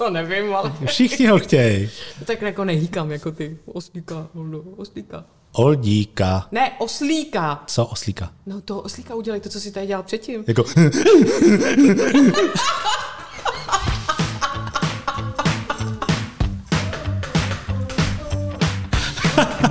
to 0.00 0.10
nevím, 0.10 0.54
ale... 0.54 0.72
Všichni 0.86 1.26
ho 1.26 1.38
chtějí. 1.38 1.90
tak 2.24 2.42
jako 2.42 2.64
nehýkám 2.64 3.10
jako 3.10 3.32
ty. 3.32 3.58
Oslíka, 3.64 4.28
Oldo, 4.34 4.62
oslíka. 4.76 5.24
Oldíka. 5.52 6.48
Ne, 6.52 6.72
oslíka. 6.78 7.62
Co 7.66 7.86
oslíka? 7.86 8.32
No 8.46 8.60
to 8.60 8.80
oslíka 8.80 9.14
udělej, 9.14 9.40
to, 9.40 9.48
co 9.48 9.60
si 9.60 9.72
tady 9.72 9.86
dělal 9.86 10.02
předtím. 10.02 10.44
Jako... 10.46 10.64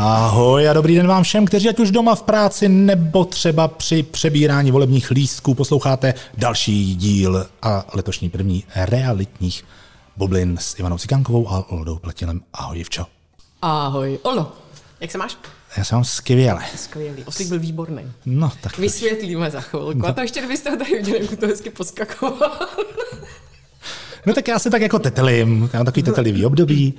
Ahoj 0.00 0.68
a 0.68 0.72
dobrý 0.72 0.94
den 0.94 1.06
vám 1.06 1.22
všem, 1.22 1.46
kteří 1.46 1.68
ať 1.68 1.78
už 1.78 1.90
doma 1.90 2.14
v 2.14 2.22
práci 2.22 2.68
nebo 2.68 3.24
třeba 3.24 3.68
při 3.68 4.02
přebírání 4.02 4.70
volebních 4.70 5.10
lístků 5.10 5.54
posloucháte 5.54 6.14
další 6.36 6.94
díl 6.94 7.46
a 7.62 7.84
letošní 7.94 8.30
první 8.30 8.64
realitních 8.76 9.64
bublin 10.16 10.56
s 10.60 10.78
Ivanou 10.78 10.98
Cikánkovou 10.98 11.48
a 11.50 11.70
Oldou 11.70 11.98
Pletilem. 11.98 12.40
Ahoj, 12.52 12.78
Jivčo. 12.78 13.06
Ahoj, 13.62 14.18
Oldo. 14.22 14.52
Jak 15.00 15.10
se 15.10 15.18
máš? 15.18 15.36
Já 15.76 15.84
se 15.84 15.94
mám 15.94 16.04
skvěle. 16.04 16.64
Skvělý. 16.76 17.24
Oslík 17.24 17.48
byl 17.48 17.58
výborný. 17.58 18.02
No, 18.26 18.52
tak 18.60 18.78
Vysvětlíme 18.78 19.50
za 19.50 19.60
chvilku. 19.60 20.06
A 20.06 20.12
to 20.12 20.20
ještě 20.20 20.40
kdybyste 20.40 20.70
ho 20.70 20.76
tady 20.76 20.94
viděli, 20.94 21.28
jak 21.30 21.40
to 21.40 21.46
hezky 21.46 21.70
poskakoval. 21.70 22.58
No 24.26 24.34
tak 24.34 24.48
já 24.48 24.58
se 24.58 24.70
tak 24.70 24.82
jako 24.82 24.98
tetelím, 24.98 25.70
já 25.72 25.78
mám 25.78 25.86
takový 25.86 26.02
tetelivý 26.02 26.46
období. 26.46 26.94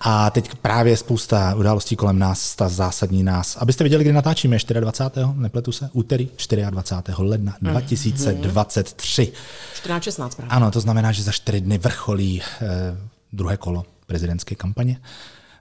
A 0.00 0.30
teď 0.30 0.54
právě 0.54 0.96
spousta 0.96 1.54
událostí 1.54 1.96
kolem 1.96 2.18
nás, 2.18 2.56
ta 2.56 2.68
zásadní 2.68 3.22
nás. 3.22 3.56
Abyste 3.56 3.84
viděli, 3.84 4.04
kdy 4.04 4.12
natáčíme, 4.12 4.56
24. 4.80 5.26
nepletu 5.34 5.72
se, 5.72 5.90
úterý 5.92 6.28
24. 6.70 7.16
ledna 7.18 7.56
2023. 7.60 9.32
14.16 9.86 10.28
právě. 10.36 10.50
Ano, 10.50 10.70
to 10.70 10.80
znamená, 10.80 11.12
že 11.12 11.22
za 11.22 11.32
čtyři 11.32 11.60
dny 11.60 11.78
vrcholí 11.78 12.42
eh, 12.42 12.66
druhé 13.32 13.56
kolo 13.56 13.84
prezidentské 14.06 14.54
kampaně. 14.54 15.00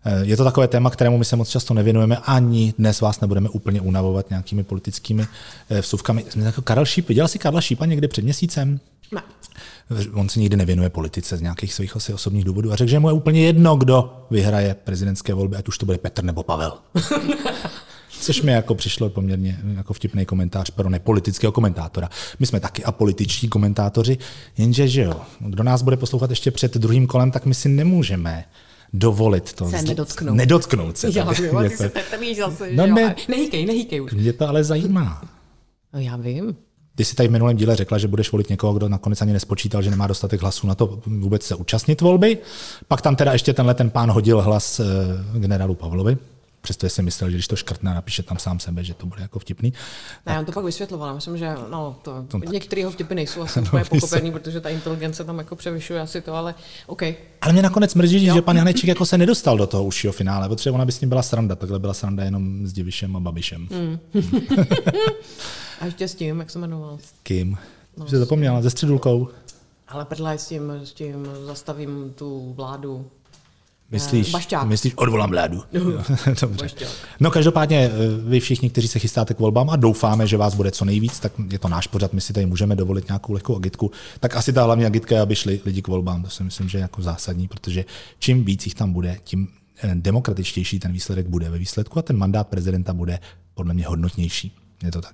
Eh, 0.05 0.25
Je 0.25 0.37
to 0.37 0.43
takové 0.43 0.67
téma, 0.67 0.89
kterému 0.89 1.17
my 1.17 1.25
se 1.25 1.35
moc 1.35 1.49
často 1.49 1.73
nevěnujeme, 1.73 2.17
ani 2.17 2.73
dnes 2.77 3.01
vás 3.01 3.21
nebudeme 3.21 3.49
úplně 3.49 3.81
unavovat 3.81 4.29
nějakými 4.29 4.63
politickými 4.63 5.27
eh, 5.69 5.81
vsuvkami. 5.81 6.25
Jako 6.35 6.61
Karel 6.61 6.85
Šíp, 6.85 7.07
viděl 7.09 7.27
jsi 7.27 7.39
Karla 7.39 7.61
Šípa 7.61 7.85
někdy 7.85 8.07
před 8.07 8.23
měsícem? 8.23 8.79
Ne. 9.13 9.23
On 10.13 10.29
se 10.29 10.39
nikdy 10.39 10.57
nevěnuje 10.57 10.89
politice 10.89 11.37
z 11.37 11.41
nějakých 11.41 11.73
svých 11.73 11.95
asi 11.95 12.13
osobních 12.13 12.43
důvodů 12.43 12.71
a 12.71 12.75
řekl, 12.75 12.89
že 12.89 12.99
mu 12.99 13.09
je 13.09 13.13
úplně 13.13 13.45
jedno, 13.45 13.75
kdo 13.75 14.25
vyhraje 14.31 14.73
prezidentské 14.73 15.33
volby, 15.33 15.55
ať 15.55 15.67
už 15.67 15.77
to 15.77 15.85
bude 15.85 15.97
Petr 15.97 16.23
nebo 16.23 16.43
Pavel. 16.43 16.77
Což 18.19 18.41
mi 18.41 18.51
jako 18.51 18.75
přišlo 18.75 19.09
poměrně 19.09 19.59
jako 19.77 19.93
vtipný 19.93 20.25
komentář 20.25 20.69
pro 20.69 20.89
nepolitického 20.89 21.51
komentátora. 21.51 22.09
My 22.39 22.45
jsme 22.45 22.59
taky 22.59 22.83
apolitiční 22.83 23.49
komentátoři, 23.49 24.17
jenže 24.57 24.87
že 24.87 25.01
jo, 25.01 25.21
kdo 25.39 25.63
nás 25.63 25.81
bude 25.81 25.97
poslouchat 25.97 26.29
ještě 26.29 26.51
před 26.51 26.77
druhým 26.77 27.07
kolem, 27.07 27.31
tak 27.31 27.45
my 27.45 27.53
si 27.53 27.69
nemůžeme 27.69 28.45
dovolit 28.93 29.53
to. 29.53 29.69
Se 29.69 29.81
nedotknout. 29.81 30.35
Nedotknout 30.35 30.97
se. 30.97 31.09
Já 31.13 31.31
vím, 31.31 31.49
ty 31.69 31.77
se 31.77 31.91
zase. 32.37 32.69
No 32.71 32.87
ne. 32.87 33.15
Nehýkej, 33.27 33.65
nehýkej 33.65 34.01
už. 34.01 34.13
Mě 34.13 34.33
to 34.33 34.47
ale 34.49 34.63
zajímá. 34.63 35.21
No 35.93 35.99
já 35.99 36.17
vím. 36.17 36.55
Ty 36.95 37.05
jsi 37.05 37.15
tady 37.15 37.29
v 37.29 37.31
minulém 37.31 37.57
díle 37.57 37.75
řekla, 37.75 37.97
že 37.97 38.07
budeš 38.07 38.31
volit 38.31 38.49
někoho, 38.49 38.73
kdo 38.73 38.89
nakonec 38.89 39.21
ani 39.21 39.33
nespočítal, 39.33 39.81
že 39.81 39.89
nemá 39.89 40.07
dostatek 40.07 40.41
hlasů 40.41 40.67
na 40.67 40.75
to 40.75 40.99
vůbec 41.05 41.43
se 41.43 41.55
účastnit 41.55 42.01
volby. 42.01 42.37
Pak 42.87 43.01
tam 43.01 43.15
teda 43.15 43.33
ještě 43.33 43.53
tenhle 43.53 43.73
ten 43.73 43.89
pán 43.89 44.11
hodil 44.11 44.41
hlas 44.41 44.79
eh, 44.79 45.39
generálu 45.39 45.75
Pavlovi, 45.75 46.17
přestože 46.63 46.89
si 46.89 47.01
myslel, 47.01 47.29
že 47.29 47.35
když 47.35 47.47
to 47.47 47.55
škrtne 47.55 47.91
a 47.91 47.93
napíše 47.93 48.23
tam 48.23 48.39
sám 48.39 48.59
sebe, 48.59 48.83
že 48.83 48.93
to 48.93 49.05
bude 49.05 49.21
jako 49.21 49.39
vtipný. 49.39 49.73
Ne, 50.25 50.39
on 50.39 50.45
to 50.45 50.51
pak 50.51 50.65
vysvětloval. 50.65 51.15
Myslím, 51.15 51.37
že 51.37 51.55
no, 51.69 51.95
to, 52.01 52.25
To 52.27 52.39
tak. 52.39 52.49
některé 52.49 52.81
jeho 52.81 52.91
vtipy 52.91 53.15
nejsou 53.15 53.41
asi 53.41 53.59
úplně 53.61 53.83
pochopený, 53.85 54.31
protože 54.31 54.61
ta 54.61 54.69
inteligence 54.69 55.23
tam 55.23 55.37
jako 55.37 55.55
převyšuje 55.55 56.01
asi 56.01 56.21
to, 56.21 56.33
ale 56.33 56.55
OK. 56.87 57.01
Ale 57.41 57.53
mě 57.53 57.61
nakonec 57.61 57.95
mrzí, 57.95 58.25
že 58.25 58.41
pan 58.41 58.57
Janeček 58.57 58.87
jako 58.87 59.05
se 59.05 59.17
nedostal 59.17 59.57
do 59.57 59.67
toho 59.67 59.83
užšího 59.83 60.13
finále, 60.13 60.49
protože 60.49 60.71
ona 60.71 60.85
by 60.85 60.91
s 60.91 61.01
ním 61.01 61.09
byla 61.09 61.23
sranda, 61.23 61.55
takhle 61.55 61.79
byla 61.79 61.93
sranda 61.93 62.23
jenom 62.23 62.67
s 62.67 62.73
Divišem 62.73 63.15
a 63.15 63.19
Babišem. 63.19 63.67
Mm. 63.71 63.99
A 65.79 65.85
ještě 65.85 66.07
s 66.07 66.15
tím, 66.15 66.39
jak 66.39 66.49
se 66.49 66.59
jmenoval. 66.59 66.97
Kým? 67.23 67.57
No, 67.97 68.05
že 68.07 68.17
zapomněla, 68.17 68.61
se 68.61 68.69
středulkou. 68.69 69.27
Ale 69.87 70.05
prdla, 70.05 70.31
s 70.31 70.47
tím, 70.47 70.71
s 70.83 70.93
tím 70.93 71.27
zastavím 71.45 72.13
tu 72.15 72.53
vládu. 72.53 73.05
Myslíš, 73.93 74.31
Bašťák. 74.31 74.67
myslíš 74.67 74.93
odvolám 74.95 75.29
vládu. 75.29 75.63
Jo, 75.73 75.83
Dobře. 76.41 76.47
Bašťák. 76.47 76.89
No 77.19 77.31
každopádně 77.31 77.79
eh, 77.79 77.91
vy 78.29 78.39
všichni, 78.39 78.69
kteří 78.69 78.87
se 78.87 78.99
chystáte 78.99 79.33
k 79.33 79.39
volbám 79.39 79.69
a 79.69 79.75
doufáme, 79.75 80.27
že 80.27 80.37
vás 80.37 80.55
bude 80.55 80.71
co 80.71 80.85
nejvíc, 80.85 81.19
tak 81.19 81.31
je 81.51 81.59
to 81.59 81.67
náš 81.67 81.87
pořad, 81.87 82.13
my 82.13 82.21
si 82.21 82.33
tady 82.33 82.45
můžeme 82.45 82.75
dovolit 82.75 83.07
nějakou 83.07 83.33
lehkou 83.33 83.55
agitku. 83.55 83.91
Tak 84.19 84.35
asi 84.35 84.53
ta 84.53 84.63
hlavní 84.63 84.85
agitka 84.85 85.15
je, 85.15 85.21
aby 85.21 85.35
šli 85.35 85.61
lidi 85.65 85.81
k 85.81 85.87
volbám. 85.87 86.23
To 86.23 86.29
si 86.29 86.43
myslím, 86.43 86.69
že 86.69 86.77
je 86.77 86.81
jako 86.81 87.01
zásadní, 87.01 87.47
protože 87.47 87.85
čím 88.19 88.45
víc 88.45 88.65
jich 88.65 88.75
tam 88.75 88.93
bude, 88.93 89.17
tím 89.23 89.47
eh, 89.83 89.91
demokratičtější 89.95 90.79
ten 90.79 90.91
výsledek 90.91 91.27
bude 91.27 91.49
ve 91.49 91.57
výsledku 91.57 91.99
a 91.99 92.01
ten 92.01 92.17
mandát 92.17 92.47
prezidenta 92.47 92.93
bude 92.93 93.19
podle 93.53 93.73
mě 93.73 93.85
hodnotnější. 93.85 94.51
Je 94.83 94.91
to 94.91 95.01
tak. 95.01 95.13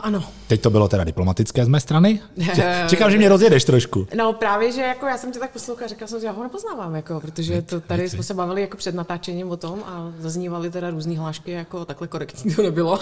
Ano. 0.00 0.24
Teď 0.46 0.60
to 0.60 0.70
bylo 0.70 0.88
teda 0.88 1.04
diplomatické 1.04 1.64
z 1.64 1.68
mé 1.68 1.80
strany. 1.80 2.20
Čekám, 2.88 3.10
že 3.10 3.16
mě 3.18 3.28
rozjedeš 3.28 3.64
trošku. 3.64 4.06
No 4.16 4.32
právě, 4.32 4.72
že 4.72 4.80
jako 4.80 5.06
já 5.06 5.18
jsem 5.18 5.32
tě 5.32 5.38
tak 5.38 5.50
poslouchala, 5.50 5.88
říkala 5.88 6.08
jsem, 6.08 6.20
že 6.20 6.26
já 6.26 6.32
ho 6.32 6.42
nepoznávám, 6.42 6.94
jako, 6.94 7.20
protože 7.20 7.62
to 7.62 7.80
tady 7.80 8.08
jsme 8.10 8.22
se 8.22 8.34
bavili 8.34 8.60
jako 8.60 8.76
před 8.76 8.94
natáčením 8.94 9.50
o 9.50 9.56
tom 9.56 9.78
a 9.86 10.12
zaznívaly 10.18 10.70
teda 10.70 10.90
různé 10.90 11.18
hlášky, 11.18 11.50
jako 11.50 11.84
takhle 11.84 12.08
korektní 12.08 12.54
to 12.54 12.62
nebylo. 12.62 12.98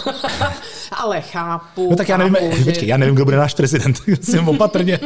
Ale 0.91 1.21
chápu. 1.21 1.87
No 1.89 1.95
tak 1.95 2.09
já 2.09 2.17
nevím, 2.17 2.33
chápu, 2.35 2.55
že- 2.57 2.63
počkej, 2.65 2.87
já 2.87 2.97
nevím, 2.97 3.15
kdo 3.15 3.25
bude 3.25 3.37
náš 3.37 3.53
prezident. 3.53 3.97
Jsem 4.21 4.49
opatrně. 4.49 4.99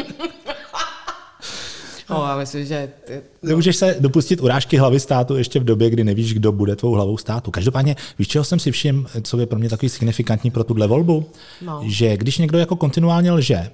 No, 2.09 2.25
já 2.25 2.37
myslím, 2.37 2.65
že 2.65 2.89
ty, 3.05 3.21
Nemůžeš 3.43 3.75
se 3.75 3.95
dopustit 3.99 4.41
urážky 4.41 4.77
hlavy 4.77 4.99
státu 4.99 5.35
ještě 5.35 5.59
v 5.59 5.63
době, 5.63 5.89
kdy 5.89 6.03
nevíš, 6.03 6.33
kdo 6.33 6.51
bude 6.51 6.75
tvou 6.75 6.91
hlavou 6.91 7.17
státu. 7.17 7.51
Každopádně, 7.51 7.95
víš, 8.19 8.27
čeho 8.27 8.43
jsem 8.43 8.59
si 8.59 8.71
všiml, 8.71 9.05
co 9.21 9.39
je 9.39 9.45
pro 9.45 9.59
mě 9.59 9.69
takový 9.69 9.89
signifikantní 9.89 10.51
pro 10.51 10.63
tuhle 10.63 10.87
volbu? 10.87 11.25
No. 11.61 11.81
Že 11.85 12.17
když 12.17 12.37
někdo 12.37 12.57
jako 12.57 12.75
kontinuálně 12.75 13.31
lže, 13.31 13.71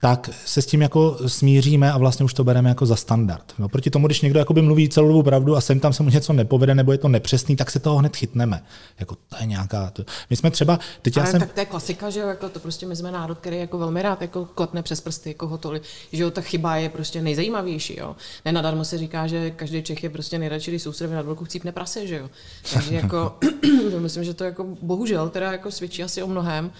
tak 0.00 0.30
se 0.44 0.62
s 0.62 0.66
tím 0.66 0.82
jako 0.82 1.16
smíříme 1.26 1.92
a 1.92 1.98
vlastně 1.98 2.24
už 2.24 2.34
to 2.34 2.44
bereme 2.44 2.68
jako 2.68 2.86
za 2.86 2.96
standard. 2.96 3.54
No, 3.58 3.68
proti 3.68 3.90
tomu, 3.90 4.06
když 4.06 4.20
někdo 4.20 4.38
jakoby 4.38 4.62
mluví 4.62 4.88
celou 4.88 5.08
dobu 5.08 5.22
pravdu 5.22 5.56
a 5.56 5.60
sem 5.60 5.80
tam 5.80 5.92
se 5.92 6.02
mu 6.02 6.10
něco 6.10 6.32
nepovede 6.32 6.74
nebo 6.74 6.92
je 6.92 6.98
to 6.98 7.08
nepřesný, 7.08 7.56
tak 7.56 7.70
se 7.70 7.78
toho 7.78 7.96
hned 7.96 8.16
chytneme. 8.16 8.62
Jako 9.00 9.14
to 9.14 9.36
je 9.40 9.46
nějaká... 9.46 9.90
To... 9.90 10.04
My 10.30 10.36
jsme 10.36 10.50
třeba, 10.50 10.78
teď 11.02 11.16
já 11.16 11.22
ale 11.22 11.30
jsem... 11.30 11.40
tak 11.40 11.52
to 11.52 11.60
je 11.60 11.66
klasika, 11.66 12.10
že 12.10 12.20
jo, 12.20 12.28
jako 12.28 12.48
to 12.48 12.60
prostě 12.60 12.86
my 12.86 12.96
jsme 12.96 13.10
národ, 13.10 13.38
který 13.38 13.58
jako 13.58 13.78
velmi 13.78 14.02
rád 14.02 14.22
jako 14.22 14.44
klepne 14.44 14.82
přes 14.82 15.00
prsty, 15.00 15.30
jako 15.30 15.46
hotoli, 15.46 15.80
že 16.12 16.22
jo, 16.22 16.30
ta 16.30 16.40
chyba 16.40 16.76
je 16.76 16.88
prostě 16.88 17.22
nejzajímavější, 17.22 17.96
jo. 17.98 18.16
Nenadarmo 18.44 18.84
se 18.84 18.98
říká, 18.98 19.26
že 19.26 19.50
každý 19.50 19.82
Čech 19.82 20.02
je 20.02 20.10
prostě 20.10 20.38
nejradši, 20.38 20.70
když 20.70 20.82
soustředí 20.82 21.12
nad 21.12 21.26
velkou 21.26 21.44
chcípne 21.44 21.72
prase, 21.72 22.06
že 22.06 22.16
jo. 22.16 22.30
Takže 22.74 22.94
jako, 22.94 23.36
myslím, 23.98 24.24
že 24.24 24.34
to 24.34 24.44
jako 24.44 24.66
bohužel 24.82 25.28
teda 25.28 25.52
jako 25.52 25.70
svědčí 25.70 26.02
asi 26.02 26.22
o 26.22 26.26
mnohem, 26.26 26.70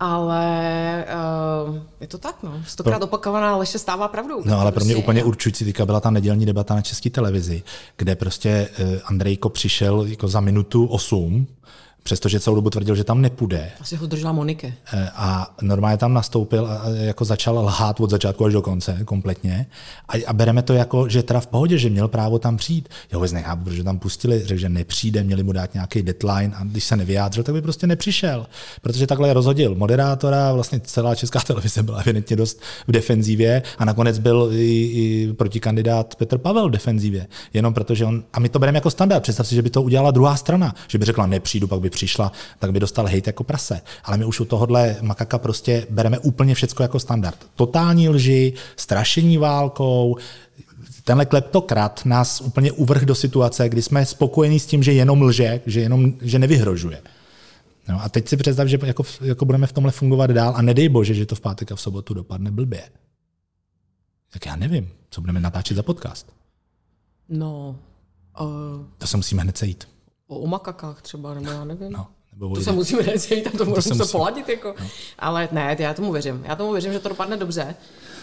ale 0.00 1.04
uh, 1.68 1.76
je 2.00 2.06
to 2.06 2.18
tak, 2.18 2.42
no. 2.42 2.62
Stokrát 2.66 3.02
opakovaná 3.02 3.56
lež 3.56 3.68
se 3.68 3.78
stává 3.78 4.08
pravdou. 4.08 4.42
No 4.44 4.60
ale 4.60 4.72
pro 4.72 4.84
mě 4.84 4.94
Prostě 4.94 5.04
úplně 5.04 5.20
je. 5.20 5.24
určující 5.24 5.64
teďka 5.64 5.86
byla 5.86 6.00
ta 6.00 6.10
nedělní 6.10 6.46
debata 6.46 6.74
na 6.74 6.82
české 6.82 7.10
televizi, 7.10 7.62
kde 7.96 8.16
prostě 8.16 8.68
eh, 8.78 9.00
Andrejko 9.04 9.48
přišel 9.48 10.02
jako 10.02 10.28
za 10.28 10.40
minutu 10.40 10.86
8, 10.86 11.46
přestože 12.06 12.40
celou 12.40 12.56
dobu 12.56 12.70
tvrdil, 12.70 12.94
že 12.94 13.04
tam 13.04 13.22
nepůjde. 13.22 13.70
Asi 13.80 13.96
ho 13.96 14.06
držela 14.06 14.32
Monike. 14.32 14.74
Eh, 14.92 15.10
A 15.16 15.54
normálně 15.62 15.96
tam 15.96 16.14
nastoupil 16.14 16.66
a 16.66 16.76
a 16.76 16.88
jako 16.88 17.24
začal 17.24 17.58
lhát 17.58 18.00
od 18.00 18.10
začátku 18.10 18.44
až 18.44 18.52
do 18.52 18.62
konce 18.62 18.98
kompletně. 19.04 19.66
A, 20.08 20.26
a 20.26 20.32
bereme 20.32 20.62
to 20.62 20.72
jako, 20.72 21.08
že 21.08 21.22
teda 21.22 21.40
v 21.40 21.46
pohodě, 21.46 21.78
že 21.78 21.90
měl 21.90 22.08
právo 22.08 22.38
tam 22.38 22.56
přijít. 22.56 22.88
Já 23.12 23.18
vůbec 23.18 23.32
nechápu, 23.32 23.64
protože 23.64 23.84
tam 23.84 23.98
pustili, 23.98 24.42
řekl, 24.44 24.60
že 24.60 24.68
nepřijde, 24.68 25.22
měli 25.22 25.42
mu 25.42 25.52
dát 25.52 25.74
nějaký 25.74 26.02
deadline 26.02 26.52
a 26.56 26.64
když 26.64 26.84
se 26.84 26.96
nevyjádřil, 26.96 27.44
tak 27.44 27.54
by 27.54 27.62
prostě 27.62 27.86
nepřišel. 27.86 28.46
Protože 28.82 29.06
takhle 29.06 29.32
rozhodil 29.32 29.74
moderátora, 29.74 30.52
vlastně 30.52 30.80
celá 30.80 31.14
česká 31.14 31.40
televize 31.40 31.82
byla 31.82 31.98
evidentně 31.98 32.36
dost 32.36 32.60
v 32.86 32.92
defenzívě 32.92 33.62
a 33.78 33.84
nakonec 33.84 34.18
byl 34.18 34.50
i, 34.52 34.82
i 34.82 35.32
protikandidát 35.32 36.14
Petr 36.14 36.38
Pavel 36.38 36.68
v 36.68 36.72
defenzívě. 36.72 37.26
Jenom 37.54 37.74
protože 37.74 38.04
on, 38.04 38.24
a 38.32 38.40
my 38.40 38.48
to 38.48 38.58
bereme 38.58 38.76
jako 38.76 38.90
standard. 38.90 39.22
Představ 39.22 39.46
si, 39.46 39.54
že 39.54 39.62
by 39.62 39.70
to 39.70 39.82
udělala 39.82 40.10
druhá 40.10 40.36
strana, 40.36 40.74
že 40.88 40.98
by 40.98 41.04
řekla 41.04 41.26
nepřijdu, 41.26 41.66
pak 41.66 41.80
by 41.80 41.90
přišla, 41.96 42.32
tak 42.58 42.72
by 42.72 42.80
dostal 42.80 43.06
hejt 43.06 43.26
jako 43.26 43.44
prase. 43.44 43.80
Ale 44.04 44.16
my 44.16 44.24
už 44.24 44.40
u 44.40 44.44
tohohle 44.44 44.96
makaka 45.02 45.38
prostě 45.38 45.86
bereme 45.90 46.18
úplně 46.18 46.54
všecko 46.54 46.82
jako 46.82 46.98
standard. 46.98 47.38
Totální 47.56 48.08
lži, 48.08 48.52
strašení 48.76 49.38
válkou, 49.38 50.16
tenhle 51.04 51.26
kleptokrat 51.26 52.02
nás 52.04 52.40
úplně 52.40 52.72
uvrh 52.72 53.02
do 53.02 53.14
situace, 53.14 53.68
kdy 53.68 53.82
jsme 53.82 54.06
spokojení 54.06 54.60
s 54.60 54.66
tím, 54.66 54.82
že 54.82 54.92
jenom 54.92 55.22
lže, 55.22 55.60
že, 55.66 55.80
jenom, 55.80 56.12
že 56.20 56.38
nevyhrožuje. 56.38 57.02
No 57.88 58.02
a 58.02 58.08
teď 58.08 58.28
si 58.28 58.36
představ, 58.36 58.68
že 58.68 58.78
jako, 58.84 59.02
jako 59.20 59.44
budeme 59.44 59.66
v 59.66 59.72
tomhle 59.72 59.92
fungovat 59.92 60.30
dál 60.30 60.52
a 60.56 60.62
nedej 60.62 60.88
bože, 60.88 61.14
že 61.14 61.26
to 61.26 61.34
v 61.34 61.40
pátek 61.40 61.72
a 61.72 61.76
v 61.76 61.80
sobotu 61.80 62.14
dopadne 62.14 62.50
blbě. 62.50 62.82
Tak 64.32 64.46
já 64.46 64.56
nevím, 64.56 64.90
co 65.10 65.20
budeme 65.20 65.40
natáčet 65.40 65.76
za 65.76 65.82
podcast. 65.82 66.32
No, 67.28 67.78
uh, 68.40 68.46
To 68.98 69.06
se 69.06 69.16
musíme 69.16 69.42
hned 69.42 69.58
sejít. 69.58 69.88
O, 70.28 70.38
o 70.38 70.46
makakách 70.46 71.02
třeba, 71.02 71.34
nebo 71.34 71.50
já 71.50 71.64
nevím. 71.64 71.92
No, 71.92 72.06
nebo 72.32 72.54
To 72.54 72.60
se 72.62 72.72
musíme 72.72 73.02
necít, 73.02 73.44
tam 73.44 73.52
to, 73.52 73.58
to 73.58 73.64
se 73.64 73.88
musíme 73.88 73.94
musí- 73.94 74.12
poladit. 74.12 74.48
Jako. 74.48 74.74
No. 74.80 74.86
Ale 75.18 75.48
ne, 75.52 75.76
já 75.78 75.94
tomu 75.94 76.12
věřím. 76.12 76.44
Já 76.44 76.56
tomu 76.56 76.72
věřím, 76.72 76.92
že 76.92 76.98
to 77.00 77.08
dopadne 77.08 77.36
dobře. 77.36 77.74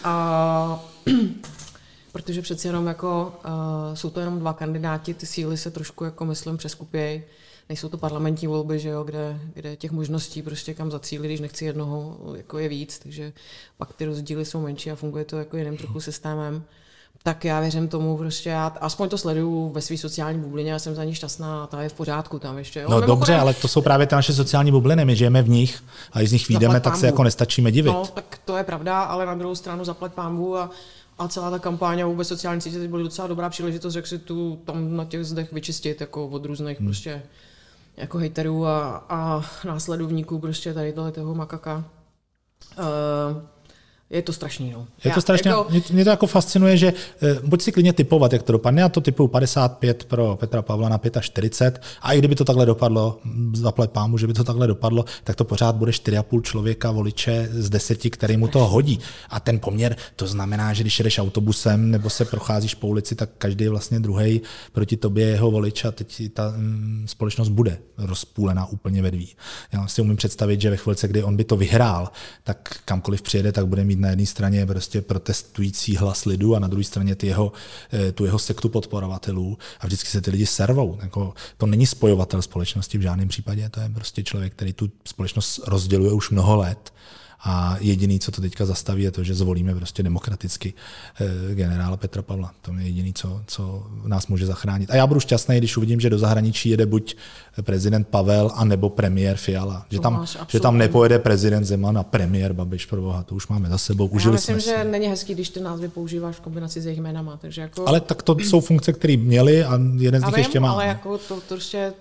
A, 0.04 0.84
protože 2.12 2.42
přeci 2.42 2.68
jenom 2.68 2.86
jako, 2.86 3.34
uh, 3.44 3.94
jsou 3.94 4.10
to 4.10 4.20
jenom 4.20 4.38
dva 4.38 4.52
kandidáti, 4.52 5.14
ty 5.14 5.26
síly 5.26 5.56
se 5.56 5.70
trošku, 5.70 6.04
jako 6.04 6.24
myslím, 6.24 6.56
přeskupějí. 6.56 7.22
Nejsou 7.68 7.88
to 7.88 7.98
parlamentní 7.98 8.48
volby, 8.48 8.78
že 8.78 8.88
jo, 8.88 9.04
kde, 9.04 9.40
kde 9.54 9.76
těch 9.76 9.90
možností 9.90 10.42
prostě 10.42 10.74
kam 10.74 10.90
zacílit, 10.90 11.26
když 11.28 11.40
nechci 11.40 11.64
jednoho, 11.64 12.18
jako 12.36 12.58
je 12.58 12.68
víc, 12.68 12.98
takže 12.98 13.32
pak 13.76 13.92
ty 13.92 14.04
rozdíly 14.04 14.44
jsou 14.44 14.60
menší 14.62 14.90
a 14.90 14.94
funguje 14.94 15.24
to 15.24 15.38
jako 15.38 15.56
jiným 15.56 15.76
trochu 15.76 16.00
systémem. 16.00 16.64
Tak 17.22 17.44
já 17.44 17.60
věřím 17.60 17.88
tomu 17.88 18.16
prostě, 18.16 18.48
já 18.48 18.66
aspoň 18.80 19.08
to 19.08 19.18
sleduju 19.18 19.68
ve 19.68 19.80
své 19.80 19.96
sociální 19.98 20.38
bublině, 20.38 20.72
já 20.72 20.78
jsem 20.78 20.94
za 20.94 21.04
ní 21.04 21.14
šťastná 21.14 21.64
a 21.64 21.66
ta 21.66 21.82
je 21.82 21.88
v 21.88 21.92
pořádku 21.92 22.38
tam 22.38 22.58
ještě. 22.58 22.80
Jo. 22.80 22.84
No 22.88 22.96
Mimochodem- 22.96 23.16
dobře, 23.16 23.36
ale 23.36 23.54
to 23.54 23.68
jsou 23.68 23.82
právě 23.82 24.06
ty 24.06 24.14
naše 24.14 24.32
sociální 24.32 24.70
bubliny, 24.70 25.04
my 25.04 25.16
žijeme 25.16 25.42
v 25.42 25.48
nich 25.48 25.82
a 26.12 26.18
když 26.18 26.30
z 26.30 26.32
nich 26.32 26.48
vyjdeme, 26.48 26.80
tak 26.80 26.96
se 26.96 27.06
jako 27.06 27.24
nestačíme 27.24 27.72
divit. 27.72 27.92
No, 27.92 28.06
tak 28.14 28.38
to 28.44 28.56
je 28.56 28.64
pravda, 28.64 29.02
ale 29.02 29.26
na 29.26 29.34
druhou 29.34 29.54
stranu 29.54 29.84
zaplať 29.84 30.12
pámbu 30.12 30.56
a, 30.56 30.70
a 31.18 31.28
celá 31.28 31.50
ta 31.50 31.58
kampaň 31.58 32.00
a 32.00 32.06
vůbec 32.06 32.28
sociální 32.28 32.60
sítě 32.60 32.88
byly 32.88 33.02
docela 33.02 33.28
dobrá 33.28 33.50
příležitost, 33.50 33.94
jak 33.94 34.06
si 34.06 34.18
tu 34.18 34.58
tam 34.64 34.96
na 34.96 35.04
těch 35.04 35.24
zdech 35.24 35.52
vyčistit 35.52 36.00
jako 36.00 36.26
od 36.26 36.44
různých 36.44 36.78
hmm. 36.78 36.88
prostě 36.88 37.22
jako 37.96 38.18
hejterů 38.18 38.66
a, 38.66 39.04
a 39.08 39.42
následovníků 39.66 40.38
prostě 40.38 40.74
tady 40.74 40.92
tohle 40.92 41.12
toho 41.12 41.34
makaka. 41.34 41.84
Uh, 42.78 43.42
je 44.14 44.22
to 44.22 44.32
strašný, 44.32 44.70
no. 44.70 44.86
Je 45.04 45.10
to 45.10 45.20
strašně, 45.20 45.50
Jako, 45.50 45.66
mě, 45.70 45.82
mě 45.92 46.04
to 46.04 46.10
jako 46.10 46.26
fascinuje, 46.26 46.76
že 46.76 46.92
eh, 47.22 47.38
buď 47.44 47.62
si 47.62 47.72
klidně 47.72 47.92
typovat, 47.92 48.32
jak 48.32 48.42
to 48.42 48.52
dopadne, 48.52 48.82
já 48.82 48.88
to 48.88 49.00
typuju 49.00 49.28
55 49.28 50.04
pro 50.04 50.36
Petra 50.36 50.62
Pavla 50.62 50.88
na 50.88 51.00
45 51.20 51.82
a 52.02 52.12
i 52.12 52.18
kdyby 52.18 52.34
to 52.34 52.44
takhle 52.44 52.66
dopadlo, 52.66 53.18
zaplať 53.52 53.90
pámu, 53.90 54.18
že 54.18 54.26
by 54.26 54.32
to 54.32 54.44
takhle 54.44 54.66
dopadlo, 54.66 55.04
tak 55.24 55.36
to 55.36 55.44
pořád 55.44 55.76
bude 55.76 55.92
4,5 55.92 56.42
člověka 56.42 56.90
voliče 56.90 57.48
z 57.52 57.70
10, 57.70 58.10
který 58.10 58.36
mu 58.36 58.48
to 58.48 58.58
hodí. 58.58 59.00
A 59.28 59.40
ten 59.40 59.58
poměr, 59.58 59.96
to 60.16 60.26
znamená, 60.26 60.72
že 60.72 60.82
když 60.82 60.98
jedeš 60.98 61.18
autobusem 61.18 61.90
nebo 61.90 62.10
se 62.10 62.24
procházíš 62.24 62.74
po 62.74 62.86
ulici, 62.86 63.14
tak 63.14 63.30
každý 63.38 63.68
vlastně 63.68 64.00
druhý 64.00 64.40
proti 64.72 64.96
tobě 64.96 65.26
je 65.26 65.30
jeho 65.30 65.50
volič 65.50 65.84
a 65.84 65.90
teď 65.90 66.32
ta 66.32 66.52
mm, 66.56 67.04
společnost 67.08 67.48
bude 67.48 67.78
rozpůlená 67.98 68.66
úplně 68.66 69.02
ve 69.02 69.10
dví. 69.10 69.28
Já 69.72 69.86
si 69.86 70.02
umím 70.02 70.16
představit, 70.16 70.60
že 70.60 70.70
ve 70.70 70.76
chvilce, 70.76 71.08
kdy 71.08 71.22
on 71.22 71.36
by 71.36 71.44
to 71.44 71.56
vyhrál, 71.56 72.10
tak 72.42 72.68
kamkoliv 72.84 73.22
přijede, 73.22 73.52
tak 73.52 73.66
bude 73.66 73.84
mít 73.84 74.03
na 74.04 74.10
jedné 74.10 74.26
straně 74.26 74.66
prostě 74.66 75.02
protestující 75.02 75.96
hlas 75.96 76.24
lidu 76.24 76.56
a 76.56 76.58
na 76.58 76.68
druhé 76.68 76.84
straně 76.84 77.14
ty 77.14 77.26
jeho, 77.26 77.52
eh, 77.92 78.12
tu 78.12 78.24
jeho 78.24 78.38
sektu 78.38 78.68
podporovatelů 78.68 79.58
a 79.80 79.86
vždycky 79.86 80.10
se 80.10 80.20
ty 80.20 80.30
lidi 80.30 80.46
servou. 80.46 80.98
Jako, 81.02 81.34
to 81.56 81.66
není 81.66 81.86
spojovatel 81.86 82.42
společnosti 82.42 82.98
v 82.98 83.02
žádném 83.02 83.28
případě, 83.28 83.68
to 83.68 83.80
je 83.80 83.88
prostě 83.88 84.22
člověk, 84.22 84.52
který 84.52 84.72
tu 84.72 84.90
společnost 85.04 85.60
rozděluje 85.66 86.12
už 86.12 86.30
mnoho 86.30 86.56
let 86.56 86.92
a 87.44 87.76
jediný, 87.80 88.20
co 88.20 88.30
to 88.30 88.40
teďka 88.40 88.66
zastaví, 88.66 89.02
je 89.02 89.10
to, 89.10 89.24
že 89.24 89.34
zvolíme 89.34 89.74
prostě 89.74 90.02
demokraticky 90.02 90.74
eh, 91.20 91.54
generála 91.54 91.96
Petra 91.96 92.22
Pavla. 92.22 92.54
To 92.62 92.72
je 92.72 92.84
jediný, 92.84 93.12
co, 93.14 93.42
co 93.46 93.86
nás 94.04 94.26
může 94.26 94.46
zachránit. 94.46 94.90
A 94.90 94.96
já 94.96 95.06
budu 95.06 95.20
šťastný, 95.20 95.58
když 95.58 95.76
uvidím, 95.76 96.00
že 96.00 96.10
do 96.10 96.18
zahraničí 96.18 96.68
jede 96.68 96.86
buď 96.86 97.16
prezident 97.62 98.08
Pavel, 98.08 98.50
anebo 98.54 98.90
premiér 98.90 99.36
Fiala. 99.36 99.86
Že 99.90 100.00
tam, 100.00 100.26
že 100.48 100.60
tam 100.60 100.78
nepojede 100.78 101.18
prezident 101.18 101.64
Zeman 101.64 101.98
a 101.98 102.02
premiér 102.02 102.52
Babiš, 102.52 102.86
pro 102.86 103.02
boha, 103.02 103.22
to 103.22 103.34
už 103.34 103.48
máme 103.48 103.68
za 103.68 103.78
sebou, 103.78 104.08
já 104.08 104.16
užili 104.16 104.32
myslím, 104.32 104.60
jsme 104.60 104.72
si. 104.72 104.78
že 104.78 104.84
není 104.84 105.06
hezký, 105.06 105.34
když 105.34 105.48
ty 105.48 105.60
názvy 105.60 105.88
používáš 105.88 106.36
v 106.36 106.40
kombinaci 106.40 106.80
s 106.80 106.86
jejich 106.86 107.00
jménama, 107.00 107.36
takže 107.36 107.60
jako... 107.60 107.88
Ale 107.88 108.00
tak 108.00 108.22
to 108.22 108.36
jsou 108.38 108.60
funkce, 108.60 108.92
které 108.92 109.16
měli 109.16 109.64
a 109.64 109.80
jeden 109.96 110.20
z 110.20 110.24
Já 110.24 110.28
nich 110.28 110.38
ještě 110.38 110.60
má. 110.60 110.72
ale 110.72 110.86
jako 110.86 111.18
to, 111.18 111.40
to 111.40 111.54
prostě... 111.54 111.92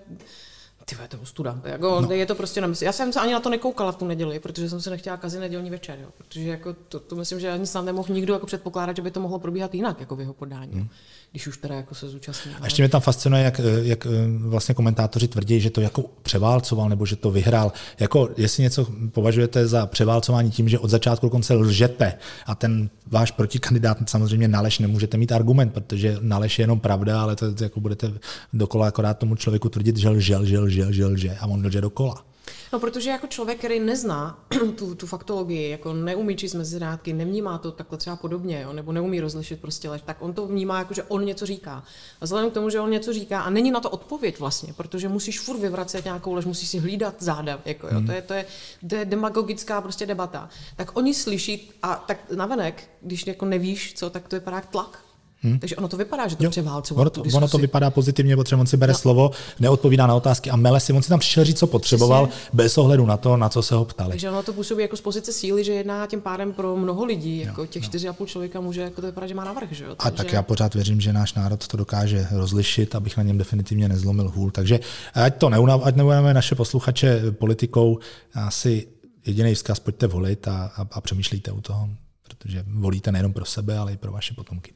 Ty 0.85 0.95
to 1.07 1.17
ostuda. 1.21 1.61
Jako, 1.63 2.01
no. 2.01 2.11
Je 2.11 2.25
to 2.25 2.35
prostě 2.35 2.61
nemysl. 2.61 2.83
Já 2.83 2.91
jsem 2.91 3.13
se 3.13 3.19
ani 3.19 3.33
na 3.33 3.39
to 3.39 3.49
nekoukala 3.49 3.91
v 3.91 3.95
tu 3.95 4.05
neděli, 4.05 4.39
protože 4.39 4.69
jsem 4.69 4.81
se 4.81 4.89
nechtěla 4.89 5.17
kazit 5.17 5.39
nedělní 5.39 5.69
večer. 5.69 5.99
Jo. 6.01 6.07
Protože 6.17 6.49
jako 6.49 6.73
to, 6.73 6.99
to, 6.99 7.15
myslím, 7.15 7.39
že 7.39 7.51
ani 7.51 7.67
snad 7.67 7.85
nemohl 7.85 8.13
nikdo 8.13 8.33
jako 8.33 8.45
předpokládat, 8.45 8.95
že 8.95 9.01
by 9.01 9.11
to 9.11 9.19
mohlo 9.19 9.39
probíhat 9.39 9.75
jinak 9.75 9.99
jako 9.99 10.15
v 10.15 10.19
jeho 10.19 10.33
podání. 10.33 10.73
Hmm. 10.73 10.87
Když 11.31 11.47
už 11.47 11.57
teda 11.57 11.75
jako 11.75 11.95
se 11.95 12.09
zúčastní. 12.09 12.51
A 12.61 12.65
ještě 12.65 12.81
mě 12.81 12.89
tam 12.89 13.01
fascinuje, 13.01 13.43
jak, 13.43 13.61
jak 13.81 14.05
eh, 14.05 14.09
vlastně 14.39 14.75
komentátoři 14.75 15.27
tvrdí, 15.27 15.59
že 15.59 15.69
to 15.69 15.81
jako 15.81 16.03
převálcoval 16.21 16.89
nebo 16.89 17.05
že 17.05 17.15
to 17.15 17.31
vyhrál. 17.31 17.71
Jako, 17.99 18.29
jestli 18.37 18.63
něco 18.63 18.87
považujete 19.11 19.67
za 19.67 19.85
převálcování 19.85 20.51
tím, 20.51 20.69
že 20.69 20.79
od 20.79 20.89
začátku 20.89 21.25
do 21.25 21.29
konce 21.29 21.53
lžete 21.53 22.13
a 22.45 22.55
ten 22.55 22.89
váš 23.07 23.31
protikandidát 23.31 23.97
samozřejmě 24.09 24.47
na 24.47 24.61
lež 24.61 24.79
nemůžete 24.79 25.17
mít 25.17 25.31
argument, 25.31 25.73
protože 25.73 26.17
na 26.21 26.37
lež 26.37 26.59
je 26.59 26.63
jenom 26.63 26.79
pravda, 26.79 27.21
ale 27.21 27.35
to, 27.35 27.53
to 27.53 27.63
jako 27.63 27.79
budete 27.79 28.13
dokola 28.53 28.87
akorát 28.87 29.17
tomu 29.17 29.35
člověku 29.35 29.69
tvrdit, 29.69 29.97
že 29.97 30.09
lže, 30.09 30.37
lže, 30.37 30.59
lže, 30.73 30.85
lže, 30.85 31.05
lže 31.05 31.37
a 31.41 31.47
on 31.47 31.65
lže 31.65 31.81
dokola. 31.81 32.25
No, 32.73 32.79
protože 32.79 33.09
jako 33.09 33.27
člověk, 33.27 33.57
který 33.57 33.79
nezná 33.79 34.39
tu, 34.75 34.95
tu 34.95 35.07
faktologii, 35.07 35.69
jako 35.69 35.93
neumí 35.93 36.35
číst 36.35 36.53
mezi 36.53 36.79
řádky, 36.79 37.13
nevnímá 37.13 37.57
to 37.57 37.71
takhle 37.71 37.97
třeba 37.97 38.15
podobně, 38.15 38.61
jo, 38.61 38.73
nebo 38.73 38.91
neumí 38.91 39.19
rozlišit 39.19 39.61
prostě 39.61 39.89
lež, 39.89 40.01
tak 40.05 40.17
on 40.19 40.33
to 40.33 40.47
vnímá 40.47 40.79
jako, 40.79 40.93
že 40.93 41.03
on 41.03 41.25
něco 41.25 41.45
říká. 41.45 41.83
A 42.21 42.25
vzhledem 42.25 42.49
k 42.51 42.53
tomu, 42.53 42.69
že 42.69 42.79
on 42.79 42.89
něco 42.89 43.13
říká 43.13 43.41
a 43.41 43.49
není 43.49 43.71
na 43.71 43.79
to 43.79 43.89
odpověď 43.89 44.39
vlastně, 44.39 44.73
protože 44.73 45.09
musíš 45.09 45.39
furt 45.39 45.59
vyvracet 45.59 46.05
nějakou 46.05 46.33
lež, 46.33 46.45
musíš 46.45 46.69
si 46.69 46.79
hlídat 46.79 47.15
záda, 47.19 47.59
jako 47.65 47.87
jo, 47.87 47.93
Hmm. 47.93 48.05
to, 48.05 48.11
je, 48.11 48.21
to, 48.21 48.33
je, 48.33 48.45
to 48.89 48.95
je 48.95 49.05
demagogická 49.05 49.81
prostě 49.81 50.05
debata. 50.05 50.49
Tak 50.75 50.97
oni 50.97 51.13
slyší 51.13 51.71
a 51.83 51.95
tak 52.07 52.31
navenek, 52.31 52.89
když 53.01 53.27
jako 53.27 53.45
nevíš 53.45 53.93
co, 53.93 54.09
tak 54.09 54.27
to 54.27 54.35
vypadá 54.35 54.57
jak 54.57 54.65
tlak. 54.65 54.99
Hmm. 55.43 55.59
Takže 55.59 55.75
ono 55.75 55.87
to 55.87 55.97
vypadá, 55.97 56.27
že 56.27 56.35
to 56.35 56.49
převálcovalo. 56.49 57.01
Ono 57.01 57.09
to, 57.09 57.37
ono 57.37 57.47
to 57.47 57.57
vypadá 57.57 57.89
pozitivně, 57.89 58.35
protože 58.35 58.55
on 58.55 58.67
si 58.67 58.77
bere 58.77 58.93
no. 58.93 58.99
slovo, 58.99 59.31
neodpovídá 59.59 60.07
na 60.07 60.15
otázky 60.15 60.49
a 60.49 60.55
mele 60.55 60.79
si, 60.79 60.93
on 60.93 61.01
si 61.01 61.09
tam 61.09 61.19
přišel 61.19 61.43
říct, 61.43 61.59
co 61.59 61.67
potřeboval, 61.67 62.27
Přesně. 62.27 62.49
bez 62.53 62.77
ohledu 62.77 63.05
na 63.05 63.17
to, 63.17 63.37
na 63.37 63.49
co 63.49 63.61
se 63.61 63.75
ho 63.75 63.85
ptali. 63.85 64.09
Takže 64.09 64.29
ono 64.29 64.43
to 64.43 64.53
působí 64.53 64.81
jako 64.81 64.97
z 64.97 65.01
pozice 65.01 65.33
síly, 65.33 65.63
že 65.63 65.73
jedná 65.73 66.07
tím 66.07 66.21
pádem 66.21 66.53
pro 66.53 66.75
mnoho 66.75 67.05
lidí, 67.05 67.37
jako 67.37 67.65
těch 67.65 67.83
4,5 67.83 68.25
člověka 68.25 68.61
může 68.61 68.81
jako 68.81 69.01
to 69.01 69.07
vypadat, 69.07 69.27
že 69.27 69.35
má 69.35 69.43
navrh, 69.43 69.71
že 69.71 69.83
jo? 69.83 69.95
A 69.99 70.11
tak 70.11 70.33
já 70.33 70.43
pořád 70.43 70.75
věřím, 70.75 71.01
že 71.01 71.13
náš 71.13 71.33
národ 71.33 71.67
to 71.67 71.77
dokáže 71.77 72.27
rozlišit, 72.31 72.95
abych 72.95 73.17
na 73.17 73.23
něm 73.23 73.37
definitivně 73.37 73.89
nezlomil 73.89 74.31
hůl. 74.35 74.51
Takže 74.51 74.79
ať 75.13 75.37
to 75.37 75.49
neunav, 75.49 75.81
ať 75.83 75.95
neunavíme 75.95 76.33
naše 76.33 76.55
posluchače 76.55 77.31
politikou, 77.31 77.99
asi 78.33 78.87
jediný 79.25 79.55
vzkaz, 79.55 79.79
pojďte 79.79 80.07
volit 80.07 80.47
a, 80.47 80.71
a, 80.75 80.87
a 80.91 81.01
přemýšlejte 81.01 81.51
u 81.51 81.61
toho, 81.61 81.89
protože 82.23 82.63
volíte 82.67 83.11
nejenom 83.11 83.33
pro 83.33 83.45
sebe, 83.45 83.77
ale 83.77 83.93
i 83.93 83.97
pro 83.97 84.11
vaše 84.11 84.33
potomky. 84.33 84.73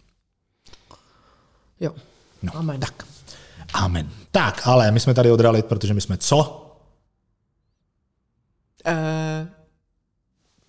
Jo. 1.80 1.96
No, 2.44 2.52
Amen. 2.56 2.80
Tak. 2.80 3.06
Amen. 3.74 4.10
Tak, 4.32 4.62
ale 4.68 4.92
my 4.92 5.00
jsme 5.00 5.14
tady 5.14 5.32
od 5.32 5.40
realit, 5.40 5.66
protože 5.66 5.94
my 5.94 6.02
jsme 6.02 6.18
co? 6.18 6.64
Eh, 8.86 9.48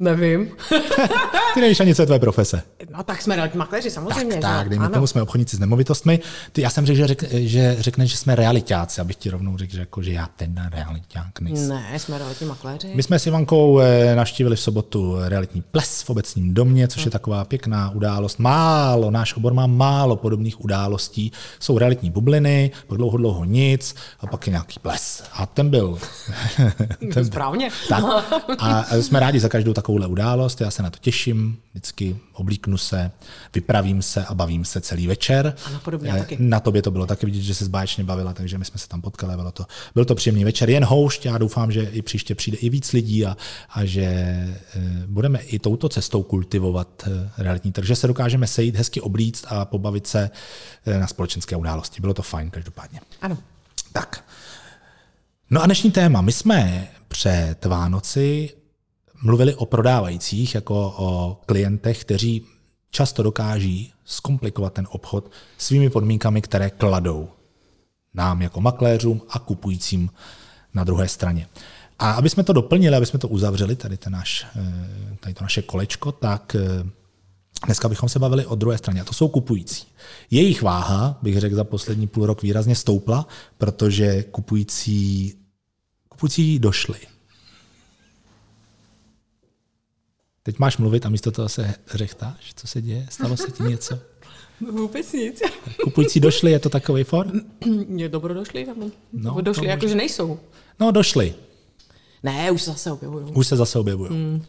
nevím. 0.01 0.49
Ty 1.55 1.61
nevíš 1.61 1.81
ani, 1.81 1.95
co 1.95 2.03
je 2.03 2.07
tvoje 2.07 2.21
profese. 2.21 2.63
No 2.97 3.03
tak 3.03 3.23
jsme 3.23 3.37
realitní 3.37 3.59
makléři, 3.59 3.91
samozřejmě. 3.91 4.37
Tak, 4.37 4.41
tak, 4.41 4.69
dejme 4.69 4.85
ano. 4.85 4.95
tomu, 4.95 5.07
jsme 5.07 5.23
obchodníci 5.23 5.57
s 5.57 5.59
nemovitostmi. 5.59 6.21
Ty, 6.53 6.63
já 6.63 6.71
jsem 6.71 6.87
řekl, 6.87 6.97
že, 6.97 7.07
řek, 7.07 7.25
že 7.33 7.77
řekneš, 7.79 8.11
že 8.11 8.17
jsme 8.17 8.35
realitáci, 8.35 9.01
abych 9.01 9.17
ti 9.17 9.31
rovnou 9.31 9.57
řekl, 9.57 9.73
že, 9.73 9.81
jako, 9.81 10.03
že 10.03 10.13
já 10.13 10.29
ten 10.37 10.69
realiták 10.73 11.41
nejsem. 11.41 11.69
Ne, 11.69 11.99
jsme 11.99 12.19
realitní 12.19 12.47
makléři. 12.47 12.91
My 12.95 13.03
jsme 13.03 13.19
s 13.19 13.27
Ivankou 13.27 13.81
eh, 13.81 14.15
navštívili 14.17 14.57
v 14.57 14.61
sobotu 14.61 15.17
realitní 15.25 15.63
ples 15.63 16.03
v 16.03 16.11
obecním 16.11 16.55
domě, 16.55 16.89
což 16.89 17.05
je 17.05 17.11
taková 17.11 17.45
pěkná 17.45 17.91
událost. 17.91 18.39
Málo, 18.39 19.11
náš 19.11 19.35
obor 19.35 19.55
má 19.55 19.67
málo 19.67 20.17
podobných 20.17 20.65
událostí. 20.65 21.33
Jsou 21.61 21.79
realitní 21.79 22.11
bubliny, 22.11 22.71
pak 22.87 22.99
dlouho, 22.99 23.17
dlouho 23.17 23.45
nic 23.45 23.95
a 24.21 24.27
pak 24.27 24.47
je 24.47 24.51
nějaký 24.51 24.81
ples. 24.81 25.25
A 25.33 25.47
ten 25.47 25.71
byl... 25.71 25.99
ten 27.15 27.25
Správně. 27.25 27.71
Tak. 27.89 28.05
A 28.59 28.85
jsme 29.01 29.21
rádi 29.21 29.41
za 29.41 29.49
každou 29.49 29.73
takovouhle 29.89 30.07
událost, 30.07 30.61
já 30.61 30.71
se 30.71 30.83
na 30.83 30.91
to 30.91 30.99
těším, 30.99 31.57
vždycky 31.71 32.17
oblíknu 32.33 32.79
se, 32.79 33.11
vypravím 33.55 34.03
se 34.03 34.25
a 34.25 34.35
bavím 34.35 34.65
se 34.65 34.81
celý 34.81 35.07
večer. 35.07 35.55
Ano, 35.65 35.81
podobně, 35.85 36.11
Eh, 36.15 36.19
taky. 36.19 36.37
Na 36.41 36.61
tobě 36.61 36.83
to 36.83 36.91
bylo 36.91 37.07
taky 37.07 37.27
vidět, 37.27 37.41
že 37.41 37.55
se 37.55 37.65
zbáječně 37.65 38.05
bavila, 38.05 38.33
takže 38.33 38.59
my 38.59 38.65
jsme 38.65 38.79
se 38.79 38.89
tam 38.89 39.01
potkali, 39.01 39.37
bylo 39.37 39.53
to, 39.53 39.67
byl 39.95 40.05
to 40.05 40.15
příjemný 40.15 40.45
večer. 40.45 40.71
Jen 40.71 40.85
houšť, 40.85 41.27
já 41.27 41.39
doufám, 41.39 41.73
že 41.73 41.83
i 41.83 42.03
příště 42.03 42.35
přijde 42.35 42.59
i 42.59 42.69
víc 42.69 42.93
lidí 42.93 43.27
a, 43.27 43.37
a 43.71 43.85
že 43.85 44.03
eh, 44.03 44.57
budeme 45.07 45.39
i 45.39 45.59
touto 45.59 45.89
cestou 45.89 46.23
kultivovat 46.23 46.89
eh, 47.07 47.31
realitní 47.39 47.73
trh, 47.73 47.87
že 47.87 47.97
se 47.97 48.07
dokážeme 48.07 48.47
sejít, 48.47 48.77
hezky 48.77 49.01
oblíct 49.01 49.45
a 49.49 49.65
pobavit 49.65 50.07
se 50.07 50.31
na 50.99 51.07
společenské 51.07 51.57
události. 51.57 52.01
Bylo 52.01 52.15
to 52.15 52.23
fajn 52.23 52.51
každopádně. 52.51 53.01
Ano. 53.23 53.39
Tak. 53.93 54.25
No 55.51 55.63
a 55.63 55.67
dnešní 55.67 55.91
téma. 55.91 56.21
My 56.21 56.33
jsme 56.33 56.89
před 57.09 57.65
Vánoci 57.65 58.58
mluvili 59.23 59.55
o 59.55 59.67
prodávajících, 59.67 60.55
jako 60.55 60.95
o 60.97 61.41
klientech, 61.47 62.01
kteří 62.01 62.45
často 62.91 63.23
dokáží 63.23 63.93
zkomplikovat 64.05 64.73
ten 64.73 64.89
obchod 64.91 65.31
svými 65.59 65.91
podmínkami, 65.91 66.43
které 66.43 66.71
kladou 66.71 67.29
nám 68.15 68.43
jako 68.43 68.61
makléřům 68.61 69.23
a 69.31 69.39
kupujícím 69.39 70.11
na 70.75 70.85
druhé 70.85 71.09
straně. 71.09 71.47
A 71.99 72.11
aby 72.11 72.31
jsme 72.31 72.45
to 72.45 72.53
doplnili, 72.53 72.97
aby 72.97 73.07
jsme 73.07 73.19
to 73.19 73.29
uzavřeli, 73.29 73.77
tady, 73.77 73.97
ten 73.97 74.13
náš, 74.13 74.47
eh, 74.57 75.17
tady 75.21 75.35
to 75.35 75.45
naše 75.45 75.63
kolečko, 75.63 76.13
tak 76.13 76.57
eh, 76.59 76.91
Dneska 77.67 77.89
bychom 77.89 78.09
se 78.09 78.19
bavili 78.19 78.47
o 78.47 78.55
druhé 78.55 78.79
straně, 78.79 79.01
a 79.01 79.05
to 79.05 79.13
jsou 79.13 79.29
kupující. 79.29 79.87
Jejich 80.31 80.63
váha, 80.63 81.19
bych 81.23 81.39
řekl, 81.39 81.57
za 81.57 81.65
poslední 81.65 82.07
půl 82.07 82.27
rok 82.27 82.43
výrazně 82.43 82.77
stoupla, 82.77 83.27
protože 83.59 84.23
kupující, 84.23 85.35
kupující 86.09 86.59
došli. 86.59 86.99
Teď 90.49 90.59
máš 90.59 90.77
mluvit 90.79 91.07
a 91.07 91.09
místo 91.09 91.31
toho 91.31 91.49
se 91.49 91.75
řechtáš. 91.95 92.53
Co 92.57 92.67
se 92.67 92.83
děje? 92.83 93.07
Stalo 93.11 93.37
se 93.37 93.51
ti 93.51 93.63
něco? 93.63 93.99
Vůbec 94.73 95.13
nic. 95.13 95.43
Kupující 95.85 96.21
došli, 96.21 96.51
je 96.51 96.59
to 96.59 96.69
takový 96.69 97.05
for? 97.05 97.33
Je 97.97 98.09
dobro 98.09 98.35
došli, 98.35 98.65
tam. 98.65 98.75
No, 98.81 98.91
No, 99.13 99.41
došli, 99.41 99.67
jakože 99.67 99.95
nejsou. 99.95 100.39
No, 100.81 100.91
došli. 100.91 101.35
Ne, 102.23 102.51
už 102.51 102.63
se 102.63 102.71
zase 102.71 102.93
objevují. 102.93 103.25
Už 103.35 103.47
se 103.47 103.57
zase 103.57 103.79
objevují. 103.79 104.11
Mm. 104.11 104.45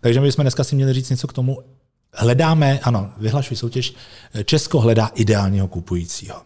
Takže 0.00 0.20
my 0.20 0.32
jsme 0.32 0.44
dneska 0.44 0.64
si 0.64 0.74
měli 0.74 0.92
říct 0.92 1.10
něco 1.10 1.26
k 1.26 1.32
tomu. 1.32 1.58
Hledáme, 2.12 2.78
ano, 2.82 3.12
vyhlašuji 3.16 3.56
soutěž, 3.56 3.94
Česko 4.44 4.80
hledá 4.80 5.06
ideálního 5.14 5.68
kupujícího. 5.68 6.42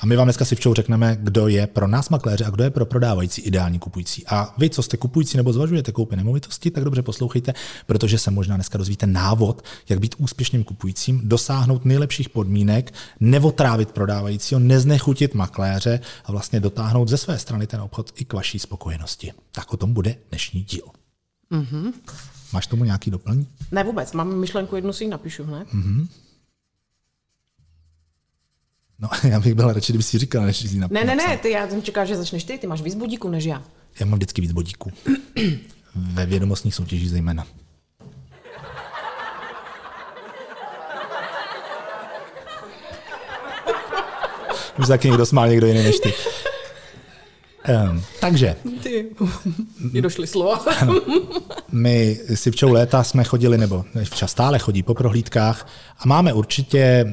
A 0.00 0.06
my 0.06 0.16
vám 0.16 0.26
dneska 0.26 0.44
si 0.44 0.56
včou 0.56 0.74
řekneme, 0.74 1.18
kdo 1.20 1.48
je 1.48 1.66
pro 1.66 1.86
nás 1.86 2.08
makléře 2.08 2.44
a 2.44 2.50
kdo 2.50 2.64
je 2.64 2.70
pro 2.70 2.86
prodávající 2.86 3.42
ideální 3.42 3.78
kupující. 3.78 4.26
A 4.26 4.54
vy, 4.58 4.70
co 4.70 4.82
jste 4.82 4.96
kupující 4.96 5.36
nebo 5.36 5.52
zvažujete 5.52 5.92
koupit 5.92 6.16
nemovitosti, 6.16 6.70
tak 6.70 6.84
dobře 6.84 7.02
poslouchejte, 7.02 7.54
protože 7.86 8.18
se 8.18 8.30
možná 8.30 8.54
dneska 8.54 8.78
dozvíte 8.78 9.06
návod, 9.06 9.64
jak 9.88 10.00
být 10.00 10.14
úspěšným 10.18 10.64
kupujícím, 10.64 11.20
dosáhnout 11.24 11.84
nejlepších 11.84 12.28
podmínek, 12.28 12.94
nevotrávit 13.20 13.92
prodávajícího, 13.92 14.60
neznechutit 14.60 15.34
makléře 15.34 16.00
a 16.24 16.32
vlastně 16.32 16.60
dotáhnout 16.60 17.08
ze 17.08 17.16
své 17.16 17.38
strany 17.38 17.66
ten 17.66 17.80
obchod 17.80 18.12
i 18.16 18.24
k 18.24 18.32
vaší 18.32 18.58
spokojenosti. 18.58 19.32
Tak 19.52 19.72
o 19.72 19.76
tom 19.76 19.92
bude 19.92 20.16
dnešní 20.30 20.62
díl. 20.62 20.84
Mm-hmm. 21.52 21.92
Máš 22.52 22.66
tomu 22.66 22.84
nějaký 22.84 23.10
doplň? 23.10 23.44
Ne 23.72 23.84
vůbec, 23.84 24.12
mám 24.12 24.36
myšlenku, 24.36 24.76
jednu 24.76 24.92
si 24.92 25.04
ji 25.04 25.10
napíšu 25.10 25.44
hned. 25.44 25.68
No, 28.98 29.08
já 29.30 29.40
bych 29.40 29.54
byl 29.54 29.72
radši, 29.72 29.92
kdyby 29.92 30.02
si 30.02 30.18
říkal, 30.18 30.46
než 30.46 30.56
si 30.56 30.66
ji 30.66 30.80
Ne, 30.90 31.04
ne, 31.04 31.16
ne, 31.16 31.38
ty, 31.42 31.50
já 31.50 31.68
jsem 31.68 31.82
čekal, 31.82 32.06
že 32.06 32.16
začneš 32.16 32.44
ty, 32.44 32.58
ty 32.58 32.66
máš 32.66 32.82
víc 32.82 32.94
budíků 32.94 33.28
než 33.28 33.44
já. 33.44 33.62
Já 34.00 34.06
mám 34.06 34.14
vždycky 34.14 34.40
víc 34.40 34.52
bodíků. 34.52 34.92
Ve 35.94 36.26
vědomostních 36.26 36.74
soutěžích 36.74 37.10
zejména. 37.10 37.46
Už 44.78 44.86
taky 44.88 45.08
někdo 45.08 45.26
smál, 45.26 45.48
někdo 45.48 45.66
jiný 45.66 45.82
než 45.82 45.98
ty. 45.98 46.14
Um, 47.90 48.02
takže 48.20 48.56
Ty, 48.82 49.06
mi 49.92 50.02
došly 50.02 50.26
slova. 50.26 50.64
my 51.72 52.20
si 52.34 52.50
včou 52.50 52.72
léta 52.72 53.04
jsme 53.04 53.24
chodili, 53.24 53.58
nebo 53.58 53.84
včas 54.04 54.30
stále 54.30 54.58
chodí 54.58 54.82
po 54.82 54.94
prohlídkách 54.94 55.68
a 55.98 56.06
máme 56.06 56.32
určitě 56.32 57.04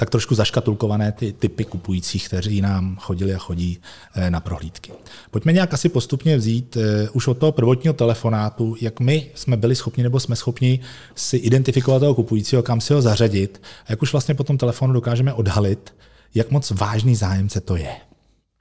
tak 0.00 0.10
trošku 0.10 0.34
zaškatulkované 0.34 1.12
ty 1.12 1.32
typy 1.32 1.64
kupujících, 1.64 2.28
kteří 2.28 2.60
nám 2.60 2.96
chodili 3.00 3.34
a 3.34 3.38
chodí 3.38 3.78
eh, 4.14 4.30
na 4.30 4.40
prohlídky. 4.40 4.92
Pojďme 5.30 5.52
nějak 5.52 5.74
asi 5.74 5.88
postupně 5.88 6.36
vzít 6.36 6.76
eh, 6.76 7.10
už 7.10 7.28
od 7.28 7.38
toho 7.38 7.52
prvotního 7.52 7.94
telefonátu, 7.94 8.76
jak 8.80 9.00
my 9.00 9.30
jsme 9.34 9.56
byli 9.56 9.74
schopni 9.74 10.02
nebo 10.02 10.20
jsme 10.20 10.36
schopni 10.36 10.80
si 11.14 11.36
identifikovat 11.36 11.98
toho 11.98 12.14
kupujícího, 12.14 12.62
kam 12.62 12.80
si 12.80 12.94
ho 12.94 13.02
zařadit 13.02 13.62
a 13.86 13.92
jak 13.92 14.02
už 14.02 14.12
vlastně 14.12 14.34
po 14.34 14.44
tom 14.44 14.58
telefonu 14.58 14.92
dokážeme 14.92 15.32
odhalit, 15.32 15.94
jak 16.34 16.50
moc 16.50 16.70
vážný 16.70 17.16
zájemce 17.16 17.60
to 17.60 17.76
je. 17.76 17.96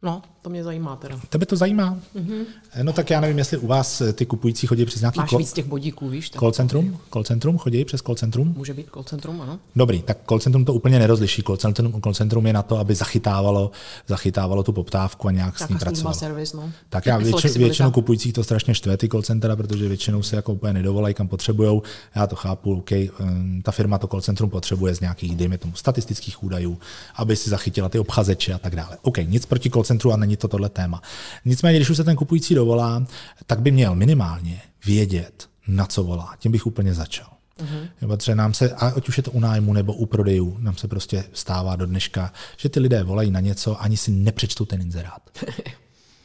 No, 0.02 0.22
to 0.42 0.50
mě 0.50 0.64
zajímá 0.64 0.96
teda. 0.96 1.20
Tebe 1.30 1.46
to 1.46 1.56
zajímá? 1.56 2.00
Mm-hmm. 2.16 2.46
No 2.84 2.94
tak 2.94 3.10
já 3.10 3.22
nevím, 3.22 3.38
jestli 3.38 3.58
u 3.58 3.68
vás 3.68 4.02
ty 4.14 4.26
kupující 4.26 4.68
chodí 4.68 4.86
přes 4.86 5.02
nějaký 5.02 5.20
Máš 5.20 5.30
call, 5.30 5.40
víc 5.40 5.54
těch 5.54 5.66
bodíků, 5.66 6.10
víš? 6.10 6.30
Tak 6.30 6.40
call 6.40 6.52
centrum? 6.52 7.00
Call 7.14 7.24
centrum 7.24 7.58
chodí 7.58 7.86
přes 7.86 8.02
call 8.02 8.16
centrum? 8.16 8.54
Může 8.58 8.74
být 8.74 8.88
call 8.94 9.04
centrum, 9.04 9.42
ano. 9.42 9.60
Dobrý, 9.76 10.02
tak 10.02 10.18
call 10.30 10.40
centrum 10.40 10.66
to 10.66 10.74
úplně 10.74 11.00
nerozliší. 11.00 11.44
Call 11.44 11.58
centrum, 11.58 12.02
call 12.02 12.14
centrum 12.14 12.48
je 12.48 12.54
na 12.54 12.62
to, 12.62 12.78
aby 12.78 12.96
zachytávalo, 12.96 13.72
zachytávalo 14.08 14.64
tu 14.64 14.74
poptávku 14.74 15.28
a 15.28 15.32
nějak 15.32 15.58
s 15.58 15.62
ní 15.62 15.68
Taká 15.68 15.68
služba, 15.68 15.86
pracovalo. 15.86 16.16
servis, 16.16 16.54
no. 16.54 16.72
Tak 16.90 17.06
já 17.06 17.18
větši, 17.18 17.48
většinou 17.48 17.92
kupujících 17.92 18.34
to 18.34 18.44
strašně 18.44 18.74
štve 18.74 18.98
ty 18.98 19.10
call 19.10 19.22
centra, 19.22 19.56
protože 19.56 19.88
většinou 19.88 20.24
se 20.24 20.36
jako 20.36 20.54
úplně 20.54 20.74
nedovolají, 20.74 21.16
kam 21.16 21.28
potřebují. 21.28 21.82
Já 22.16 22.28
to 22.28 22.36
chápu, 22.36 22.78
OK, 22.78 22.92
um, 23.20 23.62
ta 23.62 23.72
firma 23.72 23.98
to 23.98 24.08
call 24.08 24.22
centrum 24.22 24.50
potřebuje 24.50 24.96
z 24.96 25.00
nějakých, 25.00 25.36
dejme 25.36 25.58
tomu, 25.58 25.76
statistických 25.76 26.44
údajů, 26.44 26.80
aby 27.16 27.36
si 27.36 27.50
zachytila 27.50 27.90
ty 27.90 28.00
obchazeče 28.00 28.54
a 28.54 28.58
tak 28.58 28.76
dále. 28.76 28.98
OK, 29.02 29.18
nic 29.18 29.46
proti 29.46 29.70
call 29.70 29.84
centru 29.84 30.14
a 30.14 30.18
není 30.18 30.29
to 30.38 30.48
tohle 30.48 30.70
téma. 30.70 31.02
Nicméně, 31.46 31.80
když 31.80 31.90
už 31.90 31.98
se 31.98 32.04
ten 32.04 32.16
kupující 32.16 32.56
dovolá, 32.56 33.06
tak 33.46 33.62
by 33.62 33.72
měl 33.72 33.96
minimálně 33.96 34.62
vědět, 34.86 35.50
na 35.68 35.86
co 35.86 36.04
volá. 36.04 36.36
Tím 36.40 36.52
bych 36.52 36.66
úplně 36.66 36.94
začal. 36.94 37.28
Mm-hmm. 37.60 38.08
Protože 38.08 38.36
nám 38.36 38.54
se, 38.54 38.72
a 38.72 38.88
ať 38.88 39.10
už 39.10 39.18
je 39.18 39.24
to 39.24 39.32
u 39.32 39.40
nájmu 39.40 39.74
nebo 39.74 39.94
u 39.94 40.06
prodejů, 40.06 40.58
nám 40.60 40.78
se 40.78 40.88
prostě 40.88 41.24
stává 41.34 41.76
do 41.76 41.86
dneška, 41.86 42.34
že 42.58 42.70
ty 42.70 42.80
lidé 42.80 43.04
volají 43.04 43.32
na 43.32 43.40
něco, 43.40 43.82
ani 43.82 43.98
si 43.98 44.12
nepřečtou 44.12 44.66
ten 44.66 44.82
inzerát. 44.82 45.22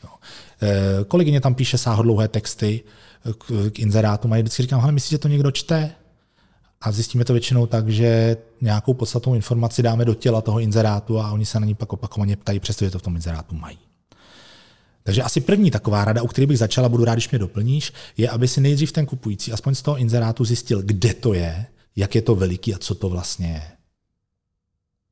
Jo. 0.04 0.10
Eh, 0.62 1.04
Kolegyně 1.04 1.40
tam 1.40 1.54
píše 1.54 1.78
sáhodlouhé 1.78 2.28
texty 2.28 2.84
k, 3.38 3.70
k 3.70 3.78
inzerátům 3.78 4.32
a 4.32 4.36
vždycky 4.36 4.62
říkám, 4.62 4.80
hele, 4.80 4.92
myslíš, 4.92 5.10
že 5.10 5.18
to 5.18 5.28
někdo 5.28 5.50
čte? 5.50 5.90
A 6.80 6.92
zjistíme 6.92 7.24
to 7.24 7.32
většinou 7.32 7.66
tak, 7.66 7.88
že 7.88 8.36
nějakou 8.60 8.94
podstatnou 8.94 9.34
informaci 9.34 9.82
dáme 9.82 10.04
do 10.04 10.14
těla 10.14 10.40
toho 10.40 10.60
inzerátu 10.60 11.20
a 11.20 11.32
oni 11.32 11.46
se 11.46 11.60
na 11.60 11.66
ní 11.66 11.74
pak 11.74 11.92
opakovaně 11.92 12.36
ptají, 12.36 12.60
přestože 12.60 12.90
to 12.90 12.98
v 12.98 13.02
tom 13.02 13.16
inzerátu 13.16 13.54
mají. 13.54 13.78
Takže 15.04 15.22
asi 15.22 15.40
první 15.40 15.70
taková 15.70 16.04
rada, 16.04 16.22
u 16.22 16.26
které 16.26 16.46
bych 16.46 16.58
začala, 16.58 16.88
budu 16.88 17.04
rád, 17.04 17.14
když 17.14 17.30
mě 17.30 17.38
doplníš, 17.38 17.92
je, 18.16 18.28
aby 18.28 18.48
si 18.48 18.60
nejdřív 18.60 18.92
ten 18.92 19.06
kupující 19.06 19.52
aspoň 19.52 19.74
z 19.74 19.82
toho 19.82 19.96
inzerátu 19.96 20.44
zjistil, 20.44 20.82
kde 20.82 21.14
to 21.14 21.34
je, 21.34 21.66
jak 21.96 22.14
je 22.14 22.22
to 22.22 22.34
veliký 22.34 22.74
a 22.74 22.78
co 22.78 22.94
to 22.94 23.08
vlastně 23.08 23.46
je. 23.46 23.62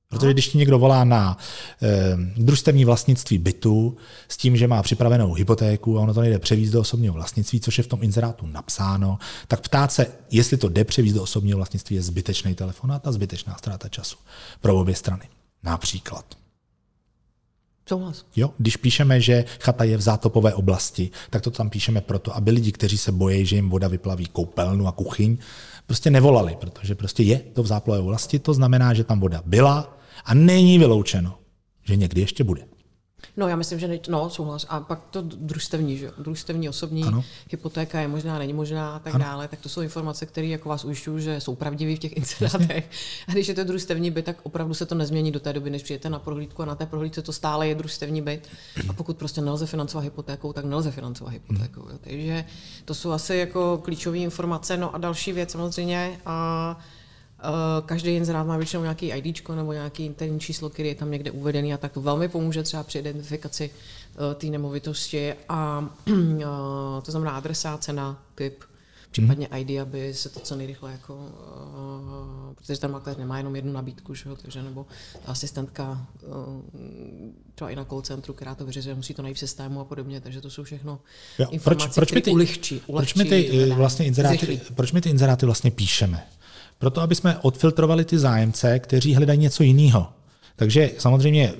Protože 0.08 0.32
když 0.32 0.48
ti 0.48 0.58
někdo 0.58 0.78
volá 0.78 1.04
na 1.04 1.38
eh, 1.82 2.16
družstevní 2.36 2.84
vlastnictví 2.84 3.38
bytu 3.38 3.96
s 4.28 4.36
tím, 4.36 4.56
že 4.56 4.68
má 4.68 4.82
připravenou 4.82 5.32
hypotéku 5.32 5.98
a 5.98 6.02
ono 6.02 6.14
to 6.14 6.20
nejde 6.20 6.38
převízt 6.38 6.72
do 6.72 6.80
osobního 6.80 7.14
vlastnictví, 7.14 7.60
což 7.60 7.78
je 7.78 7.84
v 7.84 7.86
tom 7.86 8.02
inzerátu 8.02 8.46
napsáno, 8.46 9.18
tak 9.48 9.60
ptát 9.60 9.92
se, 9.92 10.06
jestli 10.30 10.56
to 10.56 10.68
jde 10.68 10.84
převízt 10.84 11.14
do 11.16 11.22
osobního 11.22 11.56
vlastnictví, 11.56 11.96
je 11.96 12.02
zbytečný 12.02 12.54
telefonát 12.54 13.06
a 13.06 13.12
zbytečná 13.12 13.56
ztráta 13.58 13.88
času 13.88 14.16
pro 14.60 14.80
obě 14.80 14.94
strany. 14.94 15.24
Například. 15.62 16.41
Souhlas. 17.88 18.24
Jo, 18.36 18.50
když 18.58 18.76
píšeme, 18.76 19.20
že 19.20 19.44
chata 19.60 19.84
je 19.84 19.96
v 19.96 20.00
zátopové 20.00 20.54
oblasti, 20.54 21.10
tak 21.30 21.42
to 21.42 21.50
tam 21.50 21.70
píšeme 21.70 22.00
proto, 22.00 22.36
aby 22.36 22.50
lidi, 22.50 22.72
kteří 22.72 22.98
se 22.98 23.12
bojí, 23.12 23.46
že 23.46 23.56
jim 23.56 23.70
voda 23.70 23.88
vyplaví 23.88 24.26
koupelnu 24.26 24.86
a 24.86 24.92
kuchyň, 24.92 25.36
prostě 25.86 26.10
nevolali, 26.10 26.56
protože 26.60 26.94
prostě 26.94 27.22
je 27.22 27.38
to 27.38 27.62
v 27.62 27.66
záplavové 27.66 28.02
oblasti, 28.02 28.38
to 28.38 28.54
znamená, 28.54 28.94
že 28.94 29.04
tam 29.04 29.20
voda 29.20 29.42
byla 29.46 29.98
a 30.24 30.34
není 30.34 30.78
vyloučeno, 30.78 31.38
že 31.84 31.96
někdy 31.96 32.20
ještě 32.20 32.44
bude. 32.44 32.71
No, 33.36 33.48
já 33.48 33.56
myslím, 33.56 33.78
že 33.78 33.88
ne, 33.88 33.98
no, 34.08 34.30
souhlas. 34.30 34.66
A 34.68 34.80
pak 34.80 35.00
to 35.10 35.22
družstevní, 35.22 35.96
že? 35.98 36.10
Družstevní 36.18 36.68
osobní 36.68 37.04
Ano. 37.04 37.24
hypotéka 37.50 38.00
je 38.00 38.08
možná, 38.08 38.38
není 38.38 38.52
možná 38.52 38.96
a 38.96 38.98
tak 38.98 39.14
ano. 39.14 39.24
dále. 39.24 39.48
Tak 39.48 39.60
to 39.60 39.68
jsou 39.68 39.80
informace, 39.80 40.26
které 40.26 40.46
jako 40.46 40.68
vás 40.68 40.84
ujišťují, 40.84 41.22
že 41.22 41.40
jsou 41.40 41.54
pravdivé 41.54 41.96
v 41.96 41.98
těch 41.98 42.16
incidentech. 42.16 42.90
A 43.28 43.32
když 43.32 43.48
je 43.48 43.54
to 43.54 43.64
družstevní 43.64 44.10
byt, 44.10 44.24
tak 44.24 44.36
opravdu 44.42 44.74
se 44.74 44.86
to 44.86 44.94
nezmění 44.94 45.32
do 45.32 45.40
té 45.40 45.52
doby, 45.52 45.70
než 45.70 45.82
přijete 45.82 46.10
na 46.10 46.18
prohlídku 46.18 46.62
a 46.62 46.66
na 46.66 46.74
té 46.74 46.86
prohlídce 46.86 47.22
to 47.22 47.32
stále 47.32 47.68
je 47.68 47.74
družstevní 47.74 48.22
byt. 48.22 48.48
A 48.88 48.92
pokud 48.92 49.16
prostě 49.16 49.40
nelze 49.40 49.66
financovat 49.66 50.04
hypotékou, 50.04 50.52
tak 50.52 50.64
nelze 50.64 50.90
financovat 50.90 51.30
hypotékou. 51.32 51.80
Jo? 51.80 51.98
Takže 52.00 52.44
to 52.84 52.94
jsou 52.94 53.10
asi 53.10 53.36
jako 53.36 53.80
klíčové 53.84 54.18
informace. 54.18 54.76
No 54.76 54.94
a 54.94 54.98
další 54.98 55.32
věc 55.32 55.50
samozřejmě. 55.50 56.20
A 56.26 56.78
každý 57.86 58.10
inzerát 58.10 58.46
má 58.46 58.56
většinou 58.56 58.82
nějaký 58.82 59.06
ID 59.06 59.48
nebo 59.54 59.72
nějaký 59.72 60.06
interní 60.06 60.40
číslo, 60.40 60.70
který 60.70 60.88
je 60.88 60.94
tam 60.94 61.10
někde 61.10 61.30
uvedený 61.30 61.74
a 61.74 61.76
tak 61.76 61.92
to 61.92 62.00
velmi 62.00 62.28
pomůže 62.28 62.62
třeba 62.62 62.82
při 62.82 62.98
identifikaci 62.98 63.70
uh, 63.70 64.34
té 64.34 64.46
nemovitosti 64.46 65.34
a 65.48 65.88
uh, 66.06 66.14
to 67.02 67.10
znamená 67.10 67.30
adresa, 67.30 67.78
cena, 67.78 68.22
typ, 68.34 68.64
případně 69.10 69.48
ID, 69.58 69.80
aby 69.80 70.14
se 70.14 70.28
to 70.28 70.40
co 70.40 70.56
nejrychle 70.56 70.92
jako, 70.92 71.14
uh, 71.14 72.54
protože 72.54 72.80
ten 72.80 72.90
makléř 72.90 73.16
nemá 73.16 73.38
jenom 73.38 73.56
jednu 73.56 73.72
nabídku, 73.72 74.14
že 74.14 74.28
jo, 74.28 74.36
takže 74.36 74.62
nebo 74.62 74.86
ta 75.26 75.32
asistentka 75.32 76.06
uh, 76.22 76.62
třeba 77.54 77.70
i 77.70 77.76
na 77.76 77.84
call 77.84 78.02
centru, 78.02 78.34
která 78.34 78.54
to 78.54 78.66
vyřizuje, 78.66 78.94
musí 78.94 79.14
to 79.14 79.22
najít 79.22 79.34
v 79.34 79.38
systému 79.38 79.80
a 79.80 79.84
podobně, 79.84 80.20
takže 80.20 80.40
to 80.40 80.50
jsou 80.50 80.64
všechno 80.64 81.00
Jo, 81.38 81.46
informace, 81.50 81.94
proč, 81.94 81.94
proč, 81.94 82.12
my 82.12 82.22
ty, 82.22 82.30
ulehčí, 82.30 82.82
proč 82.86 83.14
my 83.14 83.24
ulehčí 83.24 83.50
ty 83.50 83.62
eh, 83.62 83.74
vlastně 83.74 84.06
inzeráty, 84.06 84.60
proč 84.74 84.92
my 84.92 85.00
ty 85.00 85.10
inzeráty 85.10 85.46
vlastně 85.46 85.70
píšeme? 85.70 86.26
Proto, 86.82 87.00
aby 87.00 87.14
jsme 87.14 87.38
odfiltrovali 87.38 88.04
ty 88.04 88.18
zájemce, 88.18 88.78
kteří 88.78 89.14
hledají 89.14 89.38
něco 89.38 89.62
jiného. 89.62 90.08
Takže 90.56 90.90
samozřejmě 90.98 91.52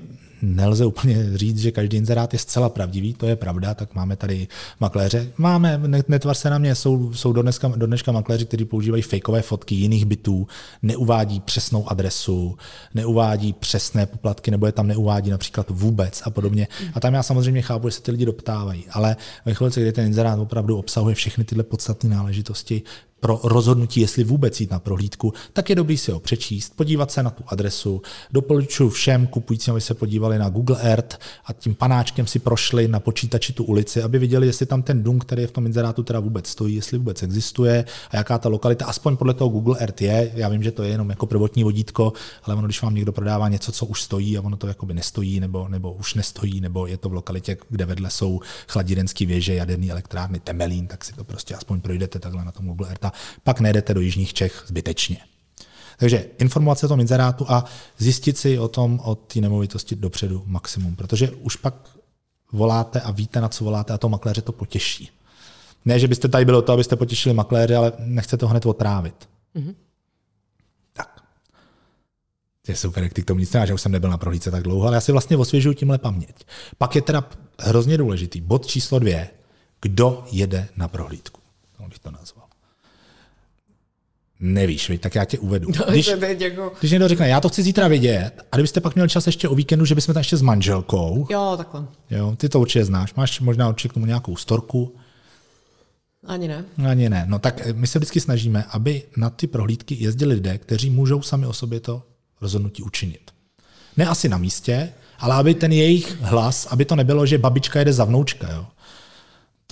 nelze 0.43 0.87
úplně 0.87 1.39
říct, 1.39 1.59
že 1.59 1.71
každý 1.71 1.97
inzerát 1.97 2.33
je 2.33 2.39
zcela 2.39 2.69
pravdivý, 2.69 3.15
to 3.15 3.27
je 3.27 3.37
pravda, 3.37 3.75
tak 3.75 3.95
máme 3.95 4.17
tady 4.17 4.49
makléře. 4.81 5.29
Máme, 5.39 5.79
ne- 5.87 6.03
netvar 6.09 6.35
se 6.35 6.51
na 6.51 6.59
mě, 6.59 6.75
jsou, 6.75 7.13
jsou 7.15 7.33
do, 7.33 7.43
dneska, 7.43 7.69
do 7.69 7.87
dneška 7.87 8.13
makléři, 8.13 8.47
kteří 8.47 8.65
používají 8.65 9.03
fejkové 9.03 9.43
fotky 9.43 9.75
jiných 9.75 10.05
bytů, 10.05 10.47
neuvádí 10.83 11.41
přesnou 11.41 11.91
adresu, 11.91 12.57
neuvádí 12.95 13.53
přesné 13.53 14.07
poplatky, 14.07 14.51
nebo 14.51 14.67
je 14.67 14.73
tam 14.73 14.87
neuvádí 14.87 15.31
například 15.31 15.71
vůbec 15.71 16.23
a 16.25 16.31
podobně. 16.31 16.69
A 16.95 17.01
tam 17.01 17.15
já 17.15 17.23
samozřejmě 17.23 17.63
chápu, 17.63 17.89
že 17.89 17.95
se 17.95 18.03
ty 18.03 18.11
lidi 18.11 18.25
doptávají, 18.25 18.85
ale 18.91 19.17
ve 19.45 19.55
chvíli, 19.55 19.73
kdy 19.75 19.93
ten 19.93 20.07
inzerát 20.07 20.39
opravdu 20.39 20.79
obsahuje 20.79 21.15
všechny 21.15 21.45
tyhle 21.45 21.65
podstatné 21.65 22.11
náležitosti, 22.11 22.83
pro 23.23 23.41
rozhodnutí, 23.45 24.01
jestli 24.01 24.25
vůbec 24.25 24.61
jít 24.61 24.71
na 24.71 24.79
prohlídku, 24.79 25.33
tak 25.53 25.71
je 25.71 25.77
dobrý 25.77 25.99
si 25.99 26.13
ho 26.13 26.21
přečíst, 26.21 26.77
podívat 26.77 27.11
se 27.11 27.23
na 27.23 27.31
tu 27.31 27.45
adresu. 27.47 28.03
Doporučuji 28.33 28.91
všem 28.91 29.27
kupujícím, 29.27 29.73
aby 29.73 29.81
se 29.81 29.95
podívali 29.95 30.39
na 30.39 30.49
Google 30.49 30.77
Earth 30.81 31.19
a 31.47 31.53
tím 31.53 31.75
panáčkem 31.75 32.27
si 32.27 32.39
prošli 32.39 32.89
na 32.89 33.01
počítači 33.01 33.53
tu 33.53 33.65
ulici, 33.65 34.03
aby 34.03 34.19
viděli, 34.19 34.47
jestli 34.47 34.67
tam 34.67 34.83
ten 34.83 35.03
dům, 35.03 35.19
který 35.19 35.43
je 35.43 35.47
v 35.47 35.51
tom 35.51 35.67
inzerátu, 35.67 36.03
teda 36.03 36.21
vůbec 36.21 36.47
stojí, 36.47 36.75
jestli 36.75 36.99
vůbec 36.99 37.23
existuje 37.23 37.85
a 38.11 38.17
jaká 38.17 38.39
ta 38.39 38.49
lokalita, 38.49 38.87
aspoň 38.87 39.17
podle 39.17 39.35
toho 39.35 39.49
Google 39.49 39.77
Earth 39.79 40.03
je. 40.03 40.33
Já 40.35 40.49
vím, 40.49 40.63
že 40.63 40.73
to 40.73 40.83
je 40.83 40.91
jenom 40.91 41.11
jako 41.11 41.27
prvotní 41.27 41.65
vodítko, 41.65 42.13
ale 42.43 42.57
ono, 42.57 42.67
když 42.67 42.83
vám 42.83 42.95
někdo 42.95 43.13
prodává 43.13 43.49
něco, 43.49 43.73
co 43.73 43.87
už 43.87 44.03
stojí 44.03 44.39
a 44.39 44.41
ono 44.43 44.57
to 44.57 44.67
jakoby 44.67 44.95
nestojí, 44.95 45.41
nebo, 45.41 45.69
nebo 45.69 45.93
už 45.93 46.15
nestojí, 46.15 46.61
nebo 46.61 46.87
je 46.87 46.97
to 46.97 47.09
v 47.09 47.13
lokalitě, 47.13 47.57
kde 47.69 47.85
vedle 47.85 48.11
jsou 48.11 48.41
chladirenské 48.69 49.27
věže, 49.27 49.55
jaderné 49.55 49.87
elektrárny, 49.87 50.41
Temelín, 50.41 50.87
tak 50.87 51.05
si 51.05 51.13
to 51.13 51.25
prostě 51.25 51.55
aspoň 51.55 51.81
projdete 51.81 52.19
takhle 52.19 52.45
na 52.45 52.53
tom 52.53 52.67
Google 52.67 52.89
Earth 52.89 53.12
a 53.13 53.41
pak 53.45 53.61
nejdete 53.61 53.95
do 53.95 54.01
jižních 54.01 54.35
Čech 54.35 54.65
zbytečně. 54.67 55.19
Takže 55.99 56.27
informovat 56.39 56.79
se 56.79 56.87
o 56.87 56.89
tom 56.89 57.01
inzerátu 57.01 57.47
a 57.49 57.65
zjistit 57.99 58.39
si 58.39 58.59
o 58.59 58.69
tom 58.69 59.01
od 59.05 59.33
té 59.33 59.41
nemovitosti 59.41 59.97
dopředu 59.97 60.43
maximum, 60.47 60.97
protože 60.97 61.31
už 61.31 61.57
pak 61.57 61.75
voláte 62.53 63.01
a 63.01 63.11
víte, 63.11 63.41
na 63.41 63.49
co 63.49 63.65
voláte 63.65 63.93
a 63.93 63.99
to 63.99 64.09
makléře 64.09 64.43
to 64.43 64.53
potěší. 64.53 65.11
Ne, 65.85 65.99
že 65.99 66.09
byste 66.09 66.29
tady 66.29 66.45
bylo 66.45 66.63
to, 66.63 66.73
abyste 66.73 66.97
potěšili 66.97 67.35
makléře, 67.35 67.77
ale 67.77 67.93
nechcete 67.99 68.37
to 68.37 68.49
hned 68.49 68.67
otrávit. 68.67 69.29
Mm-hmm. 69.57 69.75
Tak. 70.93 71.23
To 72.67 72.73
je 72.73 72.77
super, 72.77 73.03
jak 73.03 73.13
ty 73.13 73.23
k 73.23 73.27
tomu 73.27 73.41
nic 73.41 73.53
nemáš, 73.53 73.69
že 73.69 73.75
už 73.75 73.81
jsem 73.81 73.93
nebyl 73.93 74.11
na 74.11 74.19
prohlídce 74.19 74.51
tak 74.51 74.63
dlouho, 74.63 74.87
ale 74.87 74.97
já 74.97 75.01
si 75.01 75.13
vlastně 75.13 75.37
osvěžuju 75.37 75.75
tímhle 75.75 75.99
paměť. 75.99 76.47
Pak 76.79 76.95
je 76.95 77.03
teda 77.03 77.25
hrozně 77.61 77.99
důležitý 77.99 78.41
bod 78.41 78.67
číslo 78.67 78.99
dvě. 78.99 79.31
Kdo 79.81 80.25
jede 80.31 80.69
na 80.77 80.89
prohlídku? 80.89 81.41
Tak 81.79 81.89
bych 81.89 81.99
to 81.99 82.11
nazval. 82.11 82.42
Nevíš, 84.45 84.89
víš, 84.89 85.01
tak 85.01 85.15
já 85.15 85.25
tě 85.25 85.39
uvedu. 85.39 85.69
No, 85.79 85.85
Když, 85.91 86.11
jako... 86.39 86.73
když 86.81 86.93
někdo 86.93 87.09
řekne, 87.09 87.29
já 87.29 87.41
to 87.41 87.49
chci 87.49 87.63
zítra 87.63 87.89
vidět, 87.89 88.33
a 88.53 88.57
kdybyste 88.57 88.81
pak 88.81 88.95
měl 88.95 89.09
čas 89.09 89.27
ještě 89.27 89.49
o 89.49 89.55
víkendu, 89.55 89.85
že 89.85 89.95
bychom 89.95 90.15
tam 90.15 90.21
ještě 90.21 90.37
s 90.37 90.43
manželkou. 90.43 91.27
Jo, 91.31 91.55
takhle. 91.57 91.85
Jo, 92.11 92.35
ty 92.37 92.49
to 92.49 92.61
určitě 92.61 92.85
znáš. 92.85 93.15
Máš 93.15 93.41
možná 93.41 93.69
určitě 93.69 93.89
k 93.89 93.93
tomu 93.93 94.07
nějakou 94.07 94.37
storku. 94.37 94.97
Ani 96.27 96.49
ne. 96.49 96.65
Ani 96.89 97.09
ne. 97.09 97.25
No 97.29 97.39
tak 97.39 97.67
my 97.73 97.87
se 97.87 97.99
vždycky 97.99 98.21
snažíme, 98.21 98.65
aby 98.71 99.03
na 99.17 99.31
ty 99.31 99.47
prohlídky 99.47 99.97
jezdili 100.01 100.35
lidé, 100.35 100.59
kteří 100.59 100.91
můžou 100.91 101.23
sami 101.23 101.47
o 101.47 101.53
sobě 101.53 101.81
to 101.81 102.03
rozhodnutí 102.41 102.83
učinit. 102.83 103.31
Ne 103.97 104.07
asi 104.07 104.29
na 104.29 104.39
místě, 104.39 104.93
ale 105.19 105.35
aby 105.35 105.55
ten 105.55 105.73
jejich 105.73 106.21
hlas, 106.21 106.67
aby 106.71 106.85
to 106.85 106.97
nebylo, 106.97 107.27
že 107.27 107.39
babička 107.39 107.79
jede 107.79 107.93
za 107.93 108.05
vnoučka. 108.05 108.53
Jo. 108.53 108.67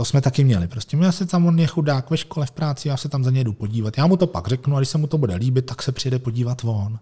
To 0.00 0.04
jsme 0.04 0.20
taky 0.20 0.44
měli. 0.44 0.68
Prostě 0.68 0.96
já 0.96 1.12
se 1.12 1.26
tam, 1.26 1.46
on 1.46 1.58
je 1.58 1.66
chudák 1.66 2.10
ve 2.10 2.16
škole, 2.16 2.46
v 2.46 2.50
práci, 2.50 2.88
já 2.88 2.96
se 2.96 3.08
tam 3.08 3.24
za 3.24 3.30
něj 3.30 3.44
jdu 3.44 3.52
podívat. 3.52 3.98
Já 3.98 4.06
mu 4.06 4.16
to 4.16 4.26
pak 4.26 4.48
řeknu, 4.48 4.76
a 4.76 4.80
když 4.80 4.88
se 4.88 4.98
mu 4.98 5.06
to 5.06 5.18
bude 5.18 5.34
líbit, 5.34 5.66
tak 5.66 5.82
se 5.82 5.92
přijde 5.92 6.18
podívat 6.18 6.62
von. 6.62 6.98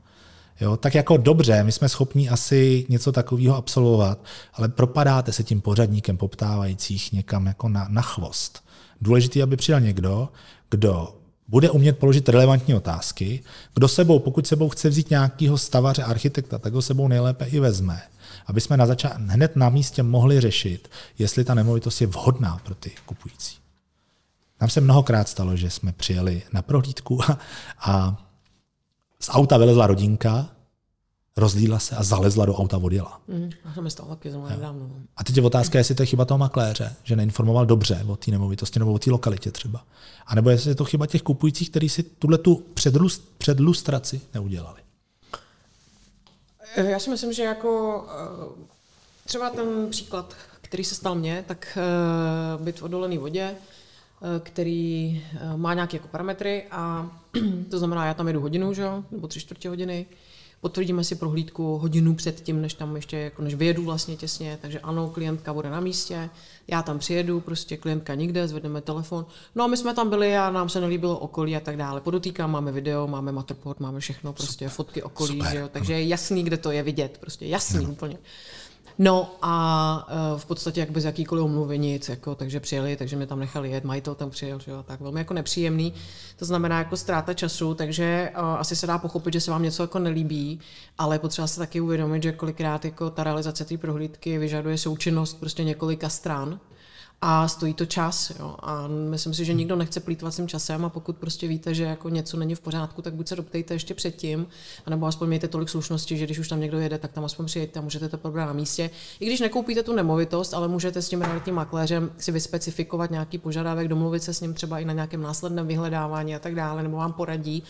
Jo, 0.61 0.77
tak 0.77 0.95
jako 0.95 1.17
dobře, 1.17 1.63
my 1.65 1.73
jsme 1.73 1.89
schopni 1.89 2.29
asi 2.29 2.87
něco 2.89 3.13
takového 3.13 3.57
absolvovat, 3.57 4.25
ale 4.55 4.69
propadáte 4.69 5.33
se 5.33 5.43
tím 5.43 5.61
pořadníkem 5.61 6.17
poptávajících 6.17 7.13
někam 7.13 7.47
jako 7.47 7.69
na, 7.69 7.87
na 7.89 8.03
chvost. 8.03 8.65
Důležité, 9.01 9.43
aby 9.43 9.57
přijel 9.57 9.81
někdo, 9.81 10.29
kdo 10.71 11.15
bude 11.49 11.71
umět 11.71 11.99
položit 11.99 12.29
relevantní 12.29 12.75
otázky, 12.75 13.43
kdo 13.75 13.89
sebou, 13.89 14.19
pokud 14.19 14.47
sebou 14.47 14.69
chce 14.69 14.89
vzít 14.89 15.11
nějakého 15.11 15.59
stavaře, 15.59 16.03
architekta, 16.03 16.59
tak 16.59 16.73
ho 16.73 16.83
sebou 16.83 17.09
nejlépe 17.09 17.45
i 17.45 17.61
vezme 17.61 18.03
aby 18.49 18.61
jsme 18.61 18.77
na 18.77 18.87
začát, 18.87 19.21
hned 19.21 19.57
na 19.57 19.69
místě 19.69 20.03
mohli 20.03 20.41
řešit, 20.41 20.91
jestli 21.19 21.45
ta 21.45 21.55
nemovitost 21.55 22.01
je 22.01 22.07
vhodná 22.07 22.61
pro 22.65 22.75
ty 22.75 22.93
kupující. 23.07 23.57
Nám 24.61 24.71
se 24.71 24.81
mnohokrát 24.81 25.29
stalo, 25.29 25.57
že 25.57 25.71
jsme 25.71 25.93
přijeli 25.93 26.43
na 26.53 26.63
prohlídku 26.63 27.23
a, 27.23 27.39
a 27.79 28.25
z 29.21 29.29
auta 29.33 29.59
vylezla 29.59 29.87
rodinka, 29.87 30.49
rozlíla 31.37 31.79
se 31.79 31.97
a 31.97 32.03
zalezla 32.03 32.47
do 32.47 32.55
auta 32.55 32.79
odjela. 32.79 33.21
Mm, 33.29 33.51
a 33.65 33.73
to 33.75 33.83
mi 33.83 33.91
stalo 33.91 34.09
taky 34.09 34.31
nedávno. 34.31 34.89
No. 34.89 34.95
A 35.17 35.25
teď 35.25 35.37
je 35.37 35.43
otázka, 35.43 35.79
jestli 35.79 35.95
to 35.95 36.03
je 36.03 36.07
chyba 36.07 36.25
toho 36.25 36.39
makléře, 36.39 36.97
že 37.03 37.17
neinformoval 37.17 37.67
dobře 37.67 38.05
o 38.07 38.17
té 38.17 38.31
nemovitosti 38.31 38.79
nebo 38.79 38.93
o 38.93 38.99
té 38.99 39.11
lokalitě 39.11 39.51
třeba. 39.51 39.85
A 40.27 40.35
nebo 40.35 40.51
jestli 40.51 40.71
je 40.71 40.75
to 40.75 40.85
chyba 40.85 41.07
těch 41.07 41.23
kupujících, 41.23 41.71
kteří 41.71 41.89
si 41.89 42.03
tuhle 42.03 42.39
tu 42.39 42.65
předlustraci 43.39 44.21
neudělali. 44.35 44.88
Eh, 46.77 46.91
já 46.91 46.99
si 46.99 47.11
myslím, 47.11 47.33
že 47.33 47.43
jako 47.43 48.05
eh, 48.09 48.67
třeba 49.25 49.51
ten 49.51 49.91
příklad, 49.91 50.37
který 50.61 50.85
se 50.85 50.95
stal 50.95 51.15
mně, 51.15 51.45
tak 51.49 51.79
eh, 51.79 52.63
byt 52.63 52.81
v 52.81 52.83
odolený 52.83 53.19
vodě, 53.19 53.57
který 54.43 55.23
má 55.57 55.75
nějaké 55.75 55.97
jako 55.97 56.09
parametry 56.09 56.67
a 56.71 57.11
to 57.71 57.79
znamená, 57.79 58.07
já 58.07 58.15
tam 58.15 58.27
jedu 58.27 58.41
hodinu, 58.41 58.75
že 58.75 58.83
jo, 58.83 59.05
nebo 59.11 59.29
tři 59.29 59.41
čtvrtě 59.41 59.69
hodiny, 59.69 60.07
potvrdíme 60.61 61.05
si 61.05 61.15
prohlídku 61.15 61.79
hodinu 61.79 62.15
před 62.15 62.41
tím, 62.41 62.63
než 62.63 62.75
tam 62.75 62.97
ještě, 62.97 63.17
jako 63.17 63.43
než 63.43 63.55
vyjedu 63.55 63.85
vlastně 63.85 64.17
těsně, 64.17 64.59
takže 64.63 64.81
ano, 64.81 65.11
klientka 65.11 65.53
bude 65.53 65.71
na 65.71 65.81
místě, 65.81 66.31
já 66.69 66.83
tam 66.83 66.99
přijedu, 66.99 67.41
prostě 67.41 67.77
klientka 67.77 68.15
nikde, 68.15 68.49
zvedneme 68.49 68.81
telefon. 68.81 69.27
No 69.55 69.65
a 69.65 69.67
my 69.67 69.77
jsme 69.77 69.95
tam 69.95 70.11
byli 70.11 70.37
a 70.37 70.51
nám 70.51 70.69
se 70.69 70.81
nelíbilo 70.81 71.19
okolí 71.19 71.57
a 71.57 71.61
tak 71.61 71.77
dále. 71.77 72.01
Podotýkám, 72.01 72.51
máme 72.51 72.73
video, 72.73 73.07
máme 73.07 73.33
matterport, 73.33 73.81
máme 73.81 74.01
všechno, 74.01 74.33
prostě 74.33 74.65
Super. 74.65 74.77
fotky 74.77 75.03
okolí, 75.03 75.39
Super. 75.39 75.53
že 75.53 75.59
jo, 75.59 75.69
takže 75.73 75.93
je 75.93 76.07
jasný, 76.07 76.43
kde 76.43 76.57
to 76.57 76.71
je 76.71 76.83
vidět, 76.83 77.19
prostě 77.21 77.47
jasný 77.47 77.79
ano. 77.79 77.93
úplně. 77.93 78.19
No 78.99 79.35
a 79.43 80.07
uh, 80.33 80.41
v 80.41 80.47
podstatě 80.47 80.81
jak 80.81 80.91
bez 80.91 81.05
jakýkoliv 81.05 81.45
omluvy 81.45 81.79
nic, 81.79 82.09
jako, 82.09 82.35
takže 82.35 82.61
přijeli, 82.61 82.97
takže 82.97 83.17
mě 83.17 83.27
tam 83.27 83.41
nechali 83.41 83.71
jet, 83.71 83.85
majitel 83.85 84.15
tam 84.15 84.31
přijel, 84.31 84.59
že 84.59 84.71
jo, 84.71 84.83
tak 84.83 85.01
velmi 85.01 85.21
jako 85.21 85.35
nepříjemný. 85.35 85.95
To 86.37 86.45
znamená 86.45 86.79
jako 86.79 86.97
ztráta 86.97 87.35
času, 87.35 87.75
takže 87.75 88.33
uh, 88.35 88.41
asi 88.45 88.77
se 88.77 88.87
dá 88.87 88.99
pochopit, 88.99 89.33
že 89.33 89.41
se 89.41 89.51
vám 89.51 89.63
něco 89.63 89.83
jako 89.83 89.99
nelíbí, 89.99 90.61
ale 90.99 91.19
potřeba 91.19 91.47
se 91.47 91.59
taky 91.59 91.81
uvědomit, 91.81 92.23
že 92.23 92.33
kolikrát 92.33 92.85
jako 92.85 93.11
ta 93.11 93.25
realizace 93.25 93.65
té 93.65 93.79
prohlídky 93.79 94.39
vyžaduje 94.39 94.79
součinnost 94.79 95.41
prostě 95.41 95.65
několika 95.65 96.09
stran 96.09 96.61
a 97.21 97.49
stojí 97.49 97.75
to 97.75 97.87
čas. 97.87 98.33
Jo. 98.39 98.55
A 98.59 98.87
myslím 98.87 99.35
si, 99.35 99.45
že 99.45 99.55
nikdo 99.55 99.77
nechce 99.77 100.01
plítvat 100.01 100.35
tím 100.35 100.49
časem 100.49 100.85
a 100.85 100.89
pokud 100.89 101.17
prostě 101.17 101.49
víte, 101.49 101.75
že 101.75 101.85
jako 101.85 102.09
něco 102.09 102.37
není 102.37 102.55
v 102.55 102.61
pořádku, 102.61 103.03
tak 103.03 103.15
buď 103.15 103.29
se 103.29 103.37
doptejte 103.37 103.75
ještě 103.75 103.95
předtím, 103.95 104.47
anebo 104.87 105.07
aspoň 105.07 105.29
mějte 105.29 105.49
tolik 105.49 105.69
slušnosti, 105.69 106.17
že 106.17 106.25
když 106.25 106.39
už 106.39 106.49
tam 106.49 106.61
někdo 106.61 106.79
jede, 106.79 106.99
tak 106.99 107.13
tam 107.13 107.25
aspoň 107.25 107.47
přijďte 107.47 107.79
a 107.79 107.83
můžete 107.83 108.09
to 108.09 108.19
probrat 108.19 108.47
na 108.47 108.53
místě. 108.53 108.91
I 109.21 109.27
když 109.27 109.41
nekoupíte 109.41 109.83
tu 109.83 109.93
nemovitost, 109.93 110.55
ale 110.55 110.69
můžete 110.69 111.03
s 111.03 111.09
tím 111.09 111.23
realitním 111.23 111.55
makléřem 111.55 112.11
si 112.19 112.33
vyspecifikovat 112.33 113.11
nějaký 113.11 113.39
požadavek, 113.39 113.89
domluvit 113.89 114.23
se 114.23 114.35
s 114.35 114.41
ním 114.41 114.55
třeba 114.55 114.79
i 114.79 114.85
na 114.85 114.93
nějakém 114.93 115.23
následném 115.23 115.67
vyhledávání 115.67 116.35
a 116.35 116.39
tak 116.39 116.55
dále, 116.55 116.83
nebo 116.83 116.97
vám 116.97 117.13
poradí 117.13 117.63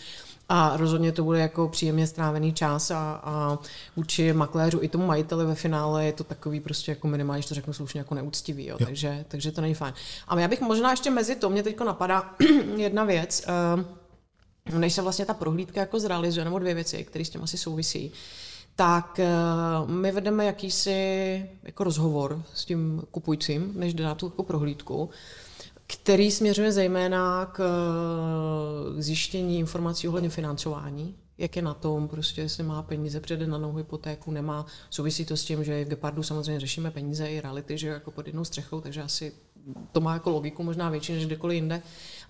a 0.49 0.77
rozhodně 0.77 1.11
to 1.11 1.23
bude 1.23 1.39
jako 1.39 1.67
příjemně 1.67 2.07
strávený 2.07 2.53
čas 2.53 2.91
a, 2.91 3.21
a 3.23 3.59
vůči 3.95 4.33
makléřu 4.33 4.79
i 4.81 4.87
tomu 4.87 5.05
majiteli 5.05 5.45
ve 5.45 5.55
finále 5.55 6.05
je 6.05 6.13
to 6.13 6.23
takový 6.23 6.59
prostě 6.59 6.91
jako 6.91 7.07
minimálně, 7.07 7.43
to 7.43 7.55
řeknu 7.55 7.73
slušně, 7.73 7.99
jako 7.99 8.15
neúctivý, 8.15 8.65
jo. 8.65 8.77
Jo. 8.79 8.85
Takže, 8.85 9.25
takže 9.27 9.51
to 9.51 9.61
není 9.61 9.73
fajn. 9.73 9.93
A 10.27 10.39
já 10.39 10.47
bych 10.47 10.61
možná 10.61 10.91
ještě 10.91 11.11
mezi 11.11 11.35
to, 11.35 11.49
mě 11.49 11.63
teď 11.63 11.79
napadá 11.79 12.35
jedna 12.75 13.03
věc, 13.03 13.45
uh, 14.69 14.79
než 14.79 14.93
se 14.93 15.01
vlastně 15.01 15.25
ta 15.25 15.33
prohlídka 15.33 15.79
jako 15.79 15.99
zrealizuje, 15.99 16.45
nebo 16.45 16.59
dvě 16.59 16.73
věci, 16.73 17.03
které 17.03 17.25
s 17.25 17.29
tím 17.29 17.43
asi 17.43 17.57
souvisí, 17.57 18.11
tak 18.75 19.19
uh, 19.83 19.89
my 19.89 20.11
vedeme 20.11 20.45
jakýsi 20.45 21.49
jako 21.63 21.83
rozhovor 21.83 22.43
s 22.53 22.65
tím 22.65 23.03
kupujícím, 23.11 23.71
než 23.75 23.93
jde 23.93 24.03
na 24.03 24.15
tu 24.15 24.25
jako 24.25 24.43
prohlídku 24.43 25.09
který 25.93 26.31
směřuje 26.31 26.71
zejména 26.71 27.45
k, 27.45 27.57
k 28.95 29.01
zjištění 29.01 29.59
informací 29.59 30.07
ohledně 30.07 30.29
financování, 30.29 31.15
jak 31.37 31.55
je 31.55 31.61
na 31.61 31.73
tom, 31.73 32.07
prostě 32.07 32.41
jestli 32.41 32.63
má 32.63 32.81
peníze, 32.81 33.19
přede 33.19 33.47
na 33.47 33.57
novou 33.57 33.77
hypotéku, 33.77 34.31
nemá. 34.31 34.65
Souvisí 34.89 35.25
to 35.25 35.37
s 35.37 35.45
tím, 35.45 35.63
že 35.63 35.85
v 35.85 35.87
Gepardu 35.87 36.23
samozřejmě 36.23 36.59
řešíme 36.59 36.91
peníze 36.91 37.27
i 37.27 37.41
reality, 37.41 37.77
že 37.77 37.87
jako 37.87 38.11
pod 38.11 38.27
jednou 38.27 38.45
střechou, 38.45 38.81
takže 38.81 39.01
asi 39.01 39.31
to 39.91 40.01
má 40.01 40.13
jako 40.13 40.29
logiku 40.29 40.63
možná 40.63 40.89
větší 40.89 41.13
než 41.13 41.25
kdekoliv 41.25 41.55
jinde. 41.55 41.81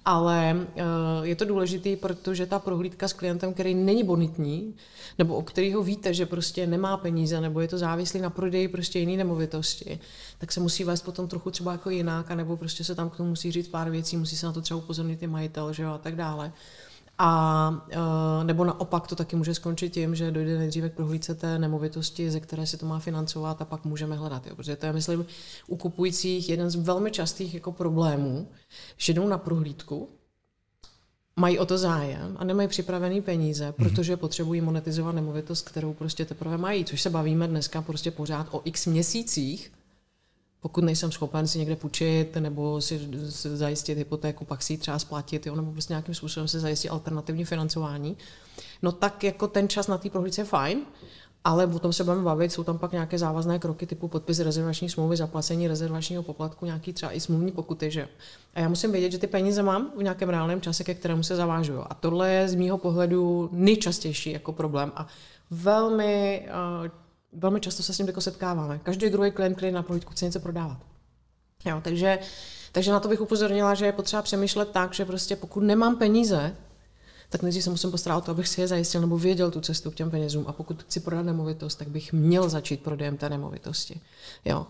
Ale 0.05 0.67
eh, 0.75 0.83
je 1.21 1.35
to 1.35 1.45
důležité, 1.45 1.95
protože 1.95 2.45
ta 2.45 2.59
prohlídka 2.59 3.07
s 3.07 3.13
klientem, 3.13 3.53
který 3.53 3.75
není 3.75 4.03
bonitní, 4.03 4.75
nebo 5.17 5.35
o 5.35 5.41
kterého 5.41 5.83
víte, 5.83 6.13
že 6.13 6.25
prostě 6.25 6.67
nemá 6.67 6.97
peníze, 6.97 7.41
nebo 7.41 7.59
je 7.59 7.67
to 7.67 7.77
závislý 7.77 8.21
na 8.21 8.29
prodeji 8.29 8.67
prostě 8.67 8.99
jiné 8.99 9.17
nemovitosti, 9.17 9.99
tak 10.37 10.51
se 10.51 10.59
musí 10.59 10.83
vést 10.83 11.01
potom 11.01 11.27
trochu 11.27 11.51
třeba 11.51 11.71
jako 11.71 11.89
jinak, 11.89 12.29
nebo 12.31 12.57
prostě 12.57 12.83
se 12.83 12.95
tam 12.95 13.09
k 13.09 13.17
tomu 13.17 13.29
musí 13.29 13.51
říct 13.51 13.67
pár 13.67 13.89
věcí, 13.89 14.17
musí 14.17 14.37
se 14.37 14.45
na 14.45 14.53
to 14.53 14.61
třeba 14.61 14.77
upozornit 14.77 15.23
i 15.23 15.27
majitel, 15.27 15.73
že 15.73 15.83
jo, 15.83 15.91
a 15.91 15.97
tak 15.97 16.15
dále. 16.15 16.51
A 17.21 17.71
e, 18.41 18.43
nebo 18.43 18.65
naopak 18.65 19.07
to 19.07 19.15
taky 19.15 19.35
může 19.35 19.53
skončit 19.53 19.89
tím, 19.89 20.15
že 20.15 20.31
dojde 20.31 20.57
nejdříve 20.57 20.89
k 20.89 20.93
prohlídce 20.93 21.35
té 21.35 21.59
nemovitosti, 21.59 22.31
ze 22.31 22.39
které 22.39 22.67
se 22.67 22.77
to 22.77 22.85
má 22.85 22.99
financovat 22.99 23.61
a 23.61 23.65
pak 23.65 23.85
můžeme 23.85 24.15
hledat. 24.15 24.47
Jo. 24.47 24.55
Protože 24.55 24.75
to 24.75 24.85
je, 24.85 24.93
myslím, 24.93 25.25
u 25.67 25.77
kupujících 25.77 26.49
jeden 26.49 26.69
z 26.69 26.75
velmi 26.75 27.11
častých 27.11 27.53
jako 27.53 27.71
problémů, 27.71 28.47
že 28.97 29.13
jdou 29.13 29.27
na 29.27 29.37
prohlídku, 29.37 30.09
mají 31.35 31.59
o 31.59 31.65
to 31.65 31.77
zájem 31.77 32.37
a 32.39 32.43
nemají 32.43 32.67
připravený 32.67 33.21
peníze, 33.21 33.67
mm 33.67 33.73
protože 33.73 34.17
potřebují 34.17 34.61
monetizovat 34.61 35.15
nemovitost, 35.15 35.61
kterou 35.61 35.93
prostě 35.93 36.25
teprve 36.25 36.57
mají, 36.57 36.85
což 36.85 37.01
se 37.01 37.09
bavíme 37.09 37.47
dneska 37.47 37.81
prostě 37.81 38.11
pořád 38.11 38.47
o 38.51 38.61
x 38.65 38.85
měsících, 38.85 39.71
pokud 40.61 40.83
nejsem 40.83 41.11
schopen 41.11 41.47
si 41.47 41.59
někde 41.59 41.75
půjčit 41.75 42.35
nebo 42.35 42.81
si, 42.81 43.09
zajistit 43.29 43.97
hypotéku, 43.97 44.45
pak 44.45 44.63
si 44.63 44.73
ji 44.73 44.77
třeba 44.77 44.99
splatit, 44.99 45.45
jo, 45.45 45.55
nebo 45.55 45.71
prostě 45.71 45.93
nějakým 45.93 46.15
způsobem 46.15 46.47
si 46.47 46.59
zajistit 46.59 46.89
alternativní 46.89 47.45
financování, 47.45 48.17
no 48.81 48.91
tak 48.91 49.23
jako 49.23 49.47
ten 49.47 49.69
čas 49.69 49.87
na 49.87 49.97
té 49.97 50.09
prohlídce 50.09 50.41
je 50.41 50.45
fajn, 50.45 50.79
ale 51.43 51.65
o 51.65 51.79
tom 51.79 51.93
se 51.93 52.03
budeme 52.03 52.23
bavit, 52.23 52.51
jsou 52.51 52.63
tam 52.63 52.77
pak 52.77 52.91
nějaké 52.91 53.17
závazné 53.17 53.59
kroky 53.59 53.85
typu 53.85 54.07
podpis 54.07 54.39
rezervační 54.39 54.89
smlouvy, 54.89 55.17
zaplacení 55.17 55.67
rezervačního 55.67 56.23
poplatku, 56.23 56.65
nějaký 56.65 56.93
třeba 56.93 57.11
i 57.11 57.19
smluvní 57.19 57.51
pokuty. 57.51 57.91
Že? 57.91 58.07
A 58.53 58.59
já 58.59 58.69
musím 58.69 58.91
vědět, 58.91 59.11
že 59.11 59.17
ty 59.17 59.27
peníze 59.27 59.63
mám 59.63 59.91
v 59.97 60.03
nějakém 60.03 60.29
reálném 60.29 60.61
čase, 60.61 60.83
ke 60.83 60.93
kterému 60.93 61.23
se 61.23 61.35
zavážu. 61.35 61.81
A 61.91 61.93
tohle 61.93 62.31
je 62.31 62.49
z 62.49 62.55
mýho 62.55 62.77
pohledu 62.77 63.49
nejčastější 63.51 64.31
jako 64.31 64.53
problém. 64.53 64.91
A 64.95 65.07
velmi, 65.51 66.45
uh, 66.81 66.89
velmi 67.33 67.59
často 67.59 67.83
se 67.83 67.93
s 67.93 67.97
tím 67.97 68.07
jako 68.07 68.21
setkáváme. 68.21 68.79
Každý 68.83 69.09
druhý 69.09 69.31
klient, 69.31 69.55
který 69.55 69.71
na 69.71 69.83
prohlídku 69.83 70.11
chce 70.11 70.25
něco 70.25 70.39
prodávat. 70.39 70.77
Jo, 71.65 71.81
takže, 71.83 72.19
takže 72.71 72.91
na 72.91 72.99
to 72.99 73.07
bych 73.07 73.21
upozornila, 73.21 73.75
že 73.75 73.85
je 73.85 73.91
potřeba 73.91 74.21
přemýšlet 74.21 74.69
tak, 74.69 74.93
že 74.93 75.05
prostě 75.05 75.35
pokud 75.35 75.59
nemám 75.59 75.97
peníze, 75.97 76.55
tak 77.29 77.41
nejdřív 77.41 77.63
se 77.63 77.69
musím 77.69 77.91
postarat 77.91 78.17
o 78.17 78.21
to, 78.21 78.31
abych 78.31 78.47
si 78.47 78.61
je 78.61 78.67
zajistil 78.67 79.01
nebo 79.01 79.17
věděl 79.17 79.51
tu 79.51 79.61
cestu 79.61 79.91
k 79.91 79.95
těm 79.95 80.11
penězům. 80.11 80.45
A 80.47 80.53
pokud 80.53 80.83
chci 80.83 80.99
prodat 80.99 81.25
nemovitost, 81.25 81.75
tak 81.75 81.87
bych 81.87 82.13
měl 82.13 82.49
začít 82.49 82.83
prodejem 82.83 83.17
té 83.17 83.29
nemovitosti. 83.29 84.01
Jo. 84.45 84.67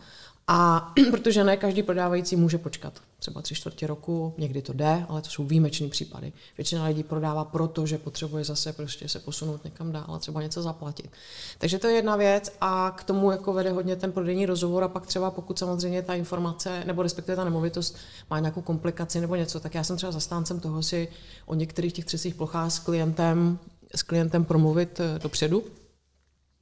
A 0.51 0.93
protože 1.11 1.43
ne 1.43 1.57
každý 1.57 1.83
prodávající 1.83 2.35
může 2.35 2.57
počkat 2.57 2.93
třeba 3.19 3.41
tři 3.41 3.55
čtvrtě 3.55 3.87
roku, 3.87 4.33
někdy 4.37 4.61
to 4.61 4.73
jde, 4.73 5.05
ale 5.09 5.21
to 5.21 5.29
jsou 5.29 5.43
výjimečné 5.43 5.87
případy. 5.87 6.33
Většina 6.57 6.85
lidí 6.85 7.03
prodává 7.03 7.45
proto, 7.45 7.85
že 7.85 7.97
potřebuje 7.97 8.43
zase 8.43 8.73
prostě 8.73 9.09
se 9.09 9.19
posunout 9.19 9.63
někam 9.63 9.91
dál 9.91 10.05
a 10.07 10.19
třeba 10.19 10.41
něco 10.41 10.61
zaplatit. 10.61 11.11
Takže 11.57 11.79
to 11.79 11.87
je 11.87 11.93
jedna 11.93 12.15
věc 12.15 12.53
a 12.61 12.93
k 12.97 13.03
tomu 13.03 13.31
jako 13.31 13.53
vede 13.53 13.71
hodně 13.71 13.95
ten 13.95 14.11
prodejní 14.11 14.45
rozhovor 14.45 14.83
a 14.83 14.87
pak 14.87 15.07
třeba 15.07 15.31
pokud 15.31 15.59
samozřejmě 15.59 16.01
ta 16.01 16.13
informace 16.13 16.83
nebo 16.85 17.03
respektive 17.03 17.35
ta 17.35 17.43
nemovitost 17.43 17.97
má 18.29 18.39
nějakou 18.39 18.61
komplikaci 18.61 19.21
nebo 19.21 19.35
něco, 19.35 19.59
tak 19.59 19.75
já 19.75 19.83
jsem 19.83 19.97
třeba 19.97 20.11
zastáncem 20.11 20.59
toho 20.59 20.83
si 20.83 21.07
o 21.45 21.55
některých 21.55 21.93
těch 21.93 22.05
třecích 22.05 22.35
plochách 22.35 22.71
s 22.71 22.79
klientem, 22.79 23.59
s 23.95 24.03
klientem 24.03 24.45
promluvit 24.45 24.99
eh, 24.99 25.19
dopředu, 25.19 25.63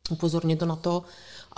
upozornit 0.10 0.60
to 0.60 0.65
na 0.65 0.76
to, 0.76 1.04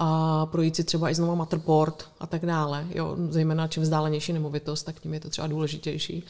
a 0.02 0.46
projít 0.46 0.76
si 0.76 0.84
třeba 0.84 1.10
i 1.10 1.16
znovu 1.16 1.36
Matterport 1.36 2.10
a 2.20 2.28
tak 2.28 2.46
dále. 2.46 2.86
Jo, 2.90 3.16
zejména 3.30 3.68
čím 3.68 3.84
vzdálenější 3.84 4.34
nemovitost, 4.34 4.84
tak 4.84 5.00
tím 5.00 5.14
je 5.14 5.20
to 5.20 5.30
třeba 5.30 5.48
důležitější. 5.48 6.24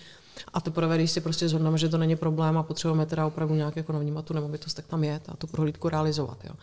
A 0.54 0.62
teprve, 0.62 0.98
když 0.98 1.12
si 1.12 1.22
prostě 1.22 1.50
zhodneme, 1.50 1.78
že 1.78 1.90
to 1.90 1.98
není 1.98 2.16
problém 2.16 2.58
a 2.58 2.64
potřebujeme 2.64 3.06
teda 3.06 3.26
opravdu 3.26 3.56
nějak 3.56 3.76
jako 3.76 3.94
navnímat 3.94 4.26
tu 4.26 4.34
nemovitost, 4.34 4.74
tak 4.74 4.88
tam 4.88 5.04
je 5.04 5.22
a 5.28 5.38
tu 5.38 5.48
prohlídku 5.48 5.90
realizovat. 5.90 6.38
Jo. 6.44 6.54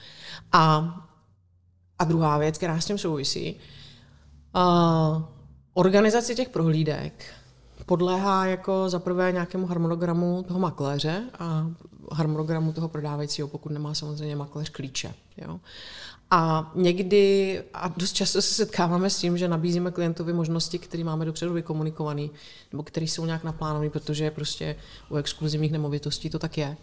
A, 0.53 0.95
a 1.99 2.05
druhá 2.05 2.39
věc, 2.39 2.57
která 2.57 2.81
s 2.81 2.87
tím 2.87 2.99
souvisí, 2.99 3.57
a, 4.55 5.29
organizace 5.75 6.35
těch 6.35 6.49
prohlídek 6.49 7.25
podléhá 7.87 8.47
jako 8.47 8.89
za 8.89 8.99
prvé 8.99 9.33
nějakému 9.33 9.67
harmonogramu 9.67 10.45
toho 10.49 10.61
makléře 10.61 11.23
a 11.39 11.67
harmonogramu 12.13 12.73
toho 12.73 12.89
prodávajícího, 12.89 13.49
pokud 13.49 13.73
nemá 13.73 13.95
samozřejmě 13.95 14.37
makléř 14.37 14.69
klíče. 14.69 15.15
Jo. 15.37 15.61
A 16.31 16.73
někdy, 16.75 17.63
a 17.75 17.89
dost 17.89 18.13
často 18.13 18.43
se 18.43 18.55
setkáváme 18.55 19.11
s 19.11 19.19
tím, 19.19 19.39
že 19.39 19.49
nabízíme 19.49 19.91
klientovi 19.91 20.33
možnosti, 20.33 20.79
které 20.79 21.05
máme 21.05 21.25
dopředu 21.25 21.53
vykomunikované, 21.53 22.29
nebo 22.73 22.83
které 22.83 23.07
jsou 23.07 23.27
nějak 23.27 23.45
naplánované, 23.45 23.91
protože 23.91 24.31
prostě 24.31 24.77
u 25.11 25.17
exkluzivních 25.17 25.73
nemovitostí 25.73 26.31
to 26.31 26.39
tak 26.39 26.59
je. 26.59 26.77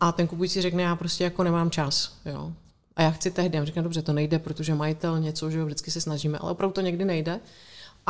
A 0.00 0.12
ten 0.12 0.26
kupující 0.26 0.62
řekne, 0.62 0.82
já 0.82 0.96
prostě 0.96 1.24
jako 1.24 1.42
nemám 1.42 1.70
čas. 1.70 2.18
Jo. 2.26 2.52
A 2.96 3.02
já 3.02 3.10
chci 3.10 3.30
tehdy. 3.30 3.58
Já 3.58 3.64
říkám, 3.64 3.84
dobře, 3.84 4.02
to 4.02 4.12
nejde, 4.12 4.38
protože 4.38 4.74
majitel 4.74 5.20
něco, 5.20 5.50
že 5.50 5.58
jo, 5.58 5.66
vždycky 5.66 5.90
se 5.90 6.00
snažíme, 6.00 6.38
ale 6.38 6.50
opravdu 6.50 6.72
to 6.72 6.80
někdy 6.80 7.04
nejde. 7.04 7.40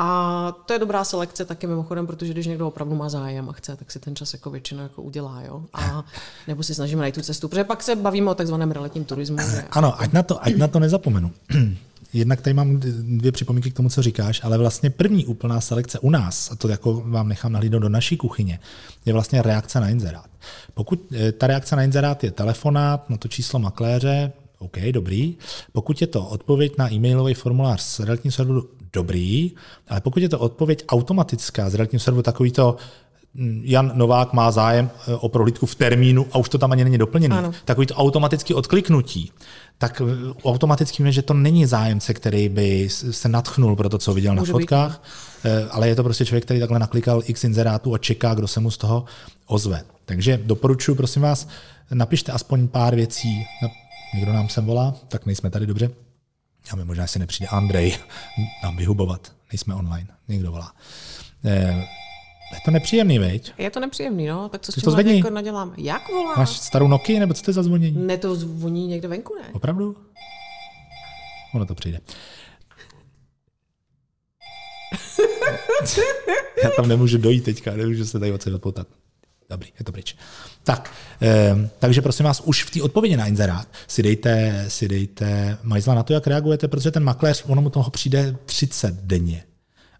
A 0.00 0.52
to 0.66 0.72
je 0.72 0.78
dobrá 0.78 1.04
selekce 1.04 1.44
taky 1.44 1.66
mimochodem, 1.66 2.06
protože 2.06 2.32
když 2.32 2.46
někdo 2.46 2.68
opravdu 2.68 2.94
má 2.94 3.08
zájem 3.08 3.48
a 3.48 3.52
chce, 3.52 3.76
tak 3.76 3.90
si 3.90 3.98
ten 3.98 4.16
čas 4.16 4.32
jako 4.32 4.50
většinou 4.50 4.82
jako 4.82 5.02
udělá, 5.02 5.42
jo. 5.42 5.62
A 5.74 6.04
nebo 6.48 6.62
si 6.62 6.74
snažíme 6.74 7.00
najít 7.00 7.14
tu 7.14 7.22
cestu, 7.22 7.48
protože 7.48 7.64
pak 7.64 7.82
se 7.82 7.96
bavíme 7.96 8.30
o 8.30 8.34
takzvaném 8.34 8.70
realitním 8.70 9.04
turismu. 9.04 9.37
Že? 9.38 9.64
Ano, 9.70 10.00
ať 10.00 10.12
na 10.12 10.22
to, 10.22 10.44
ať 10.44 10.56
na 10.56 10.68
to 10.68 10.80
nezapomenu. 10.80 11.32
Jednak 12.12 12.40
tady 12.40 12.54
mám 12.54 12.80
dvě 13.18 13.32
připomínky 13.32 13.70
k 13.70 13.74
tomu, 13.74 13.88
co 13.88 14.02
říkáš, 14.02 14.40
ale 14.44 14.58
vlastně 14.58 14.90
první 14.90 15.26
úplná 15.26 15.61
selekce 15.61 15.98
u 15.98 16.11
nás, 16.11 16.50
a 16.52 16.56
to 16.56 16.68
jako 16.68 17.02
vám 17.06 17.28
nechám 17.28 17.52
nahlídnout 17.52 17.82
do 17.82 17.88
naší 17.88 18.16
kuchyně, 18.16 18.61
je 19.06 19.12
vlastně 19.12 19.42
reakce 19.42 19.80
na 19.80 19.88
inzerát. 19.88 20.26
Pokud 20.74 21.00
eh, 21.12 21.32
ta 21.32 21.46
reakce 21.46 21.76
na 21.76 21.82
inzerát 21.82 22.24
je 22.24 22.30
telefonát 22.30 23.11
na 23.11 23.16
to 23.16 23.28
číslo 23.28 23.58
makléře, 23.58 24.32
OK, 24.59 24.79
dobrý. 24.92 25.37
Pokud 25.73 26.01
je 26.01 26.07
to 26.07 26.27
odpověď 26.27 26.73
na 26.79 26.92
e-mailový 26.92 27.35
formulář 27.35 27.83
z 27.83 28.01
realitního 28.01 28.33
serveru, 28.33 28.68
dobrý, 28.92 29.53
ale 29.88 30.01
pokud 30.01 30.23
je 30.23 30.29
to 30.29 30.38
odpověď 30.38 30.85
automatická 30.88 31.71
z 31.71 31.75
realitního 31.75 32.01
serveru, 32.01 32.23
takový 32.23 32.51
to, 32.51 32.77
hm, 33.35 33.61
Jan 33.64 33.92
Novák 33.94 34.33
má 34.33 34.51
zájem 34.51 34.90
eh, 35.09 35.14
o 35.14 35.29
prohlídku 35.29 35.66
v 35.66 35.75
termínu 35.75 36.27
a 36.33 36.38
už 36.38 36.49
to 36.49 36.59
tam 36.59 36.73
ani 36.73 36.85
není 36.85 36.99
doplněné. 36.99 37.51
Takový 37.64 37.87
to 37.87 37.94
automaticky 37.94 38.55
odkliknutí. 38.55 39.33
Tak 39.79 40.03
eh, 40.05 40.33
automaticky 40.44 41.03
víme, 41.03 41.12
že 41.12 41.23
to 41.23 41.35
není 41.35 41.66
zájemce, 41.66 42.14
který 42.14 42.49
by 42.49 42.88
se 42.90 43.29
natchnul 43.29 43.77
pro 43.77 43.88
to, 43.88 43.99
co 43.99 44.14
viděl 44.14 44.35
Může 44.35 44.53
na 44.53 44.59
fotkách, 44.59 44.90
být. 44.90 45.51
Eh, 45.51 45.68
ale 45.71 45.88
je 45.88 45.94
to 45.94 46.05
prostě 46.05 46.25
člověk, 46.25 46.44
který 46.44 46.61
takhle 46.61 46.79
naklikal 46.79 47.23
x 47.27 47.44
inzerátů 47.44 47.94
a 47.94 47.99
čeká, 47.99 48.35
kdo 48.35 48.49
se 48.49 48.61
mu 48.61 48.71
z 48.71 48.77
toho 48.79 49.05
ozve. 49.47 49.83
Takže 50.05 50.40
doporučuji, 50.44 50.94
prosím 50.94 51.23
vás, 51.23 51.49
napište 51.94 52.33
aspoň 52.33 52.68
pár 52.68 52.94
věcí. 52.94 53.44
Někdo 54.14 54.33
nám 54.33 54.49
sem 54.49 54.66
volá, 54.66 54.94
tak 55.09 55.27
nejsme 55.27 55.51
tady 55.51 55.66
dobře. 55.66 55.90
Já 56.71 56.77
mi 56.77 56.85
možná 56.85 57.07
si 57.07 57.18
nepřijde 57.18 57.49
Andrej 57.49 57.97
nám 58.62 58.77
vyhubovat. 58.77 59.33
Nejsme 59.53 59.75
online. 59.75 60.09
Někdo 60.29 60.51
volá. 60.51 60.73
Eh, 61.44 61.88
je 62.53 62.61
to 62.64 62.71
nepříjemný, 62.71 63.18
veď? 63.18 63.53
Je 63.59 63.71
to 63.71 63.81
nepříjemný, 63.81 64.27
no. 64.27 64.49
Tak 64.49 64.61
co 64.61 64.73
s 64.73 64.75
tím 64.75 64.83
to 64.94 65.01
jako 65.01 65.31
naděláme? 65.31 65.73
Jak 65.77 66.09
volá? 66.09 66.35
Máš 66.37 66.51
starou 66.51 66.88
Nokia, 66.88 67.21
nebo 67.21 67.35
co 67.35 67.42
to 67.42 67.51
je 67.51 67.55
za 67.55 67.62
zvonění? 67.62 68.07
Ne, 68.07 68.18
to 68.18 68.37
zvoní 68.37 68.87
někde 68.87 69.09
venku, 69.09 69.35
ne? 69.42 69.49
Opravdu? 69.53 69.97
Ono 71.55 71.66
to 71.66 71.75
přijde. 71.75 72.01
Já 76.64 76.71
tam 76.77 76.88
nemůžu 76.88 77.18
dojít 77.18 77.44
teďka, 77.44 77.77
nemůžu 77.77 78.05
se 78.07 78.21
tady 78.21 78.33
odsaď 78.33 78.53
odpoutat. 78.53 78.87
Dobrý, 79.50 79.68
je 79.78 79.84
to 79.84 79.92
pryč. 79.92 80.16
Tak, 80.64 80.90
eh, 81.22 81.70
takže 81.78 82.02
prosím 82.02 82.26
vás, 82.26 82.40
už 82.40 82.64
v 82.64 82.70
té 82.70 82.82
odpovědi 82.82 83.16
na 83.16 83.26
inzerát 83.26 83.68
si 83.87 84.02
dejte, 84.02 84.64
si 84.68 84.88
dejte 84.88 85.58
majzla 85.62 85.94
na 85.94 86.02
to, 86.02 86.12
jak 86.12 86.26
reagujete, 86.26 86.68
protože 86.68 86.90
ten 86.90 87.04
makléř, 87.04 87.44
ono 87.46 87.62
mu 87.62 87.70
toho 87.70 87.90
přijde 87.90 88.37
30 88.44 88.94
denně. 88.94 89.44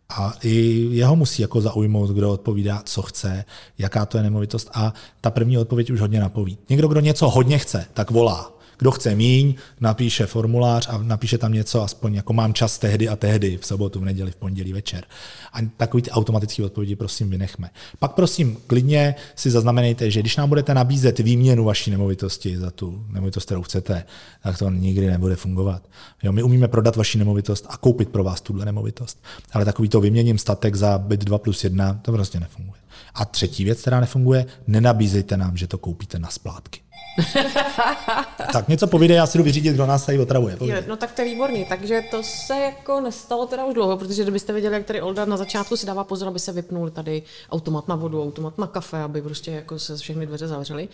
A 0.08 0.34
i 0.42 0.88
jeho 0.90 1.16
musí 1.16 1.42
jako 1.42 1.61
zaujmout, 1.61 2.11
kdo 2.11 2.32
odpovídá, 2.32 2.82
co 2.84 3.02
chce, 3.02 3.44
jaká 3.78 4.06
to 4.06 4.16
je 4.16 4.22
nemovitost. 4.22 4.70
A 4.74 4.94
ta 5.20 5.30
první 5.30 5.58
odpověď 5.58 5.90
už 5.90 6.00
hodně 6.00 6.20
napoví. 6.20 6.58
Někdo, 6.68 6.88
kdo 6.88 7.00
něco 7.00 7.28
hodně 7.28 7.58
chce, 7.58 7.87
tak 7.94 8.11
volá. 8.11 8.58
Kdo 8.79 8.91
chce 8.91 9.14
míň, 9.14 9.55
napíše 9.81 10.27
formulář 10.27 10.88
a 10.88 10.99
napíše 10.99 11.38
tam 11.38 11.53
něco, 11.53 11.83
aspoň 11.83 12.14
jako 12.14 12.33
mám 12.33 12.55
čas 12.55 12.79
tehdy 12.79 13.09
a 13.09 13.17
tehdy, 13.17 13.57
v 13.57 13.67
sobotu, 13.67 14.01
v 14.01 14.05
neděli, 14.05 14.31
v 14.31 14.37
pondělí 14.37 14.73
večer. 14.73 15.05
A 15.53 15.59
takový 15.77 16.03
ty 16.03 16.11
automatické 16.11 16.64
odpovědi 16.64 16.97
prosím 16.97 17.31
vynechme. 17.31 17.71
Pak 17.99 18.12
prosím, 18.12 18.57
klidně 18.67 19.14
si 19.37 19.51
zaznamenejte, 19.51 20.11
že 20.11 20.21
když 20.21 20.37
nám 20.37 20.49
budete 20.49 20.75
nabízet 20.75 21.19
výměnu 21.19 21.64
vaší 21.64 21.91
nemovitosti 21.91 22.59
za 22.59 22.71
tu 22.71 23.05
nemovitost, 23.09 23.45
kterou 23.45 23.62
chcete, 23.62 24.05
tak 24.43 24.59
to 24.59 24.71
nikdy 24.71 25.07
nebude 25.07 25.37
fungovat. 25.37 25.83
Jo, 26.23 26.33
my 26.33 26.43
umíme 26.43 26.69
prodat 26.69 26.97
vaši 26.97 27.19
nemovitost 27.19 27.67
a 27.69 27.77
koupit 27.77 28.09
pro 28.09 28.25
vás 28.25 28.41
tuhle 28.41 28.64
nemovitost. 28.64 29.25
Ale 29.53 29.64
takový 29.64 29.88
to 29.88 30.01
vyměním 30.01 30.38
statek 30.38 30.75
za 30.75 30.99
byt 30.99 31.25
2 31.25 31.38
plus 31.38 31.64
1, 31.64 32.01
to 32.03 32.12
prostě 32.12 32.41
nefunguje. 32.41 32.81
A 33.14 33.25
třetí 33.25 33.64
věc, 33.64 33.81
která 33.81 34.01
nefunguje, 34.01 34.47
nenabízejte 34.67 35.37
nám, 35.37 35.57
že 35.57 35.67
to 35.67 35.79
koupíte 35.79 36.19
na 36.19 36.29
splátky. 36.29 36.81
tak 38.52 38.68
něco 38.68 38.87
povíde, 38.87 39.14
já 39.14 39.26
si 39.26 39.38
jdu 39.38 39.44
vyřídit, 39.44 39.72
kdo 39.72 39.87
nás 39.87 40.07
tady 40.07 40.18
otravuje. 40.18 40.57
Jo, 40.61 40.76
no 40.88 40.96
tak 40.96 41.12
to 41.12 41.22
je 41.22 41.28
výborný, 41.28 41.64
takže 41.64 42.02
to 42.11 42.22
se 42.22 42.59
jako 42.59 43.00
nestalo 43.00 43.46
teda 43.46 43.64
už 43.64 43.74
dlouho, 43.74 43.96
protože 43.96 44.22
kdybyste 44.22 44.52
viděli, 44.52 44.74
jak 44.74 44.85
tady 44.85 45.00
Olda 45.02 45.24
na 45.24 45.37
začátku 45.37 45.76
si 45.76 45.87
dává 45.87 46.04
pozor, 46.04 46.28
aby 46.28 46.38
se 46.38 46.52
vypnul 46.52 46.90
tady 46.90 47.22
automat 47.50 47.88
na 47.88 47.96
vodu, 47.96 48.22
automat 48.22 48.59
na 48.59 48.66
kafe, 48.66 49.02
aby 49.02 49.22
prostě 49.22 49.50
jako 49.50 49.78
se 49.78 49.96
všechny 49.96 50.26
dveře 50.26 50.48
zavřely. 50.48 50.88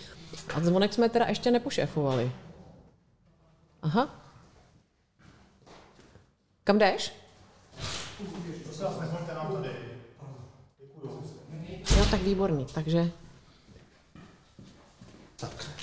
A 0.54 0.60
zvonek 0.60 0.92
jsme 0.92 1.08
teda 1.08 1.26
ještě 1.28 1.50
nepošéfovali. 1.50 2.32
Aha. 3.82 4.08
Kam 6.64 6.78
jdeš? 6.78 7.12
Jo, 11.96 12.04
tak 12.10 12.22
výborný, 12.22 12.66
takže... 12.74 13.10
Tak. 15.37 15.73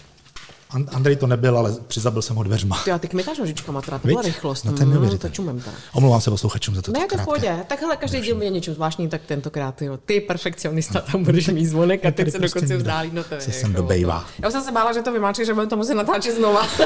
Andrej 0.72 1.16
to 1.16 1.28
nebyl, 1.28 1.58
ale 1.58 1.76
přizabil 1.88 2.22
jsem 2.22 2.36
ho 2.36 2.44
dveřma. 2.44 2.82
Ty, 2.86 2.92
a 2.92 3.00
ty 3.00 3.08
kmitáš 3.08 3.38
nožičkama, 3.38 3.82
teda 3.82 4.00
to 4.00 4.08
byla 4.08 4.22
rychlost. 4.22 4.66
No, 4.66 4.72
ten 4.72 4.94
no, 4.94 5.18
to 5.18 5.30
čumem 5.30 5.60
teda. 5.60 5.78
Omlouvám 5.94 6.22
se 6.22 6.30
posluchačům 6.30 6.76
za 6.76 6.82
to. 6.82 6.92
Ne, 6.92 7.08
to 7.08 7.18
v 7.18 7.26
pohodě. 7.26 7.66
Tak 7.68 7.82
hele, 7.82 7.98
každý 7.98 8.22
díl 8.22 8.42
je 8.42 8.50
něčím 8.50 8.74
zvláštní, 8.74 9.10
tak 9.10 9.22
tentokrát 9.26 9.82
jo. 9.82 9.98
Ty 10.06 10.22
perfekcionista 10.22 11.02
tam 11.02 11.24
budeš 11.24 11.48
mít 11.54 11.66
zvonek 11.66 12.06
a 12.06 12.12
ty 12.12 12.32
se 12.32 12.40
prostě 12.40 12.60
dokonce 12.60 12.78
vzdálí. 12.78 13.12
No 13.14 13.24
to 13.24 13.36
je. 13.36 13.42
Se 13.42 13.52
jsem 13.52 13.74
dobejvá. 13.74 14.26
Já 14.44 14.52
jsem 14.52 14.64
se 14.64 14.72
bála, 14.72 14.94
že 14.94 15.02
to 15.02 15.14
vymáčeš, 15.14 15.48
že 15.48 15.54
budeme 15.54 15.70
to 15.70 15.78
muset 15.78 15.94
natáčet 15.94 16.36
znova. 16.36 16.68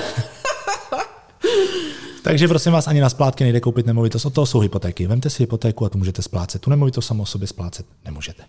Takže 2.21 2.47
prosím 2.47 2.71
vás, 2.71 2.87
ani 2.87 3.01
na 3.01 3.09
splátky 3.09 3.43
nejde 3.43 3.59
koupit 3.59 3.85
nemovitost, 3.85 4.25
od 4.25 4.33
toho 4.33 4.45
jsou 4.45 4.59
hypotéky. 4.59 5.07
Vemte 5.07 5.29
si 5.29 5.43
hypotéku 5.43 5.85
a 5.85 5.89
tu 5.89 5.97
můžete 5.97 6.21
splácet. 6.21 6.61
Tu 6.61 6.69
nemovitost 6.69 7.05
samo 7.05 7.23
o 7.23 7.25
sobě 7.25 7.47
splácet 7.47 7.85
nemůžete. 8.05 8.43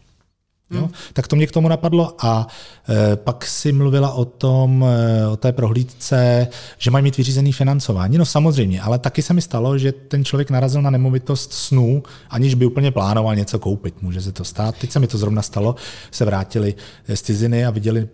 Jo? 0.71 0.81
Hmm. 0.81 0.91
Tak 1.13 1.29
to 1.29 1.37
mě 1.37 1.47
k 1.47 1.53
tomu 1.53 1.69
napadlo 1.69 2.15
a 2.19 2.47
e, 2.89 3.17
pak 3.17 3.47
si 3.47 3.73
mluvila 3.73 4.13
o 4.13 4.25
tom, 4.25 4.85
e, 4.85 5.29
o 5.29 5.37
té 5.37 5.53
prohlídce, 5.53 6.49
že 6.79 6.91
mají 6.91 7.03
mít 7.03 7.17
vyřízený 7.17 7.53
financování. 7.53 8.19
No 8.19 8.27
samozřejmě, 8.27 8.81
ale 8.81 8.99
taky 8.99 9.23
se 9.23 9.35
mi 9.35 9.43
stalo, 9.43 9.79
že 9.79 9.93
ten 9.93 10.25
člověk 10.25 10.51
narazil 10.51 10.83
na 10.83 10.91
nemovitost 10.91 11.53
snů, 11.53 12.03
aniž 12.31 12.55
by 12.55 12.67
úplně 12.67 12.91
plánoval 12.91 13.37
něco 13.37 13.59
koupit. 13.59 14.03
Může 14.03 14.23
se 14.23 14.33
to 14.33 14.45
stát. 14.45 14.75
Teď 14.79 14.91
se 14.91 15.01
mi 15.01 15.07
to 15.07 15.19
zrovna 15.19 15.43
stalo, 15.43 15.75
se 16.11 16.25
vrátili 16.25 16.75
z 17.15 17.23
ciziny 17.23 17.67
a 17.67 17.71
viděli 17.71 18.09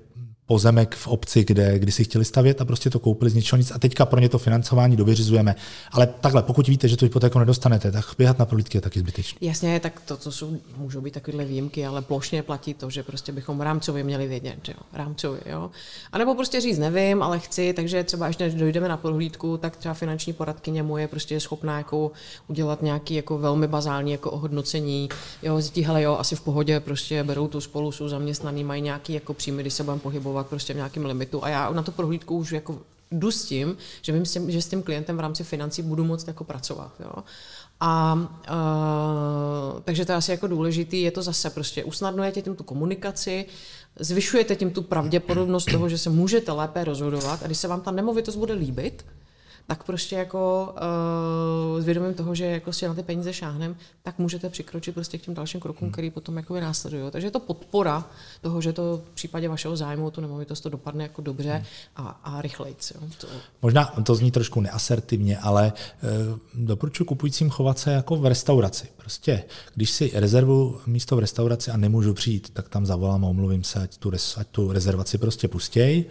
pozemek 0.47 0.95
v 0.95 1.09
obci, 1.09 1.45
kde, 1.45 1.79
kdy 1.79 1.93
si 1.93 2.05
chtěli 2.05 2.25
stavět 2.25 2.61
a 2.61 2.65
prostě 2.65 2.91
to 2.91 2.99
koupili 2.99 3.31
z 3.31 3.35
ničeho 3.35 3.59
nic 3.59 3.71
a 3.71 3.79
teďka 3.79 4.07
pro 4.07 4.21
ně 4.21 4.29
to 4.29 4.39
financování 4.39 4.97
dovyřizujeme. 4.97 5.55
Ale 5.93 6.07
takhle, 6.07 6.43
pokud 6.43 6.69
víte, 6.69 6.89
že 6.89 6.97
tu 6.97 7.05
hypotéku 7.05 7.39
nedostanete, 7.39 7.93
tak 7.93 8.05
běhat 8.19 8.39
na 8.39 8.47
prohlídky 8.47 8.79
je 8.79 8.81
taky 8.81 9.01
zbytečné. 9.01 9.39
Jasně, 9.41 9.81
tak 9.81 10.01
to, 10.01 10.17
to 10.17 10.33
jsou, 10.33 10.57
můžou 10.77 11.01
být 11.01 11.15
takovéhle 11.15 11.45
výjimky, 11.45 11.87
ale 11.87 12.03
plošně 12.03 12.43
platí 12.43 12.75
to, 12.75 12.91
že 12.91 13.03
prostě 13.03 13.33
bychom 13.33 13.61
rámcově 13.61 14.05
měli 14.05 14.27
vědět, 14.27 14.57
že 14.63 14.73
jo, 14.73 14.79
rámcově, 14.93 15.41
jo. 15.47 15.71
A 16.13 16.19
nebo 16.19 16.35
prostě 16.35 16.61
říct, 16.61 16.79
nevím, 16.79 17.23
ale 17.23 17.39
chci, 17.39 17.73
takže 17.73 18.05
třeba 18.05 18.27
až 18.27 18.39
než 18.39 18.55
dojdeme 18.55 18.89
na 18.89 18.97
prohlídku, 18.97 19.57
tak 19.57 19.77
třeba 19.77 19.95
finanční 19.95 20.33
poradkyně 20.33 20.83
moje 20.83 21.09
prostě 21.09 21.35
je 21.35 21.41
schopná 21.41 21.79
jako 21.79 22.13
udělat 22.49 22.83
nějaký 22.83 23.15
jako 23.15 23.39
velmi 23.39 23.69
bazální 23.69 24.13
jako 24.13 24.31
ohodnocení, 24.31 25.09
jo, 25.43 25.57
zjistí, 25.57 25.83
hele 25.85 26.03
jo, 26.03 26.17
asi 26.19 26.37
v 26.37 26.41
pohodě, 26.41 26.81
prostě 26.81 27.25
berou 27.25 27.49
tu 27.49 27.61
spolu, 27.61 27.93
jsou 27.93 28.09
zaměstnaný, 28.09 28.65
mají 28.65 28.83
nějaký 28.83 29.13
jako 29.13 29.35
příjmy, 29.35 29.63
když 29.63 29.75
se 29.75 29.85
budeme 29.85 30.01
pohybovat 30.01 30.32
fungovat 30.33 30.47
prostě 30.47 30.73
v 30.73 30.77
nějakém 30.77 31.05
limitu 31.05 31.45
a 31.45 31.49
já 31.49 31.71
na 31.71 31.83
tu 31.83 31.93
prohlídku 31.93 32.37
už 32.37 32.53
jako 32.53 32.79
jdu 33.11 33.31
s 33.31 33.45
tím, 33.45 33.77
že 34.03 34.13
vím, 34.13 34.27
s 34.27 34.33
tím, 34.33 34.51
že 34.51 34.63
s 34.63 34.69
tím 34.69 34.83
klientem 34.83 35.17
v 35.17 35.21
rámci 35.21 35.45
financí 35.45 35.83
budu 35.83 36.05
moct 36.05 36.29
jako 36.29 36.45
pracovat. 36.45 36.93
Jo. 37.01 37.25
A 37.81 38.15
uh, 38.15 39.81
takže 39.85 40.05
to 40.05 40.13
je 40.13 40.17
asi 40.17 40.31
jako 40.31 40.47
důležitý, 40.47 41.03
je 41.03 41.11
to 41.11 41.23
zase 41.23 41.51
prostě 41.51 41.85
usnadňujete 41.85 42.43
tím 42.43 42.57
tu 42.57 42.65
komunikaci, 42.65 43.47
zvyšujete 44.01 44.57
tím 44.57 44.71
tu 44.71 44.83
pravděpodobnost 44.83 45.71
toho, 45.71 45.89
že 45.89 45.99
se 45.99 46.11
můžete 46.11 46.53
lépe 46.53 46.85
rozhodovat 46.85 47.43
a 47.43 47.47
když 47.47 47.59
se 47.59 47.69
vám 47.69 47.81
ta 47.81 47.91
nemovitost 47.91 48.37
bude 48.37 48.55
líbit, 48.55 49.05
tak 49.67 49.85
prostě 49.85 50.17
jako 50.17 50.75
uh, 51.75 51.81
s 51.81 51.85
vědomím 51.85 52.15
toho, 52.15 52.35
že 52.35 52.47
jako 52.47 52.73
si 52.73 52.89
na 52.89 52.95
ty 52.95 53.03
peníze 53.03 53.33
šáhnem, 53.33 53.77
tak 54.03 54.19
můžete 54.19 54.49
přikročit 54.49 54.95
prostě 54.95 55.19
k 55.19 55.23
těm 55.23 55.35
dalším 55.35 55.61
krokům, 55.61 55.87
hmm. 55.87 55.93
který 55.93 56.11
potom 56.11 56.37
jako 56.37 56.61
následují. 56.61 57.11
Takže 57.11 57.27
je 57.27 57.31
to 57.31 57.41
podpora 57.41 58.05
toho, 58.41 58.61
že 58.61 58.73
to 58.73 59.03
v 59.13 59.15
případě 59.15 59.49
vašeho 59.49 59.77
zájmu 59.77 60.11
tu 60.11 60.21
nemovitost 60.21 60.61
to 60.61 60.69
dopadne 60.69 61.03
jako 61.03 61.23
dobře 61.23 61.53
hmm. 61.53 62.07
a, 62.07 62.21
a 62.25 62.43
rychleji. 62.43 62.77
To... 63.19 63.27
Možná 63.63 63.85
to 63.85 64.15
zní 64.15 64.31
trošku 64.31 64.61
neasertivně, 64.61 65.39
ale 65.39 65.73
uh, 66.33 66.39
doporučuji 66.55 67.05
kupujícím 67.05 67.51
chovat 67.51 67.79
se 67.79 67.93
jako 67.93 68.17
v 68.17 68.27
restauraci. 68.27 68.89
Prostě, 69.13 69.45
když 69.75 69.91
si 69.91 70.11
rezervu 70.15 70.81
místo 70.87 71.17
v 71.17 71.19
restauraci 71.19 71.71
a 71.71 71.77
nemůžu 71.77 72.15
přijít, 72.15 72.51
tak 72.51 72.69
tam 72.69 72.87
zavolám 72.87 73.25
a 73.25 73.29
omluvím 73.29 73.65
se, 73.65 73.83
ať 73.83 73.97
tu, 73.97 74.13
ať 74.37 74.47
tu 74.49 74.73
rezervaci 74.73 75.19
prostě 75.19 75.49
pustěj. 75.49 76.05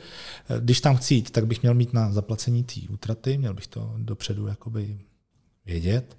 Když 0.60 0.82
tam 0.82 0.98
chci 0.98 1.14
jít, 1.14 1.32
tak 1.32 1.48
bych 1.48 1.62
měl 1.62 1.74
mít 1.74 1.94
na 1.94 2.12
zaplacení 2.12 2.64
té 2.64 2.82
útraty, 2.90 3.38
měl 3.38 3.54
bych 3.54 3.68
to 3.68 3.94
dopředu 3.98 4.48
jakoby 4.48 5.00
vědět. 5.66 6.18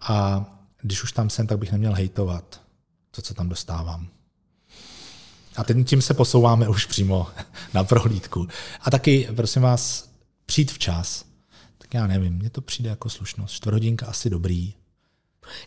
A 0.00 0.44
když 0.82 1.02
už 1.02 1.12
tam 1.12 1.30
jsem, 1.30 1.46
tak 1.46 1.58
bych 1.58 1.72
neměl 1.72 1.94
hejtovat 1.94 2.62
to, 3.10 3.22
co 3.22 3.34
tam 3.34 3.48
dostávám. 3.48 4.08
A 5.56 5.64
teď 5.64 5.76
tím 5.86 6.02
se 6.02 6.14
posouváme 6.14 6.68
už 6.68 6.86
přímo 6.86 7.26
na 7.74 7.84
prohlídku. 7.84 8.48
A 8.80 8.90
taky, 8.90 9.28
prosím 9.36 9.62
vás, 9.62 10.10
přijít 10.46 10.72
včas. 10.72 11.24
Tak 11.78 11.94
já 11.94 12.06
nevím, 12.06 12.34
mně 12.34 12.50
to 12.50 12.60
přijde 12.60 12.90
jako 12.90 13.08
slušnost. 13.10 13.54
Čtvrthodinka 13.54 14.06
asi 14.06 14.30
dobrý. 14.30 14.74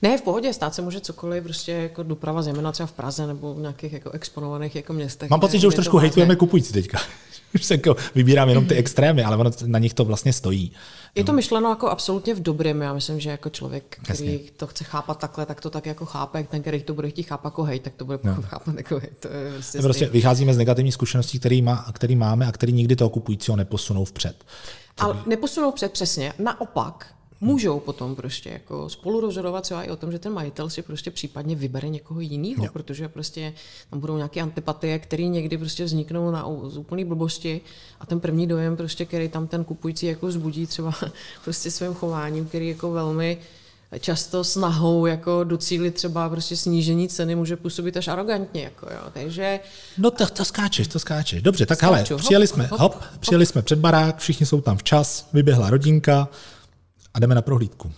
Ne, 0.01 0.17
v 0.17 0.21
pohodě, 0.21 0.53
stát 0.53 0.75
se 0.75 0.81
může 0.81 0.99
cokoliv, 0.99 1.43
prostě 1.43 1.71
jako 1.71 2.03
doprava 2.03 2.41
zejména 2.41 2.71
třeba 2.71 2.87
v 2.87 2.91
Praze 2.91 3.27
nebo 3.27 3.53
v 3.53 3.59
nějakých 3.59 3.93
jako 3.93 4.11
exponovaných 4.11 4.75
jako 4.75 4.93
městech. 4.93 5.29
Mám 5.29 5.39
pocit, 5.39 5.59
že 5.59 5.67
už 5.67 5.75
trošku 5.75 5.97
hejtujeme 5.97 6.35
kupující 6.35 6.73
teďka. 6.73 6.99
už 7.55 7.63
se 7.63 7.73
jako 7.73 7.95
vybírám 8.15 8.49
jenom 8.49 8.65
ty 8.65 8.75
extrémy, 8.75 9.23
ale 9.23 9.37
ono 9.37 9.51
na 9.65 9.79
nich 9.79 9.93
to 9.93 10.05
vlastně 10.05 10.33
stojí. 10.33 10.71
Je 11.15 11.23
to 11.23 11.33
myšleno 11.33 11.69
jako 11.69 11.89
absolutně 11.89 12.35
v 12.35 12.41
dobrém. 12.41 12.81
Já 12.81 12.93
myslím, 12.93 13.19
že 13.19 13.29
jako 13.29 13.49
člověk, 13.49 13.97
který 14.03 14.33
Jasně. 14.33 14.51
to 14.57 14.67
chce 14.67 14.83
chápat 14.83 15.19
takhle, 15.19 15.45
tak 15.45 15.61
to 15.61 15.69
tak 15.69 15.85
jako 15.85 16.05
chápe. 16.05 16.43
Ten, 16.43 16.61
který 16.61 16.83
to 16.83 16.93
bude 16.93 17.09
chtít 17.09 17.23
chápat 17.23 17.47
jako 17.47 17.63
hej, 17.63 17.79
tak 17.79 17.93
to 17.93 18.05
bude 18.05 18.19
no. 18.23 18.41
chápat 18.41 18.75
jako 18.77 18.99
hej. 18.99 19.09
To 19.19 19.27
je 19.27 19.53
prostě, 19.53 19.81
prostě 19.81 20.09
vycházíme 20.09 20.53
z 20.53 20.57
negativních 20.57 20.93
zkušeností, 20.93 21.39
který, 21.39 21.61
má, 21.61 21.85
který 21.93 22.15
máme 22.15 22.47
a 22.47 22.51
který 22.51 22.73
nikdy 22.73 22.95
toho 22.95 23.09
kupujícího 23.09 23.57
neposunou 23.57 24.05
vpřed. 24.05 24.35
Ale 24.97 25.15
neposunou 25.25 25.71
vpřed 25.71 25.91
přesně. 25.91 26.33
Naopak, 26.39 27.07
můžou 27.41 27.79
potom 27.79 28.15
prostě 28.15 28.49
jako 28.49 28.89
spolu 28.89 29.19
rozhodovat 29.19 29.61
třeba 29.61 29.83
i 29.83 29.89
o 29.89 29.95
tom, 29.95 30.11
že 30.11 30.19
ten 30.19 30.33
majitel 30.33 30.69
si 30.69 30.81
prostě 30.81 31.11
případně 31.11 31.55
vybere 31.55 31.89
někoho 31.89 32.19
jiného, 32.19 32.65
jo. 32.65 32.69
protože 32.73 33.09
prostě 33.09 33.53
tam 33.89 33.99
budou 33.99 34.17
nějaké 34.17 34.41
antipatie, 34.41 34.99
které 34.99 35.23
někdy 35.23 35.57
prostě 35.57 35.85
vzniknou 35.85 36.31
na 36.31 36.45
z 36.67 36.77
úplný 36.77 37.05
blbosti 37.05 37.61
a 37.99 38.05
ten 38.05 38.19
první 38.19 38.47
dojem 38.47 38.77
prostě, 38.77 39.05
který 39.05 39.29
tam 39.29 39.47
ten 39.47 39.63
kupující 39.63 40.05
jako 40.05 40.31
zbudí 40.31 40.67
třeba 40.67 40.93
prostě 41.43 41.71
svým 41.71 41.93
chováním, 41.93 42.45
který 42.45 42.67
jako 42.67 42.91
velmi 42.91 43.37
často 43.99 44.43
snahou 44.43 45.05
jako 45.05 45.43
docílit 45.43 45.91
třeba 45.91 46.29
prostě 46.29 46.57
snížení 46.57 47.07
ceny 47.07 47.35
může 47.35 47.55
působit 47.55 47.97
až 47.97 48.07
arrogantně. 48.07 48.63
Jako 48.63 48.85
jo. 48.85 49.01
Takže... 49.13 49.59
No 49.97 50.11
to, 50.11 50.25
to 50.25 50.45
skáčeš, 50.45 50.87
to 50.87 50.99
skáčeš. 50.99 51.41
Dobře, 51.41 51.65
tak 51.65 51.77
Skáču, 51.77 52.13
hele, 52.13 52.23
přijeli 52.23 52.45
hop, 52.45 52.53
jsme, 52.53 52.67
hop, 52.67 52.79
hop, 52.79 53.03
přijeli 53.19 53.45
hop. 53.45 53.51
jsme 53.51 53.61
před 53.61 53.79
barák, 53.79 54.17
všichni 54.17 54.45
jsou 54.45 54.61
tam 54.61 54.77
včas, 54.77 55.29
vyběhla 55.33 55.69
rodinka, 55.69 56.29
a 57.17 57.19
jdeme 57.19 57.35
na 57.35 57.41
prohlídku. 57.41 57.91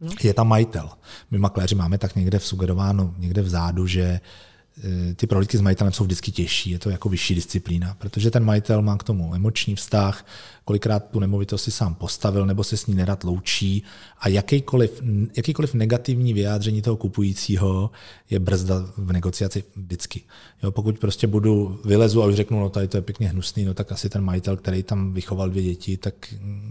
No. 0.00 0.10
Je 0.22 0.34
tam 0.34 0.48
majitel. 0.48 0.90
My 1.30 1.38
makléři 1.38 1.74
máme 1.74 1.98
tak 1.98 2.16
někde 2.16 2.38
vsugerováno, 2.38 3.14
někde 3.18 3.42
vzadu, 3.42 3.86
že 3.86 4.02
e, 4.02 5.14
ty 5.14 5.26
prohlídky 5.26 5.58
s 5.58 5.60
majitelem 5.60 5.92
jsou 5.92 6.04
vždycky 6.04 6.32
těžší, 6.32 6.70
je 6.70 6.78
to 6.78 6.90
jako 6.90 7.08
vyšší 7.08 7.34
disciplína, 7.34 7.94
protože 7.98 8.30
ten 8.30 8.44
majitel 8.44 8.82
má 8.82 8.96
k 8.96 9.02
tomu 9.02 9.34
emoční 9.34 9.74
vztah, 9.74 10.26
kolikrát 10.64 11.10
tu 11.10 11.20
nemovitost 11.20 11.62
si 11.62 11.70
sám 11.70 11.94
postavil 11.94 12.46
nebo 12.46 12.64
se 12.64 12.76
s 12.76 12.86
ní 12.86 12.94
nerad 12.94 13.24
loučí 13.24 13.82
a 14.18 14.28
jakýkoliv, 14.28 15.02
jakýkoliv 15.36 15.74
negativní 15.74 16.34
vyjádření 16.34 16.82
toho 16.82 16.96
kupujícího 16.96 17.90
je 18.30 18.38
brzda 18.38 18.74
v 18.96 19.12
negociaci 19.12 19.64
vždycky. 19.76 20.22
Jo, 20.62 20.70
pokud 20.70 20.98
prostě 20.98 21.26
budu, 21.26 21.80
vylezu 21.84 22.22
a 22.22 22.26
už 22.26 22.34
řeknu, 22.34 22.60
no 22.60 22.68
tady 22.68 22.88
to 22.88 22.96
je 22.96 23.02
pěkně 23.02 23.28
hnusný, 23.28 23.64
no 23.64 23.74
tak 23.74 23.92
asi 23.92 24.08
ten 24.08 24.24
majitel, 24.24 24.56
který 24.56 24.82
tam 24.82 25.12
vychoval 25.12 25.50
dvě 25.50 25.62
děti, 25.62 25.96
tak 25.96 26.14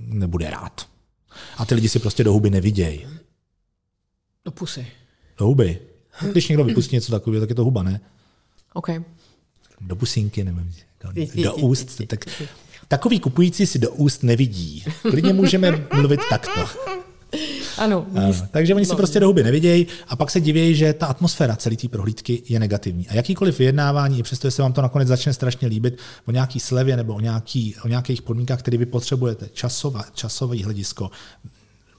nebude 0.08 0.50
rád. 0.50 0.99
A 1.58 1.66
ty 1.66 1.76
lidi 1.76 1.90
si 1.90 2.00
prostě 2.00 2.24
do 2.24 2.34
huby 2.34 2.50
nevidějí. 2.50 3.08
Do 4.46 4.52
pusy. 4.52 4.88
Do 5.38 5.46
huby. 5.46 5.80
Když 6.32 6.48
někdo 6.48 6.64
vypustí 6.64 6.96
něco 6.96 7.12
takového, 7.12 7.42
tak 7.42 7.50
je 7.50 7.56
to 7.56 7.64
huba, 7.64 7.84
ne? 7.84 8.02
OK. 8.74 8.90
Do 9.82 9.96
pusinky, 9.96 10.44
nebo 10.44 10.62
do 11.44 11.56
úst. 11.56 12.02
Tak, 12.08 12.26
takový 12.88 13.20
kupující 13.20 13.66
si 13.66 13.80
do 13.80 13.92
úst 13.92 14.24
nevidí. 14.24 14.84
Klidně 15.02 15.34
můžeme 15.34 15.88
mluvit 15.94 16.20
takto. 16.30 16.66
Ano. 17.78 18.06
ano. 18.16 18.34
Takže 18.52 18.76
oni 18.76 18.86
si 18.86 18.96
prostě 18.96 19.20
do 19.20 19.28
huby 19.28 19.44
nevidějí 19.44 19.88
a 20.08 20.16
pak 20.16 20.32
se 20.32 20.42
divějí, 20.42 20.76
že 20.76 20.94
ta 20.94 21.06
atmosféra 21.06 21.56
celé 21.56 21.76
té 21.76 21.88
prohlídky 21.88 22.44
je 22.50 22.60
negativní. 22.60 23.08
A 23.08 23.14
jakýkoliv 23.14 23.60
vyjednávání, 23.60 24.20
i 24.20 24.24
přesto, 24.24 24.48
že 24.48 24.52
se 24.52 24.62
vám 24.62 24.74
to 24.74 24.82
nakonec 24.82 25.08
začne 25.08 25.34
strašně 25.34 25.68
líbit 25.68 25.98
o 26.26 26.32
nějaký 26.32 26.60
slevě 26.60 26.98
nebo 26.98 27.14
o, 27.14 27.20
nějaký, 27.20 27.76
o 27.84 27.88
nějakých 27.88 28.22
podmínkách, 28.22 28.60
které 28.60 28.78
vy 28.78 28.86
potřebujete, 28.86 29.50
časové, 29.54 30.02
časové 30.14 30.64
hledisko, 30.64 31.12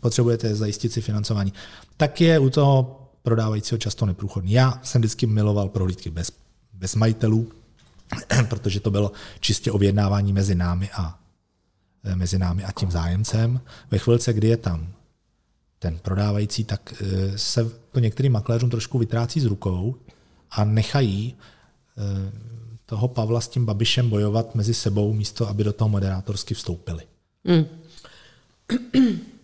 potřebujete 0.01 0.55
zajistit 0.55 0.93
si 0.93 1.01
financování, 1.01 1.53
tak 1.97 2.21
je 2.21 2.38
u 2.38 2.51
toho 2.51 3.07
prodávajícího 3.23 3.79
často 3.79 4.07
neprůchodný. 4.07 4.53
Já 4.53 4.81
jsem 4.83 5.01
vždycky 5.01 5.27
miloval 5.27 5.69
prohlídky 5.69 6.11
bez, 6.11 6.33
bez 6.73 6.95
majitelů, 6.95 7.53
protože 8.49 8.81
to 8.81 8.90
bylo 8.90 9.12
čistě 9.40 9.73
o 9.73 9.79
vyjednávání 9.79 10.33
mezi 10.33 10.55
námi 10.55 10.90
a 10.95 11.19
mezi 12.14 12.38
námi 12.38 12.64
a 12.64 12.73
tím 12.73 12.90
zájemcem. 12.90 13.61
Ve 13.90 13.99
chvilce, 13.99 14.33
kdy 14.33 14.49
je 14.49 14.57
tam 14.57 14.93
ten 15.83 15.99
prodávající, 15.99 16.64
tak 16.64 16.95
eh, 17.03 17.38
se 17.38 17.71
to 17.93 18.01
některým 18.01 18.33
makléřům 18.33 18.71
trošku 18.71 18.99
vytrácí 18.99 19.40
z 19.40 19.45
rukou 19.45 19.95
a 20.51 20.64
nechají 20.64 21.37
eh, 21.99 22.33
toho 22.87 23.09
Pavla 23.09 23.40
s 23.40 23.49
tím 23.49 23.66
Babišem 23.66 24.11
bojovat 24.11 24.55
mezi 24.55 24.75
sebou, 24.75 25.12
místo 25.12 25.49
aby 25.49 25.64
do 25.64 25.73
toho 25.73 25.88
moderátorsky 25.88 26.55
vstoupili. 26.55 27.03
Mm. 27.45 27.64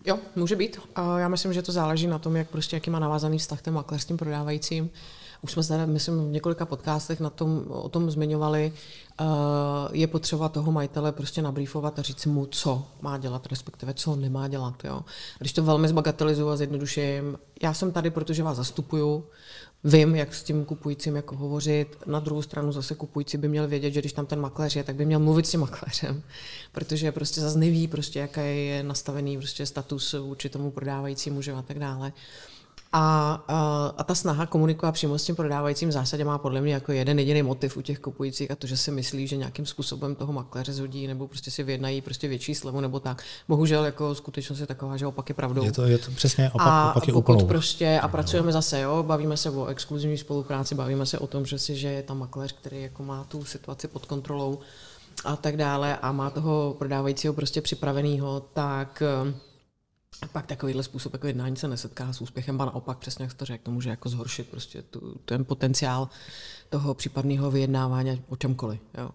Jo, 0.05 0.19
může 0.35 0.55
být. 0.55 0.79
Já 1.17 1.27
myslím, 1.27 1.53
že 1.53 1.61
to 1.61 1.71
záleží 1.71 2.07
na 2.07 2.19
tom, 2.19 2.35
jak 2.35 2.49
prostě, 2.49 2.75
jaký 2.75 2.89
má 2.89 2.99
navázaný 2.99 3.37
vztah 3.37 3.61
ten 3.61 3.73
makléř 3.73 4.01
s 4.01 4.05
tím 4.05 4.17
prodávajícím. 4.17 4.89
Už 5.41 5.51
jsme 5.51 5.63
se, 5.63 5.85
myslím, 5.85 6.27
v 6.27 6.31
několika 6.31 6.65
podcastech 6.65 7.19
na 7.19 7.29
tom, 7.29 7.65
o 7.69 7.89
tom 7.89 8.11
zmiňovali. 8.11 8.73
Uh, 9.21 9.27
je 9.91 10.07
potřeba 10.07 10.49
toho 10.49 10.71
majitele 10.71 11.11
prostě 11.11 11.41
nabrýfovat 11.41 11.99
a 11.99 12.01
říct 12.01 12.25
mu, 12.25 12.45
co 12.45 12.87
má 13.01 13.17
dělat, 13.17 13.47
respektive 13.47 13.93
co 13.93 14.15
nemá 14.15 14.47
dělat. 14.47 14.83
Jo. 14.83 15.01
Když 15.39 15.53
to 15.53 15.63
velmi 15.63 15.87
zbagatelizuju 15.87 16.49
a 16.49 16.55
zjednoduším, 16.55 17.37
já 17.61 17.73
jsem 17.73 17.91
tady, 17.91 18.09
protože 18.09 18.43
vás 18.43 18.57
zastupuju, 18.57 19.23
vím, 19.83 20.15
jak 20.15 20.35
s 20.35 20.43
tím 20.43 20.65
kupujícím 20.65 21.15
jako 21.15 21.35
hovořit. 21.35 21.97
Na 22.05 22.19
druhou 22.19 22.41
stranu 22.41 22.71
zase 22.71 22.95
kupující 22.95 23.37
by 23.37 23.47
měl 23.47 23.67
vědět, 23.67 23.91
že 23.91 23.99
když 23.99 24.13
tam 24.13 24.25
ten 24.25 24.39
makléř 24.39 24.75
je, 24.75 24.83
tak 24.83 24.95
by 24.95 25.05
měl 25.05 25.19
mluvit 25.19 25.47
s 25.47 25.51
tím 25.51 25.59
makléřem, 25.59 26.23
protože 26.71 27.11
prostě 27.11 27.41
zase 27.41 27.59
neví, 27.59 27.87
prostě, 27.87 28.19
jaký 28.19 28.41
je 28.41 28.83
nastavený 28.83 29.37
prostě 29.37 29.65
status 29.65 30.13
vůči 30.13 30.49
tomu 30.49 30.71
prodávajícímu 30.71 31.41
že 31.41 31.53
a 31.53 31.61
tak 31.61 31.79
dále. 31.79 32.13
A, 32.93 33.33
a, 33.47 33.93
a 33.97 34.03
ta 34.03 34.15
snaha 34.15 34.45
komunikovat 34.45 34.91
přímo 34.91 35.17
s 35.17 35.23
tím 35.23 35.35
prodávajícím 35.35 35.89
v 35.89 35.91
zásadě 35.91 36.25
má 36.25 36.37
podle 36.37 36.61
mě 36.61 36.73
jako 36.73 36.91
jeden 36.91 37.19
jediný 37.19 37.43
motiv 37.43 37.77
u 37.77 37.81
těch 37.81 37.99
kupujících 37.99 38.51
a 38.51 38.55
to, 38.55 38.67
že 38.67 38.77
si 38.77 38.91
myslí, 38.91 39.27
že 39.27 39.37
nějakým 39.37 39.65
způsobem 39.65 40.15
toho 40.15 40.33
makléře 40.33 40.73
zhodí 40.73 41.07
nebo 41.07 41.27
prostě 41.27 41.51
si 41.51 41.63
vyjednají 41.63 42.01
prostě 42.01 42.27
větší 42.27 42.55
slevu 42.55 42.81
nebo 42.81 42.99
tak. 42.99 43.23
Bohužel 43.47 43.85
jako 43.85 44.15
skutečnost 44.15 44.59
je 44.59 44.67
taková, 44.67 44.97
že 44.97 45.07
opak 45.07 45.29
je 45.29 45.35
pravdou. 45.35 45.65
Je 45.65 45.71
to, 45.71 45.85
je 45.85 45.97
to 45.97 46.11
přesně 46.11 46.49
opak, 46.49 46.67
a 46.67 46.91
opak 46.91 47.07
je 47.07 47.13
pokud 47.13 47.33
úplnou. 47.33 47.47
prostě, 47.47 47.99
a 47.99 48.07
pracujeme 48.07 48.51
zase, 48.51 48.79
jo, 48.79 49.03
bavíme 49.03 49.37
se 49.37 49.49
o 49.49 49.65
exkluzivní 49.65 50.17
spolupráci, 50.17 50.75
bavíme 50.75 51.05
se 51.05 51.19
o 51.19 51.27
tom, 51.27 51.45
že 51.45 51.59
si, 51.59 51.75
že 51.75 51.87
je 51.87 52.03
tam 52.03 52.19
makléř, 52.19 52.51
který 52.51 52.81
jako 52.81 53.03
má 53.03 53.23
tu 53.23 53.45
situaci 53.45 53.87
pod 53.87 54.05
kontrolou 54.05 54.59
a 55.25 55.35
tak 55.35 55.57
dále 55.57 55.97
a 55.97 56.11
má 56.11 56.29
toho 56.29 56.75
prodávajícího 56.77 57.33
prostě 57.33 57.61
připravenýho, 57.61 58.41
tak 58.53 59.03
a 60.21 60.27
pak 60.27 60.45
takovýhle 60.45 60.83
způsob 60.83 61.13
jako 61.13 61.27
jednání 61.27 61.55
se 61.55 61.67
nesetká 61.67 62.13
s 62.13 62.21
úspěchem, 62.21 62.61
a 62.61 62.65
naopak 62.65 62.97
přesně 62.97 63.23
jak 63.23 63.33
to 63.33 63.45
řekl, 63.45 63.63
to 63.63 63.71
může 63.71 63.89
jako 63.89 64.09
zhoršit 64.09 64.49
prostě 64.49 64.81
tu, 64.81 65.19
ten 65.25 65.45
potenciál 65.45 66.09
toho 66.69 66.93
případného 66.93 67.51
vyjednávání 67.51 68.23
o 68.29 68.35
čemkoliv. 68.35 68.79
Jo. 68.97 69.09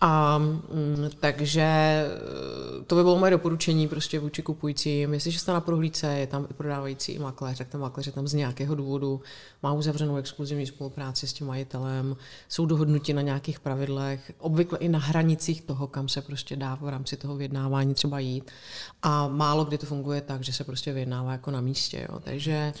A 0.00 0.38
mm, 0.38 1.10
takže 1.20 1.62
eh, 1.62 2.84
to 2.86 2.94
by 2.94 3.02
bylo 3.02 3.18
moje 3.18 3.30
doporučení 3.30 3.88
prostě 3.88 4.18
vůči 4.20 4.42
kupujícím. 4.42 5.14
Jestliže 5.14 5.38
jste 5.38 5.52
na 5.52 5.60
prohlídce, 5.60 6.06
je 6.06 6.26
tam 6.26 6.46
i 6.50 6.54
prodávající 6.54 7.12
i 7.12 7.18
makléř, 7.18 7.58
tak 7.58 7.68
ten 7.68 7.80
makléř 7.80 8.06
je 8.06 8.12
tam 8.12 8.28
z 8.28 8.34
nějakého 8.34 8.74
důvodu, 8.74 9.20
má 9.62 9.72
uzavřenou 9.72 10.16
exkluzivní 10.16 10.66
spolupráci 10.66 11.26
s 11.26 11.32
tím 11.32 11.46
majitelem, 11.46 12.16
jsou 12.48 12.66
dohodnuti 12.66 13.12
na 13.12 13.22
nějakých 13.22 13.60
pravidlech, 13.60 14.32
obvykle 14.38 14.78
i 14.78 14.88
na 14.88 14.98
hranicích 14.98 15.62
toho, 15.62 15.86
kam 15.86 16.08
se 16.08 16.22
prostě 16.22 16.56
dá 16.56 16.74
v 16.74 16.88
rámci 16.88 17.16
toho 17.16 17.36
vyjednávání 17.36 17.94
třeba 17.94 18.18
jít. 18.18 18.50
A 19.02 19.28
málo 19.28 19.64
kdy 19.64 19.78
to 19.78 19.86
funguje 19.86 20.20
tak, 20.20 20.44
že 20.44 20.52
se 20.52 20.64
prostě 20.64 20.92
vyjednává 20.92 21.32
jako 21.32 21.50
na 21.50 21.60
místě. 21.60 22.06
Jo. 22.10 22.20
Takže 22.20 22.72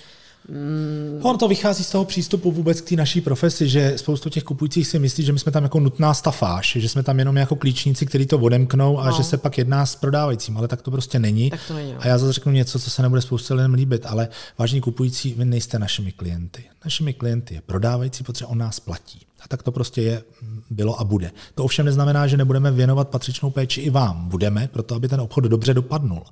Mm. 0.48 1.20
On 1.22 1.38
to 1.38 1.48
vychází 1.48 1.84
z 1.84 1.90
toho 1.90 2.04
přístupu 2.04 2.52
vůbec 2.52 2.80
k 2.80 2.88
té 2.88 2.96
naší 2.96 3.20
profesi, 3.20 3.68
že 3.68 3.98
spoustu 3.98 4.30
těch 4.30 4.44
kupujících 4.44 4.88
si 4.88 4.98
myslí, 4.98 5.24
že 5.24 5.32
my 5.32 5.38
jsme 5.38 5.52
tam 5.52 5.62
jako 5.62 5.80
nutná 5.80 6.14
stafáž, 6.14 6.76
že 6.80 6.88
jsme 6.88 7.02
tam 7.02 7.18
jenom 7.18 7.36
jako 7.36 7.56
klíčníci, 7.56 8.06
kteří 8.06 8.26
to 8.26 8.38
odemknou 8.38 8.98
a 8.98 9.10
no. 9.10 9.16
že 9.16 9.24
se 9.24 9.36
pak 9.36 9.58
jedná 9.58 9.86
s 9.86 9.96
prodávajícím, 9.96 10.56
ale 10.56 10.68
tak 10.68 10.82
to 10.82 10.90
prostě 10.90 11.18
není. 11.18 11.50
Tak 11.50 11.60
to 11.68 11.74
není 11.74 11.92
no. 11.92 11.98
A 12.02 12.06
já 12.06 12.18
zase 12.18 12.32
řeknu 12.32 12.52
něco, 12.52 12.78
co 12.78 12.90
se 12.90 13.02
nebude 13.02 13.20
spoustu 13.20 13.54
lidem 13.54 13.74
líbit, 13.74 14.06
ale 14.06 14.28
vážní 14.58 14.80
kupující, 14.80 15.34
vy 15.34 15.44
nejste 15.44 15.78
našimi 15.78 16.12
klienty. 16.12 16.64
Našimi 16.84 17.12
klienty 17.12 17.54
je 17.54 17.60
prodávající, 17.60 18.24
protože 18.24 18.46
on 18.46 18.58
nás 18.58 18.80
platí. 18.80 19.20
A 19.40 19.48
tak 19.48 19.62
to 19.62 19.72
prostě 19.72 20.02
je, 20.02 20.22
bylo 20.70 21.00
a 21.00 21.04
bude. 21.04 21.30
To 21.54 21.64
ovšem 21.64 21.86
neznamená, 21.86 22.26
že 22.26 22.36
nebudeme 22.36 22.70
věnovat 22.70 23.08
patřičnou 23.08 23.50
péči 23.50 23.80
i 23.80 23.90
vám. 23.90 24.28
Budeme, 24.28 24.68
proto 24.72 24.94
aby 24.94 25.08
ten 25.08 25.20
obchod 25.20 25.44
dobře 25.44 25.74
dopadnul. 25.74 26.22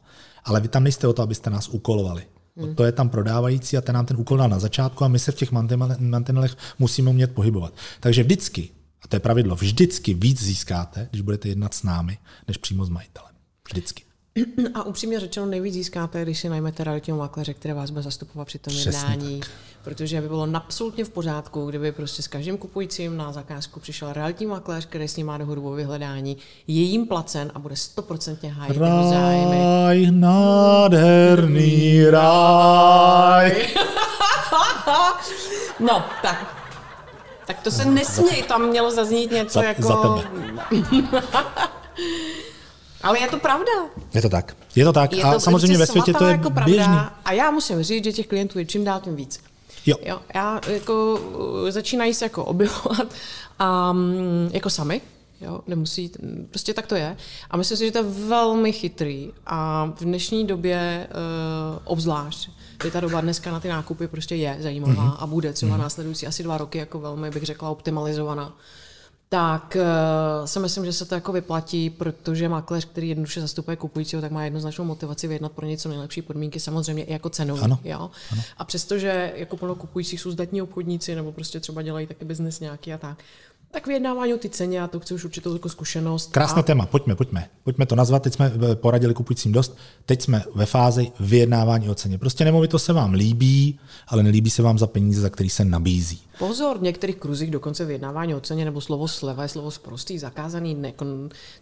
Ale 0.45 0.61
vy 0.61 0.69
tam 0.69 0.85
nejste 0.85 1.09
o 1.09 1.13
to, 1.13 1.23
abyste 1.23 1.51
nás 1.51 1.69
úkolovali. 1.69 2.23
Hmm. 2.57 2.75
To 2.75 2.85
je 2.85 2.93
tam 2.93 3.09
prodávající 3.09 3.77
a 3.77 3.81
ten 3.81 3.95
nám 3.95 4.07
ten 4.07 4.17
úkol 4.17 4.39
dá 4.39 4.47
na 4.47 4.59
začátku 4.59 5.05
a 5.05 5.09
my 5.09 5.19
se 5.19 5.33
v 5.33 5.35
těch 5.35 5.53
mantinelech 5.99 6.57
musíme 6.79 7.11
umět 7.11 7.35
pohybovat. 7.35 7.75
Takže 8.01 8.23
vždycky, 8.23 8.71
a 9.03 9.09
to 9.09 9.17
je 9.17 9.21
pravidlo, 9.21 9.57
vždycky 9.57 10.15
víc 10.15 10.43
získáte, 10.43 11.09
když 11.11 11.23
budete 11.23 11.49
jednat 11.49 11.75
s 11.75 11.83
námi, 11.83 12.19
než 12.49 12.57
přímo 12.57 12.85
s 12.85 12.89
majitelem. 12.89 13.35
Vždycky. 13.69 14.06
A 14.75 14.83
upřímně 14.83 15.21
řečeno 15.21 15.47
nejvíc 15.47 15.75
získáte, 15.75 16.23
když 16.23 16.41
si 16.41 16.49
najmete 16.49 16.85
realitního 16.85 17.19
makléře, 17.19 17.55
které 17.55 17.75
vás 17.75 17.91
bude 17.91 18.03
zastupovat 18.03 18.47
při 18.47 18.59
tom 18.59 18.75
jednání. 18.75 19.41
Protože 19.85 20.21
by 20.21 20.29
bylo 20.29 20.49
absolutně 20.55 21.05
v 21.05 21.09
pořádku, 21.09 21.67
kdyby 21.67 21.93
prostě 21.93 22.23
s 22.23 22.29
každým 22.29 22.59
kupujícím 22.59 23.17
na 23.17 23.33
zakázku 23.33 23.81
přišel 23.81 24.13
realitní 24.13 24.47
makléř, 24.47 24.87
který 24.87 25.09
s 25.09 25.17
ním 25.17 25.27
má 25.27 25.39
dohodu 25.39 25.67
o 25.69 25.71
vyhledání, 25.71 26.37
je 26.67 26.83
jim 26.83 27.07
placen 27.07 27.53
a 27.55 27.59
bude 27.59 27.77
stoprocentně 27.77 28.53
hájit 28.53 28.77
jeho 28.77 29.11
zájmy. 29.11 29.59
Ráj, 29.59 30.11
nádherný 30.11 32.05
ráj. 32.11 33.67
no, 35.81 36.05
tak. 36.23 36.67
Tak 37.47 37.63
to 37.63 37.71
se 37.71 37.85
nesměj, 37.85 38.43
tam 38.43 38.69
mělo 38.69 38.91
zaznít 38.91 39.31
něco 39.31 39.59
za, 39.59 39.65
jako... 39.65 39.83
Za 39.83 39.97
tebe. 39.97 40.23
Ale 43.07 43.21
je 43.21 43.29
to 43.29 43.39
pravda. 43.39 43.73
Je 44.15 44.23
to 44.23 44.29
tak. 44.29 44.57
Je 44.77 44.85
to 44.85 44.93
tak. 44.93 45.13
Je 45.13 45.23
to 45.23 45.29
a 45.29 45.41
samozřejmě 45.41 45.79
ve 45.79 45.87
světě 45.87 46.13
to 46.13 46.25
je 46.25 46.33
jako 46.33 46.51
běžný. 46.51 46.85
Pravda. 46.85 47.13
A 47.25 47.33
já 47.33 47.51
musím 47.51 47.83
říct, 47.83 48.05
že 48.05 48.13
těch 48.13 48.27
klientů 48.27 48.59
je 48.59 48.65
čím 48.65 48.85
dál 48.85 49.01
tím 49.01 49.17
víc. 49.17 49.41
Jo. 49.87 49.97
jo. 50.03 50.21
Já 50.35 50.61
jako 50.69 51.21
uh, 51.63 51.71
začínají 51.71 52.15
se 52.15 52.25
jako 52.25 52.45
objevovat 52.45 53.07
a 53.59 53.91
um, 53.91 54.51
jako 54.53 54.71
sami, 54.71 55.01
Jo, 55.41 55.61
nemusí, 55.67 56.11
prostě 56.51 56.75
tak 56.75 56.87
to 56.87 56.95
je. 56.95 57.17
A 57.51 57.57
myslím 57.57 57.79
si, 57.79 57.85
že 57.85 57.93
to 57.93 57.99
je 57.99 58.05
velmi 58.05 58.73
chytrý 58.73 59.33
a 59.47 59.87
v 59.97 60.05
dnešní 60.05 60.47
době 60.47 61.09
uh, 61.11 61.79
obzvlášť, 61.85 62.51
kdy 62.79 62.91
ta 62.91 63.01
doba 63.01 63.21
dneska 63.21 63.53
na 63.53 63.61
ty 63.61 63.69
nákupy 63.69 64.09
prostě 64.09 64.35
je 64.35 64.57
zajímavá 64.61 64.95
mm-hmm. 64.95 65.17
a 65.19 65.27
bude 65.27 65.53
třeba 65.53 65.77
mm-hmm. 65.77 65.81
následující 65.81 66.27
asi 66.27 66.43
dva 66.43 66.59
roky 66.59 66.79
jako 66.79 67.01
velmi, 67.01 67.31
bych 67.31 67.43
řekla, 67.43 67.71
optimalizovaná 67.71 68.57
tak 69.29 69.77
uh, 69.81 70.47
si 70.47 70.61
myslím, 70.61 70.85
že 70.85 70.93
se 70.93 71.05
to 71.05 71.15
jako 71.15 71.33
vyplatí, 71.33 71.91
protože 71.91 72.49
makléř, 72.49 72.85
který 72.85 73.09
jednoduše 73.09 73.41
zastupuje 73.41 73.77
kupujícího, 73.77 74.23
tak 74.23 74.33
má 74.33 74.45
jednoznačnou 74.45 74.85
motivaci 74.85 75.29
vyjednat 75.29 75.53
pro 75.53 75.67
něco 75.67 75.89
nejlepší 75.89 76.23
podmínky, 76.23 76.61
samozřejmě 76.61 77.05
i 77.05 77.13
jako 77.13 77.31
cenový. 77.31 77.63
Ano, 77.63 77.79
jo? 77.85 78.11
Ano. 78.33 78.43
A 78.59 78.65
přestože 78.65 79.33
jako 79.37 79.57
plno 79.57 79.75
kupujících 79.75 80.21
jsou 80.21 80.31
zdatní 80.31 80.63
obchodníci 80.63 81.15
nebo 81.15 81.33
prostě 81.33 81.61
třeba 81.61 81.83
dělají 81.83 82.07
taky 82.07 82.25
biznes 82.25 82.61
nějaký 82.61 82.93
a 82.93 82.99
tak, 82.99 83.19
tak 83.71 83.87
vyjednávání 83.87 84.35
o 84.35 84.39
ty 84.39 84.49
ceně, 84.49 84.83
a 84.83 84.87
to 84.87 85.01
chci 85.01 85.15
už 85.15 85.25
určitou 85.25 85.53
jako 85.53 85.69
zkušenost. 85.69 86.33
Krásné 86.33 86.61
a... 86.61 86.63
téma, 86.63 86.87
pojďme, 86.87 87.15
pojďme. 87.15 87.49
Pojďme 87.65 87.87
to 87.87 87.97
nazvat, 87.97 88.23
teď 88.23 88.35
jsme 88.35 88.53
eh, 88.73 88.75
poradili 88.75 89.15
kupujícím 89.15 89.53
dost, 89.53 89.77
teď 90.07 90.23
jsme 90.23 90.43
ve 90.55 90.67
fázi 90.67 91.13
vyjednávání 91.21 91.89
o 91.89 91.95
ceně. 91.95 92.19
Prostě 92.19 92.45
nemovitost 92.45 92.85
se 92.85 92.93
vám 92.93 93.13
líbí, 93.13 93.79
ale 94.09 94.23
nelíbí 94.23 94.51
se 94.51 94.63
vám 94.63 94.79
za 94.79 94.87
peníze, 94.87 95.21
za 95.21 95.31
který 95.31 95.51
se 95.51 95.65
nabízí. 95.65 96.21
Pozor, 96.39 96.79
v 96.79 96.83
některých 96.83 97.17
kruzích 97.17 97.51
dokonce 97.51 97.85
vyjednávání 97.85 98.35
o 98.35 98.41
ceně 98.41 98.65
nebo 98.65 98.81
slovo 98.81 99.09
sleva 99.09 99.43
je 99.43 99.49
slovo 99.49 99.71
zprostý, 99.71 100.19
zakázaný. 100.19 100.75
Ne, 100.75 100.89
jako, 100.89 101.07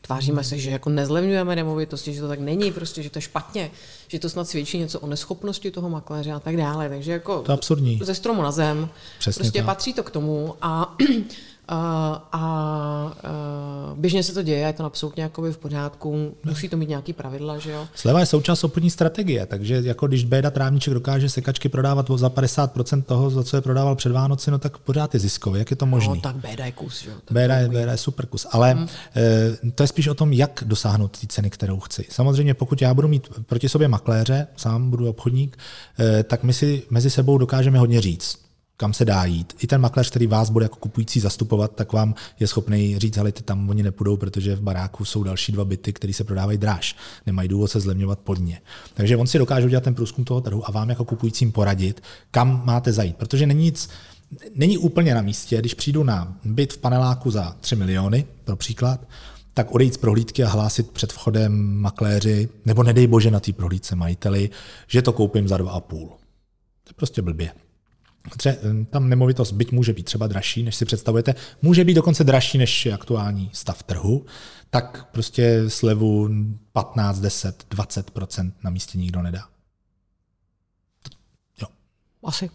tváříme 0.01 0.45
se, 0.45 0.59
že 0.59 0.71
jako 0.71 0.91
nezlevňujeme 0.91 1.57
nemovitosti, 1.57 2.15
že 2.15 2.21
to 2.21 2.29
tak 2.29 2.41
není, 2.41 2.73
prostě, 2.73 3.03
že 3.03 3.11
to 3.11 3.19
je 3.19 3.23
špatně, 3.23 3.71
že 4.09 4.19
to 4.19 4.29
snad 4.29 4.49
svědčí 4.49 4.79
něco 4.79 5.01
o 5.01 5.07
neschopnosti 5.07 5.71
toho 5.71 5.89
makléře 5.89 6.33
a 6.33 6.41
tak 6.41 6.57
dále. 6.57 6.89
Takže 6.89 7.13
jako 7.13 7.43
to 7.43 7.53
je 7.53 7.55
absurdní. 7.55 8.01
ze 8.03 8.15
stromu 8.15 8.43
na 8.43 8.51
zem. 8.51 8.89
Přesně 9.19 9.41
prostě 9.41 9.61
to. 9.61 9.67
patří 9.67 9.93
to 9.93 10.03
k 10.03 10.11
tomu 10.11 10.55
a 10.63 10.97
a, 11.69 12.29
a, 12.33 12.39
a 12.39 13.95
běžně 13.95 14.23
se 14.23 14.35
to 14.35 14.43
děje, 14.43 14.59
je 14.59 14.73
to 14.73 14.85
absolutně 14.85 15.23
jakoby 15.23 15.53
v 15.53 15.59
pořádku, 15.59 16.35
musí 16.45 16.69
to 16.69 16.77
mít 16.77 16.89
nějaký 16.89 17.13
pravidla, 17.13 17.59
že 17.59 17.71
jo? 17.71 17.87
Sleva 17.95 18.21
je 18.21 18.27
součást 18.27 18.65
obchodní 18.65 18.91
strategie, 18.91 19.47
takže 19.47 19.81
jako 19.85 20.07
když 20.07 20.25
Béda 20.25 20.51
Trávníček 20.51 20.95
dokáže 20.95 21.29
sekačky 21.29 21.69
prodávat 21.69 22.11
za 22.17 22.29
50% 22.29 23.03
toho, 23.03 23.31
za 23.31 23.45
co 23.45 23.57
je 23.57 23.61
prodával 23.61 23.97
před 23.97 24.13
Vánoci, 24.13 24.51
no 24.51 24.59
tak 24.59 24.79
pořád 24.79 25.15
je 25.15 25.21
ziskový, 25.21 25.59
jak 25.59 25.71
je 25.71 25.77
to 25.77 25.87
možné? 25.87 26.15
No 26.15 26.21
tak 26.21 26.37
Béda 26.37 26.67
je 26.67 26.73
kus, 26.73 27.05
jo? 27.05 27.13
Béda 27.31 27.57
je, 27.57 27.69
Béda 27.69 27.93
je 27.93 27.99
super 27.99 28.27
kus, 28.27 28.47
ale 28.51 28.73
hmm. 28.73 28.89
e, 29.67 29.71
to 29.71 29.83
je 29.83 29.87
spíš 29.87 30.09
o 30.09 30.15
tom, 30.15 30.33
jak 30.33 30.65
dosáhnout 30.67 31.19
ty 31.19 31.27
ceny, 31.27 31.51
kterou 31.51 31.81
chci. 31.81 32.07
Samozřejmě 32.11 32.55
pokud 32.55 32.83
já 32.83 32.95
budu 32.95 33.09
mít 33.09 33.29
proti 33.47 33.69
sobě 33.69 33.89
makléře, 33.89 34.47
sám 34.57 34.91
budu 34.91 35.09
obchodník, 35.09 35.59
e, 36.01 36.23
tak 36.23 36.43
my 36.43 36.53
si 36.53 36.83
mezi 36.91 37.11
sebou 37.11 37.39
dokážeme 37.39 37.79
hodně 37.79 38.01
říct 38.01 38.44
kam 38.77 38.93
se 38.93 39.05
dá 39.05 39.25
jít. 39.25 39.53
I 39.59 39.67
ten 39.67 39.81
makléř, 39.81 40.11
který 40.11 40.27
vás 40.27 40.51
bude 40.51 40.65
jako 40.65 40.77
kupující 40.77 41.21
zastupovat, 41.21 41.75
tak 41.75 41.93
vám 41.93 42.15
je 42.41 42.47
schopný 42.47 42.99
říct, 42.99 43.19
ale 43.19 43.33
ty 43.33 43.43
tam 43.43 43.71
oni 43.71 43.83
nepůjdou, 43.83 44.17
protože 44.17 44.57
v 44.57 44.63
baráku 44.63 45.05
jsou 45.05 45.23
další 45.23 45.53
dva 45.53 45.65
byty, 45.65 45.93
které 45.93 46.13
se 46.13 46.25
prodávají 46.25 46.59
dráž. 46.59 46.97
Nemají 47.27 47.49
důvod 47.49 47.69
se 47.69 47.81
zlevňovat 47.81 48.19
pod 48.19 48.39
ně. 48.39 48.61
Takže 48.95 49.17
on 49.17 49.27
si 49.27 49.39
dokáže 49.39 49.67
udělat 49.67 49.85
ten 49.85 49.95
průzkum 49.95 50.25
toho 50.25 50.41
trhu 50.41 50.69
a 50.69 50.71
vám 50.71 50.91
jako 50.91 51.05
kupujícím 51.05 51.53
poradit, 51.53 52.03
kam 52.31 52.63
máte 52.65 52.93
zajít. 52.93 53.17
Protože 53.17 53.47
není 53.47 53.65
nic, 53.65 53.89
není 54.55 54.79
úplně 54.79 55.15
na 55.15 55.23
místě, 55.23 55.59
když 55.59 55.75
přijdu 55.75 56.05
na 56.05 56.37
byt 56.45 56.73
v 56.73 56.79
paneláku 56.79 57.31
za 57.31 57.57
3 57.61 57.77
miliony, 57.77 58.27
pro 58.45 58.57
příklad, 58.57 59.01
tak 59.55 59.71
odejít 59.71 59.95
z 59.95 59.97
prohlídky 59.97 60.45
a 60.45 60.49
hlásit 60.49 60.91
před 60.91 61.13
vchodem 61.13 61.81
makléři, 61.81 62.49
nebo 62.65 62.83
nedej 62.83 63.07
bože 63.07 63.31
na 63.31 63.41
té 63.41 63.53
prohlídce 63.53 63.97
majiteli, 63.97 64.51
že 64.87 65.03
to 65.03 65.13
koupím 65.13 65.49
za 65.49 65.57
2,5. 65.57 66.09
To 66.85 66.91
je 66.91 66.95
prostě 66.97 67.23
blbě. 67.23 67.64
Tře, 68.37 68.59
tam 68.91 69.09
nemovitost 69.09 69.53
byť 69.53 69.73
může 69.73 69.93
být 69.93 70.03
třeba 70.03 70.27
dražší, 70.27 70.63
než 70.63 70.77
si 70.77 70.85
představujete, 70.85 71.35
může 71.63 71.85
být 71.85 71.95
dokonce 71.95 72.25
dražší 72.25 72.59
než 72.59 72.87
aktuální 72.87 73.51
stav 73.53 73.83
trhu, 73.83 74.27
tak 74.71 75.09
prostě 75.13 75.65
slevu 75.69 76.29
15, 76.73 77.21
10, 77.21 77.67
20% 77.71 78.53
na 78.65 78.71
místě 78.71 78.99
nikdo 78.99 79.23
nedá. 79.23 79.49
Jo. 81.63 81.69
Asi. 82.25 82.51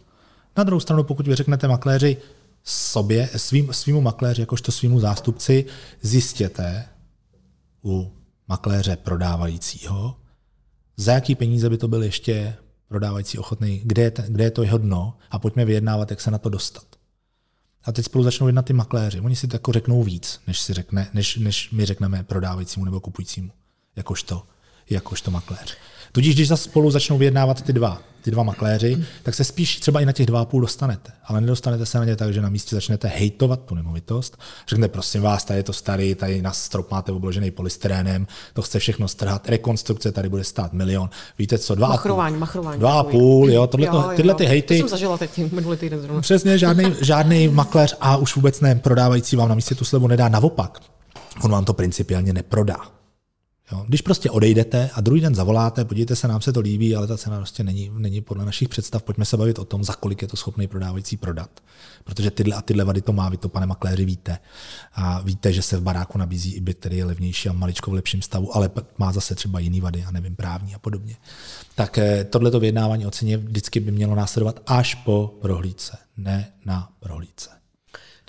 Na 0.58 0.64
druhou 0.64 0.80
stranu, 0.80 1.04
pokud 1.04 1.28
vy 1.28 1.36
řeknete 1.36 1.68
makléři 1.68 2.18
sobě, 2.64 3.30
svým, 3.36 3.74
svýmu 3.74 4.02
makléři, 4.02 4.42
jakožto 4.42 4.72
svýmu 4.72 5.00
zástupci, 5.00 5.66
zjistěte 6.02 6.90
u 7.84 8.12
makléře 8.48 8.96
prodávajícího, 8.96 10.16
za 10.98 11.14
jaký 11.14 11.36
peníze 11.36 11.70
by 11.70 11.78
to 11.78 11.88
byl 11.88 12.04
ještě 12.04 12.56
prodávající 12.90 13.38
ochotný, 13.38 13.82
kde 13.84 14.02
je, 14.02 14.12
kde 14.28 14.44
je 14.44 14.52
to 14.52 14.64
jeho 14.64 14.78
dno 14.78 15.18
a 15.32 15.40
pojďme 15.40 15.66
vyjednávat, 15.66 16.10
jak 16.10 16.22
se 16.22 16.32
na 16.32 16.38
to 16.38 16.50
dostat. 16.50 16.86
A 17.84 17.92
teď 17.92 18.06
spolu 18.06 18.24
začnou 18.24 18.48
jednat 18.48 18.66
ty 18.66 18.74
makléři. 18.74 19.20
Oni 19.20 19.36
si 19.36 19.48
to 19.48 19.56
jako 19.56 19.72
řeknou 19.72 20.04
víc, 20.04 20.42
než, 20.48 20.60
si 20.60 20.74
řekne, 20.74 21.10
než, 21.14 21.36
než 21.38 21.72
my 21.72 21.86
řekneme 21.86 22.24
prodávajícímu 22.24 22.86
nebo 22.86 23.00
kupujícímu, 23.00 23.52
jakožto, 23.96 24.44
jakožto 24.90 25.32
makléř. 25.32 25.78
Tudíž, 26.12 26.36
když 26.36 26.48
zase 26.48 26.64
spolu 26.64 26.92
začnou 26.92 27.18
vyjednávat 27.18 27.62
ty 27.62 27.74
dva, 27.74 28.02
ty 28.22 28.32
dva 28.32 28.44
makléři, 28.44 29.06
tak 29.24 29.36
se 29.36 29.44
spíš 29.44 29.80
třeba 29.80 30.02
i 30.02 30.06
na 30.06 30.12
těch 30.12 30.26
dva 30.26 30.42
a 30.42 30.46
půl 30.46 30.62
dostanete. 30.62 31.12
Ale 31.26 31.42
nedostanete 31.42 31.86
se 31.86 31.98
na 31.98 32.06
ně 32.06 32.16
tak, 32.16 32.34
že 32.34 32.42
na 32.42 32.50
místě 32.50 32.76
začnete 32.76 33.08
hejtovat 33.08 33.60
tu 33.66 33.76
nemovitost. 33.76 34.38
Řeknete, 34.68 34.92
prosím 34.92 35.22
vás, 35.22 35.46
tady 35.46 35.60
je 35.60 35.64
to 35.64 35.74
starý, 35.74 36.16
tady 36.16 36.42
na 36.42 36.52
strop 36.52 36.92
máte 36.92 37.12
obložený 37.12 37.52
polystyrénem, 37.52 38.28
to 38.54 38.62
chce 38.62 38.80
všechno 38.80 39.08
strhat, 39.08 39.50
rekonstrukce 39.50 40.12
tady 40.12 40.30
bude 40.30 40.44
stát 40.44 40.74
milion. 40.74 41.10
Víte 41.38 41.58
co, 41.58 41.76
dva 41.76 41.88
machrování, 41.88 42.36
a 42.36 42.38
půl. 42.38 42.40
Machrování, 42.40 42.80
dva 42.80 43.00
a 43.00 43.04
půl, 43.04 43.52
jo, 43.52 43.68
tohle, 43.68 43.88
jo, 43.88 44.12
tyhle 44.16 44.32
jo. 44.32 44.38
ty 44.38 44.46
hejty. 44.46 44.74
To 44.76 44.80
jsem 44.80 44.90
zažila 44.90 45.18
teď 45.18 45.52
minulý 45.52 45.78
týden 45.78 46.02
zrovna. 46.02 46.22
Přesně, 46.22 46.58
žádný, 46.58 46.96
žádný 47.02 47.48
makléř 47.48 47.96
a 48.02 48.18
už 48.18 48.36
vůbec 48.36 48.62
ne 48.62 48.76
prodávající 48.76 49.36
vám 49.36 49.50
na 49.50 49.56
místě 49.56 49.76
tu 49.76 49.86
slevu 49.86 50.08
nedá. 50.08 50.30
Naopak, 50.30 50.80
on 51.44 51.52
vám 51.52 51.66
to 51.66 51.74
principiálně 51.74 52.34
neprodá. 52.34 52.99
Jo. 53.72 53.86
Když 53.88 54.02
prostě 54.02 54.32
odejdete 54.32 54.90
a 54.94 55.02
druhý 55.02 55.22
den 55.22 55.36
zavoláte, 55.36 55.86
podívejte 55.86 56.16
se, 56.16 56.28
nám 56.28 56.42
se 56.42 56.54
to 56.54 56.60
líbí, 56.60 56.96
ale 56.96 57.08
ta 57.08 57.18
cena 57.18 57.38
prostě 57.38 57.64
není, 57.64 57.92
není 57.98 58.22
podle 58.22 58.46
našich 58.46 58.70
představ, 58.70 59.04
pojďme 59.04 59.26
se 59.26 59.38
bavit 59.38 59.60
o 59.60 59.66
tom, 59.66 59.84
za 59.84 59.94
kolik 59.94 60.22
je 60.22 60.28
to 60.28 60.38
schopný 60.38 60.68
prodávající 60.68 61.18
prodat. 61.18 61.50
Protože 62.04 62.32
tyhle 62.32 62.56
a 62.56 62.62
tyhle 62.62 62.84
vady 62.84 63.02
to 63.02 63.14
má, 63.14 63.30
vy 63.30 63.38
to, 63.38 63.50
pane 63.50 63.66
makléři, 63.66 64.06
víte. 64.06 64.38
A 64.94 65.22
víte, 65.22 65.54
že 65.54 65.62
se 65.62 65.78
v 65.78 65.82
baráku 65.82 66.18
nabízí 66.18 66.54
i 66.54 66.62
byt, 66.62 66.80
který 66.80 66.98
je 66.98 67.06
levnější 67.06 67.50
a 67.50 67.54
maličko 67.54 67.92
v 67.92 67.94
lepším 67.94 68.22
stavu, 68.22 68.56
ale 68.56 68.72
má 68.98 69.12
zase 69.12 69.36
třeba 69.36 69.60
jiný 69.60 69.82
vady, 69.82 70.04
a 70.04 70.12
nevím, 70.12 70.36
právní 70.36 70.76
a 70.76 70.80
podobně. 70.80 71.16
Tak 71.76 71.98
eh, 71.98 72.24
tohleto 72.24 72.60
vyjednávání 72.60 73.06
o 73.06 73.12
ceně 73.12 73.38
vždycky 73.38 73.80
by 73.80 73.92
mělo 73.92 74.16
následovat 74.16 74.60
až 74.68 74.96
po 74.96 75.38
prohlídce, 75.42 75.98
ne 76.18 76.52
na 76.66 76.90
prohlídce. 77.00 77.59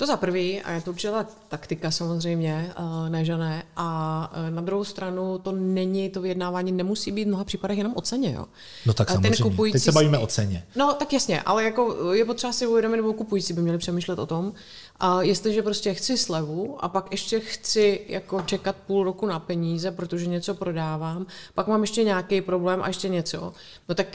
To 0.01 0.07
za 0.07 0.16
prvý, 0.16 0.62
a 0.62 0.72
je 0.72 0.80
to 0.80 0.90
určitá 0.90 1.26
taktika 1.48 1.90
samozřejmě, 1.90 2.72
eh, 2.76 3.11
ne 3.11 3.24
že 3.24 3.36
ne. 3.36 3.62
A 3.76 4.32
eh, 4.34 4.51
na 4.51 4.62
druhou 4.62 4.84
stranu 4.84 5.38
to 5.38 5.53
není, 5.53 6.11
to 6.11 6.20
vyjednávání 6.20 6.72
nemusí 6.72 7.12
být 7.12 7.24
v 7.24 7.28
mnoha 7.28 7.44
případech 7.44 7.78
jenom 7.78 7.92
o 7.96 8.01
ceně. 8.01 8.32
Jo. 8.32 8.46
No 8.86 8.94
tak 8.94 9.09
samozřejmě, 9.09 9.36
Ten 9.36 9.51
kupující, 9.51 9.72
teď 9.72 9.82
se 9.82 9.92
bavíme 9.92 10.18
o 10.18 10.26
ceně. 10.26 10.64
No 10.76 10.92
tak 10.94 11.12
jasně, 11.12 11.42
ale 11.42 11.64
jako 11.64 12.12
je 12.12 12.24
potřeba 12.24 12.53
si 12.53 12.66
uvědomit, 12.66 12.96
nebo 12.96 13.12
kupující 13.12 13.53
by 13.53 13.62
měli 13.62 13.78
přemýšlet 13.78 14.18
o 14.18 14.26
tom, 14.26 14.53
a 15.01 15.22
jestliže 15.22 15.62
prostě 15.62 15.94
chci 15.94 16.16
slevu 16.16 16.84
a 16.84 16.88
pak 16.88 17.11
ještě 17.11 17.40
chci 17.40 18.01
jako 18.09 18.42
čekat 18.42 18.76
půl 18.86 19.05
roku 19.05 19.26
na 19.26 19.38
peníze, 19.38 19.90
protože 19.90 20.26
něco 20.26 20.55
prodávám, 20.55 21.26
pak 21.55 21.66
mám 21.66 21.80
ještě 21.80 22.05
nějaký 22.05 22.40
problém 22.40 22.82
a 22.82 22.88
ještě 22.88 23.09
něco, 23.09 23.53
no 23.88 23.94
tak 23.94 24.07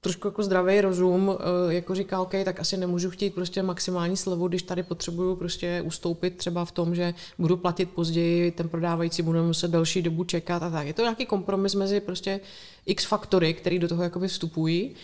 trošku 0.00 0.28
jako 0.28 0.42
zdravý 0.42 0.80
rozum 0.80 1.30
eh, 1.68 1.74
jako 1.74 1.94
říká, 1.94 2.20
OK, 2.20 2.32
tak 2.44 2.60
asi 2.60 2.76
nemůžu 2.76 3.10
chtít 3.10 3.34
prostě 3.34 3.62
maximální 3.62 4.16
slevu, 4.16 4.48
když 4.48 4.62
tady 4.62 4.82
potřebuju 4.82 5.36
prostě 5.36 5.82
ustoupit 5.86 6.36
třeba 6.36 6.64
v 6.64 6.72
tom, 6.72 6.94
že 6.94 7.14
budu 7.38 7.56
platit 7.56 7.90
později, 7.90 8.50
ten 8.50 8.68
prodávající 8.68 9.22
bude 9.22 9.42
muset 9.42 9.70
delší 9.70 10.02
dobu 10.02 10.24
čekat 10.24 10.62
a 10.62 10.70
tak. 10.70 10.86
Je 10.86 10.92
to 10.92 11.02
nějaký 11.02 11.26
kompromis 11.26 11.74
mezi 11.74 12.00
prostě 12.00 12.40
x 12.86 13.04
faktory, 13.04 13.54
které 13.54 13.78
do 13.78 13.88
toho 13.88 14.02
jakoby 14.02 14.28
vstupují 14.28 14.94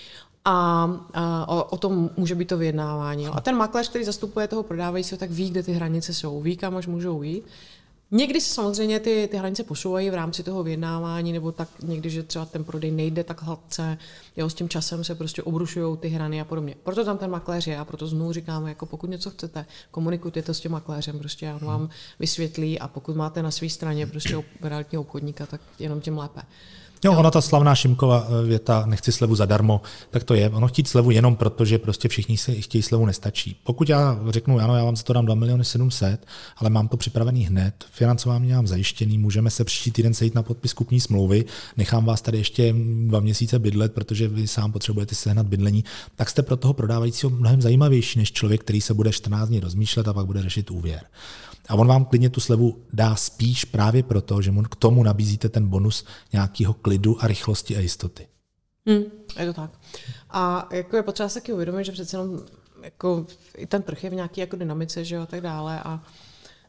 a, 0.44 0.90
a 1.14 1.48
o, 1.48 1.64
o 1.64 1.78
tom 1.78 2.10
může 2.16 2.34
být 2.34 2.48
to 2.48 2.56
vyjednávání. 2.56 3.26
A 3.26 3.40
ten 3.40 3.56
makléř, 3.56 3.88
který 3.88 4.04
zastupuje 4.04 4.48
toho 4.48 4.62
prodávajícího, 4.62 5.18
tak 5.18 5.30
ví, 5.30 5.50
kde 5.50 5.62
ty 5.62 5.72
hranice 5.72 6.14
jsou, 6.14 6.40
ví, 6.40 6.56
kam 6.56 6.76
až 6.76 6.86
můžou 6.86 7.22
jít. 7.22 7.44
Někdy 8.10 8.40
se 8.40 8.54
samozřejmě 8.54 9.00
ty, 9.00 9.28
ty 9.30 9.36
hranice 9.36 9.64
posouvají 9.64 10.10
v 10.10 10.14
rámci 10.14 10.42
toho 10.42 10.62
vyjednávání, 10.62 11.32
nebo 11.32 11.52
tak 11.52 11.68
někdy, 11.82 12.10
že 12.10 12.22
třeba 12.22 12.44
ten 12.44 12.64
prodej 12.64 12.90
nejde 12.90 13.24
tak 13.24 13.42
hladce, 13.42 13.98
jo, 14.36 14.50
s 14.50 14.54
tím 14.54 14.68
časem 14.68 15.04
se 15.04 15.14
prostě 15.14 15.42
obrušují 15.42 15.96
ty 15.96 16.08
hrany 16.08 16.40
a 16.40 16.44
podobně. 16.44 16.74
Proto 16.82 17.04
tam 17.04 17.18
ten 17.18 17.30
makléř 17.30 17.66
je 17.66 17.78
a 17.78 17.84
proto 17.84 18.06
znovu 18.06 18.32
říkáme, 18.32 18.68
jako 18.68 18.86
pokud 18.86 19.10
něco 19.10 19.30
chcete, 19.30 19.66
komunikujte 19.90 20.42
to 20.42 20.54
s 20.54 20.60
tím 20.60 20.72
makléřem, 20.72 21.18
prostě 21.18 21.52
on 21.52 21.66
vám 21.66 21.88
vysvětlí 22.18 22.78
a 22.78 22.88
pokud 22.88 23.16
máte 23.16 23.42
na 23.42 23.50
své 23.50 23.68
straně 23.68 24.06
prostě 24.06 24.44
realitního 24.62 25.02
obchodníka, 25.02 25.46
tak 25.46 25.60
jenom 25.78 26.00
tím 26.00 26.18
lépe. 26.18 26.42
Jo, 27.04 27.12
ona 27.18 27.30
ta 27.30 27.40
slavná 27.40 27.74
Šimkova 27.74 28.26
eh, 28.28 28.46
věta, 28.46 28.86
nechci 28.86 29.12
slevu 29.12 29.34
zadarmo, 29.34 29.80
tak 30.10 30.24
to 30.24 30.34
je. 30.34 30.50
Ono 30.50 30.68
chtít 30.68 30.88
slevu 30.88 31.10
jenom 31.10 31.36
proto, 31.36 31.64
že 31.64 31.78
prostě 31.78 32.08
všichni 32.08 32.36
si 32.36 32.62
chtějí 32.62 32.82
slevu 32.82 33.06
nestačí. 33.06 33.60
Pokud 33.64 33.88
já 33.88 34.18
řeknu, 34.28 34.58
ano, 34.58 34.76
já 34.76 34.84
vám 34.84 34.96
za 34.96 35.02
to 35.02 35.12
dám 35.12 35.24
2 35.24 35.34
miliony 35.34 35.64
700, 35.64 36.26
ale 36.56 36.70
mám 36.70 36.88
to 36.88 36.96
připravený 36.96 37.44
hned, 37.44 37.84
financování 37.90 38.52
mám 38.52 38.66
zajištěný, 38.66 39.18
můžeme 39.18 39.50
se 39.50 39.64
příští 39.64 39.90
týden 39.90 40.14
sejít 40.14 40.34
na 40.34 40.42
podpis 40.42 40.72
kupní 40.72 41.00
smlouvy, 41.00 41.44
nechám 41.76 42.04
vás 42.04 42.22
tady 42.22 42.38
ještě 42.38 42.74
dva 43.06 43.20
měsíce 43.20 43.58
bydlet, 43.58 43.92
protože 43.92 44.28
vy 44.28 44.48
sám 44.48 44.72
potřebujete 44.72 45.14
sehnat 45.14 45.46
bydlení, 45.46 45.84
tak 46.14 46.30
jste 46.30 46.42
pro 46.42 46.56
toho 46.56 46.74
prodávajícího 46.74 47.30
mnohem 47.30 47.62
zajímavější 47.62 48.18
než 48.18 48.32
člověk, 48.32 48.60
který 48.60 48.80
se 48.80 48.94
bude 48.94 49.12
14 49.12 49.48
dní 49.48 49.60
rozmýšlet 49.60 50.08
a 50.08 50.12
pak 50.12 50.26
bude 50.26 50.42
řešit 50.42 50.70
úvěr. 50.70 51.00
A 51.68 51.74
on 51.74 51.86
vám 51.86 52.04
klidně 52.04 52.30
tu 52.30 52.40
slevu 52.40 52.82
dá 52.92 53.16
spíš 53.16 53.64
právě 53.64 54.02
proto, 54.02 54.42
že 54.42 54.50
mu 54.50 54.62
k 54.62 54.76
tomu 54.76 55.02
nabízíte 55.02 55.48
ten 55.48 55.68
bonus 55.68 56.04
nějakého 56.32 56.74
klidu 56.74 57.24
a 57.24 57.26
rychlosti 57.26 57.76
a 57.76 57.80
jistoty. 57.80 58.26
Hmm, 58.86 59.04
je 59.38 59.46
to 59.46 59.52
tak. 59.52 59.70
A 60.30 60.68
jako 60.72 60.96
je 60.96 61.02
potřeba 61.02 61.28
se 61.28 61.40
taky 61.40 61.52
uvědomit, 61.52 61.84
že 61.84 61.92
přece 61.92 62.16
jenom 62.16 62.40
jako 62.82 63.26
i 63.56 63.66
ten 63.66 63.82
trh 63.82 64.04
je 64.04 64.10
v 64.10 64.14
nějaké 64.14 64.40
jako 64.40 64.56
dynamice, 64.56 65.04
že 65.04 65.14
jo, 65.14 65.22
a 65.22 65.26
tak 65.26 65.40
dále. 65.40 65.80
A 65.80 66.02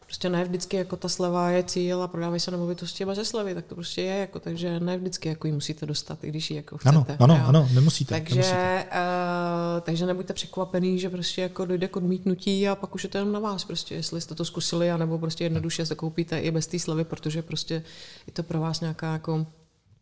Prostě 0.08 0.30
ne 0.30 0.44
vždycky 0.44 0.78
jako 0.78 0.96
ta 0.96 1.10
sleva 1.10 1.50
je 1.50 1.64
cíl 1.64 2.04
a 2.04 2.08
prodávají 2.08 2.40
se 2.40 2.52
nemovitosti 2.52 3.06
bez 3.06 3.30
slevy, 3.30 3.56
tak 3.56 3.66
to 3.66 3.76
prostě 3.76 4.02
je, 4.02 4.18
jako, 4.18 4.40
takže 4.40 4.80
ne 4.80 4.98
vždycky 4.98 5.30
jako 5.30 5.48
ji 5.48 5.54
musíte 5.54 5.86
dostat, 5.86 6.24
i 6.24 6.28
když 6.28 6.52
ji 6.52 6.58
jako 6.58 6.78
chcete. 6.78 6.96
Ano, 6.96 7.06
ano, 7.20 7.36
jo. 7.36 7.42
ano 7.46 7.70
nemusíte. 7.74 8.16
Takže, 8.16 8.36
nemusíte. 8.36 8.86
Uh, 8.86 9.82
takže 9.82 10.06
nebuďte 10.06 10.34
překvapený, 10.34 11.00
že 11.00 11.10
prostě 11.10 11.42
jako 11.42 11.66
dojde 11.66 11.88
k 11.88 11.96
odmítnutí 11.96 12.68
a 12.68 12.76
pak 12.76 12.96
už 12.96 13.04
je 13.04 13.10
to 13.10 13.18
jenom 13.18 13.34
na 13.34 13.40
vás, 13.40 13.66
prostě, 13.66 13.96
jestli 13.96 14.22
jste 14.22 14.36
to 14.36 14.46
zkusili, 14.46 14.92
anebo 14.92 15.18
prostě 15.18 15.44
jednoduše 15.44 15.86
se 15.86 15.96
koupíte 15.96 16.40
i 16.40 16.52
bez 16.52 16.68
té 16.68 16.80
slevy, 16.80 17.04
protože 17.04 17.42
prostě 17.42 17.84
je 18.28 18.34
to 18.34 18.44
pro 18.44 18.60
vás 18.60 18.82
nějaká 18.82 19.14
jako 19.14 19.46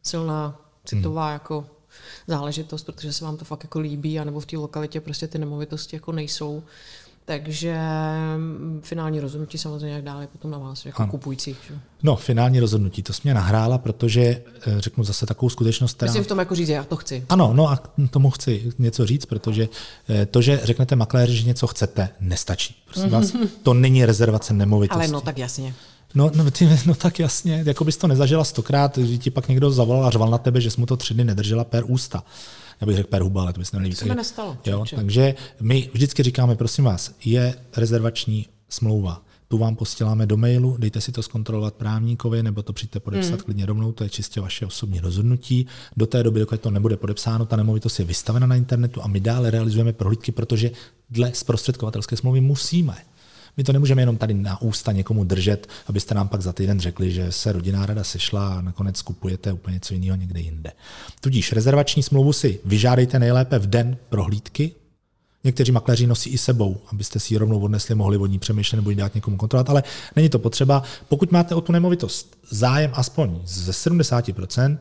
silná 0.04 0.62
citová 0.86 1.26
hmm. 1.26 1.34
jako 1.34 1.66
záležitost, 2.28 2.84
protože 2.84 3.14
se 3.14 3.26
vám 3.26 3.38
to 3.38 3.46
fakt 3.46 3.64
jako 3.64 3.80
líbí, 3.80 4.20
anebo 4.20 4.40
v 4.40 4.46
té 4.46 4.58
lokalitě 4.58 5.02
prostě 5.02 5.28
ty 5.28 5.38
nemovitosti 5.38 5.96
jako 5.96 6.12
nejsou 6.12 6.64
takže 7.26 7.78
mm, 8.38 8.82
finální 8.84 9.20
rozhodnutí 9.20 9.58
samozřejmě 9.58 9.96
jak 9.96 10.04
dále 10.04 10.28
potom 10.28 10.52
na 10.52 10.58
vás, 10.58 10.86
jako 10.86 11.02
ano. 11.02 11.12
kupujících. 11.12 11.58
Že? 11.68 11.76
No, 12.04 12.16
finální 12.16 12.60
rozhodnutí, 12.60 13.04
to 13.04 13.14
jsi 13.14 13.22
mě 13.24 13.34
nahrála, 13.34 13.78
protože 13.78 14.22
eh, 14.22 14.42
řeknu 14.78 15.04
zase 15.04 15.26
takovou 15.26 15.50
skutečnost, 15.50 15.94
která... 15.94 16.12
Myslím 16.12 16.24
v 16.24 16.28
tom 16.28 16.40
jako 16.40 16.56
říct, 16.56 16.70
já 16.70 16.84
to 16.84 16.96
chci. 16.96 17.26
Ano, 17.30 17.54
no 17.54 17.70
a 17.70 17.84
tomu 18.10 18.30
chci 18.30 18.74
něco 18.80 19.06
říct, 19.06 19.26
protože 19.26 19.70
eh, 20.10 20.26
to, 20.26 20.42
že 20.42 20.60
řeknete 20.64 20.96
makléři, 20.96 21.36
že 21.36 21.48
něco 21.48 21.68
chcete, 21.68 22.10
nestačí. 22.20 22.76
Prosím 22.86 23.10
vás, 23.10 23.34
to 23.64 23.74
není 23.74 24.06
rezervace 24.06 24.54
nemovitosti. 24.54 25.00
Ale 25.00 25.08
no 25.08 25.22
tak 25.22 25.38
jasně. 25.38 25.74
No, 26.16 26.32
no, 26.36 26.52
ty, 26.52 26.80
no 26.86 26.96
tak 26.96 27.20
jasně, 27.20 27.64
jako 27.66 27.84
bys 27.84 27.98
to 27.98 28.08
nezažila 28.08 28.44
stokrát, 28.44 28.98
že 28.98 29.18
ti 29.18 29.32
pak 29.32 29.48
někdo 29.48 29.72
zavolal 29.72 30.06
a 30.06 30.10
řval 30.10 30.30
na 30.30 30.38
tebe, 30.38 30.62
že 30.62 30.72
jsi 30.72 30.80
mu 30.80 30.86
to 30.86 30.98
tři 30.98 31.14
dny 31.14 31.24
nedržela 31.24 31.64
per 31.64 31.84
ústa 31.88 32.24
já 32.82 32.88
bych 32.88 32.96
řekl 32.96 33.10
per 33.10 33.22
huba, 33.22 33.42
ale 33.42 33.54
to 33.54 33.60
by 33.60 33.66
se 33.66 33.78
nelíbí. 33.78 33.96
To 33.96 34.06
se 34.06 34.16
nestalo. 34.16 34.58
Jo, 34.66 34.86
takže 34.96 35.36
my 35.62 35.90
vždycky 35.94 36.24
říkáme, 36.24 36.56
prosím 36.56 36.84
vás, 36.84 37.16
je 37.26 37.56
rezervační 37.78 38.46
smlouva. 38.70 39.22
Tu 39.48 39.58
vám 39.58 39.76
posíláme 39.76 40.26
do 40.26 40.38
mailu, 40.38 40.76
dejte 40.80 41.02
si 41.02 41.12
to 41.12 41.24
zkontrolovat 41.24 41.74
právníkovi, 41.74 42.44
nebo 42.44 42.64
to 42.64 42.74
přijďte 42.74 43.00
podepsat 43.00 43.32
hmm. 43.32 43.40
klidně 43.40 43.66
rovnou, 43.66 43.92
to 43.92 44.04
je 44.04 44.10
čistě 44.10 44.42
vaše 44.42 44.66
osobní 44.66 45.00
rozhodnutí. 45.00 45.68
Do 45.98 46.06
té 46.08 46.24
doby, 46.24 46.40
dokud 46.40 46.62
to 46.62 46.72
nebude 46.72 46.98
podepsáno, 46.98 47.46
ta 47.46 47.56
nemovitost 47.56 48.00
je 48.00 48.06
vystavena 48.06 48.48
na 48.48 48.56
internetu 48.56 49.04
a 49.04 49.08
my 49.08 49.20
dále 49.20 49.52
realizujeme 49.52 49.94
prohlídky, 49.94 50.32
protože 50.32 50.72
dle 51.10 51.32
zprostředkovatelské 51.34 52.18
smlouvy 52.18 52.42
musíme. 52.42 52.96
My 53.58 53.64
to 53.64 53.74
nemůžeme 53.74 54.02
jenom 54.02 54.18
tady 54.18 54.34
na 54.34 54.62
ústa 54.62 54.92
někomu 54.92 55.24
držet, 55.24 55.68
abyste 55.88 56.16
nám 56.16 56.28
pak 56.28 56.42
za 56.42 56.54
týden 56.54 56.80
řekli, 56.80 57.12
že 57.12 57.32
se 57.32 57.52
rodinná 57.52 57.86
rada 57.86 58.04
sešla 58.04 58.54
a 58.54 58.62
nakonec 58.62 59.02
kupujete 59.02 59.54
úplně 59.54 59.74
něco 59.74 59.94
jiného 59.94 60.18
někde 60.18 60.40
jinde. 60.40 60.72
Tudíž 61.22 61.52
rezervační 61.52 62.04
smlouvu 62.04 62.34
si 62.34 62.60
vyžádejte 62.66 63.20
nejlépe 63.20 63.60
v 63.60 63.68
den 63.68 63.98
prohlídky, 64.10 64.72
Někteří 65.46 65.72
makléři 65.72 66.08
nosí 66.08 66.30
i 66.30 66.38
sebou, 66.38 66.78
abyste 66.92 67.20
si 67.20 67.34
ji 67.34 67.38
rovnou 67.38 67.60
odnesli, 67.60 67.96
mohli 67.96 68.18
od 68.18 68.26
ní 68.26 68.40
přemýšlet 68.40 68.78
nebo 68.78 68.90
ji 68.90 68.96
dát 68.96 69.16
někomu 69.16 69.38
kontrolovat, 69.38 69.70
ale 69.70 69.84
není 70.16 70.30
to 70.30 70.40
potřeba. 70.40 70.84
Pokud 71.10 71.32
máte 71.32 71.56
o 71.56 71.62
tu 71.62 71.72
nemovitost 71.72 72.38
zájem 72.50 72.92
aspoň 72.94 73.40
ze 73.46 73.72
70%, 73.72 74.78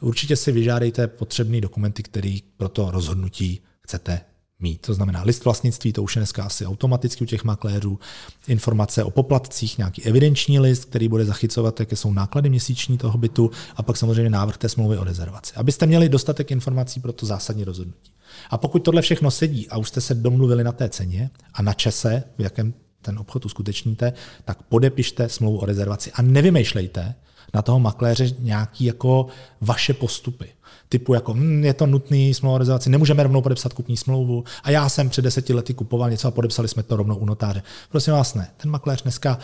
určitě 0.00 0.36
si 0.36 0.52
vyžádejte 0.52 1.06
potřebné 1.06 1.60
dokumenty, 1.60 2.02
které 2.02 2.38
pro 2.56 2.68
to 2.68 2.90
rozhodnutí 2.90 3.60
chcete 3.80 4.20
mít. 4.62 4.80
To 4.80 4.94
znamená 4.94 5.22
list 5.22 5.44
vlastnictví, 5.44 5.92
to 5.92 6.02
už 6.02 6.16
je 6.16 6.20
dneska 6.20 6.44
asi 6.44 6.66
automaticky 6.66 7.24
u 7.24 7.26
těch 7.26 7.44
makléřů, 7.44 7.98
informace 8.46 9.04
o 9.04 9.10
poplatcích, 9.10 9.78
nějaký 9.78 10.02
evidenční 10.02 10.60
list, 10.60 10.84
který 10.84 11.08
bude 11.08 11.24
zachycovat, 11.24 11.80
jaké 11.80 11.96
jsou 11.96 12.12
náklady 12.12 12.50
měsíční 12.50 12.98
toho 12.98 13.18
bytu 13.18 13.50
a 13.76 13.82
pak 13.82 13.96
samozřejmě 13.96 14.30
návrh 14.30 14.56
té 14.56 14.68
smlouvy 14.68 14.98
o 14.98 15.04
rezervaci. 15.04 15.54
Abyste 15.56 15.86
měli 15.86 16.08
dostatek 16.08 16.50
informací 16.50 17.00
pro 17.00 17.12
to 17.12 17.26
zásadní 17.26 17.64
rozhodnutí. 17.64 18.12
A 18.50 18.58
pokud 18.58 18.78
tohle 18.78 19.02
všechno 19.02 19.30
sedí 19.30 19.68
a 19.68 19.76
už 19.76 19.88
jste 19.88 20.00
se 20.00 20.14
domluvili 20.14 20.64
na 20.64 20.72
té 20.72 20.88
ceně 20.88 21.30
a 21.54 21.62
na 21.62 21.72
čase, 21.72 22.24
v 22.38 22.42
jakém 22.42 22.74
ten 23.02 23.18
obchod 23.18 23.46
uskutečníte, 23.46 24.12
tak 24.44 24.62
podepište 24.62 25.28
smlouvu 25.28 25.58
o 25.58 25.66
rezervaci 25.66 26.12
a 26.12 26.22
nevymýšlejte 26.22 27.14
na 27.54 27.62
toho 27.62 27.80
makléře 27.80 28.30
nějaký 28.38 28.84
jako 28.84 29.26
vaše 29.60 29.94
postupy. 29.94 30.48
Typu 30.88 31.14
jako, 31.14 31.34
hm, 31.34 31.64
je 31.64 31.74
to 31.74 31.86
nutný 31.86 32.32
rezervaci, 32.56 32.90
nemůžeme 32.90 33.22
rovnou 33.22 33.42
podepsat 33.42 33.72
kupní 33.72 33.96
smlouvu 33.96 34.44
a 34.62 34.70
já 34.70 34.88
jsem 34.88 35.08
před 35.08 35.22
deseti 35.22 35.54
lety 35.54 35.74
kupoval 35.74 36.10
něco 36.10 36.28
a 36.28 36.30
podepsali 36.30 36.68
jsme 36.68 36.82
to 36.82 36.96
rovnou 36.96 37.16
u 37.16 37.24
notáře. 37.24 37.62
Prosím 37.90 38.12
vás 38.12 38.34
ne, 38.34 38.50
ten 38.56 38.70
makléř 38.70 39.02
dneska 39.02 39.38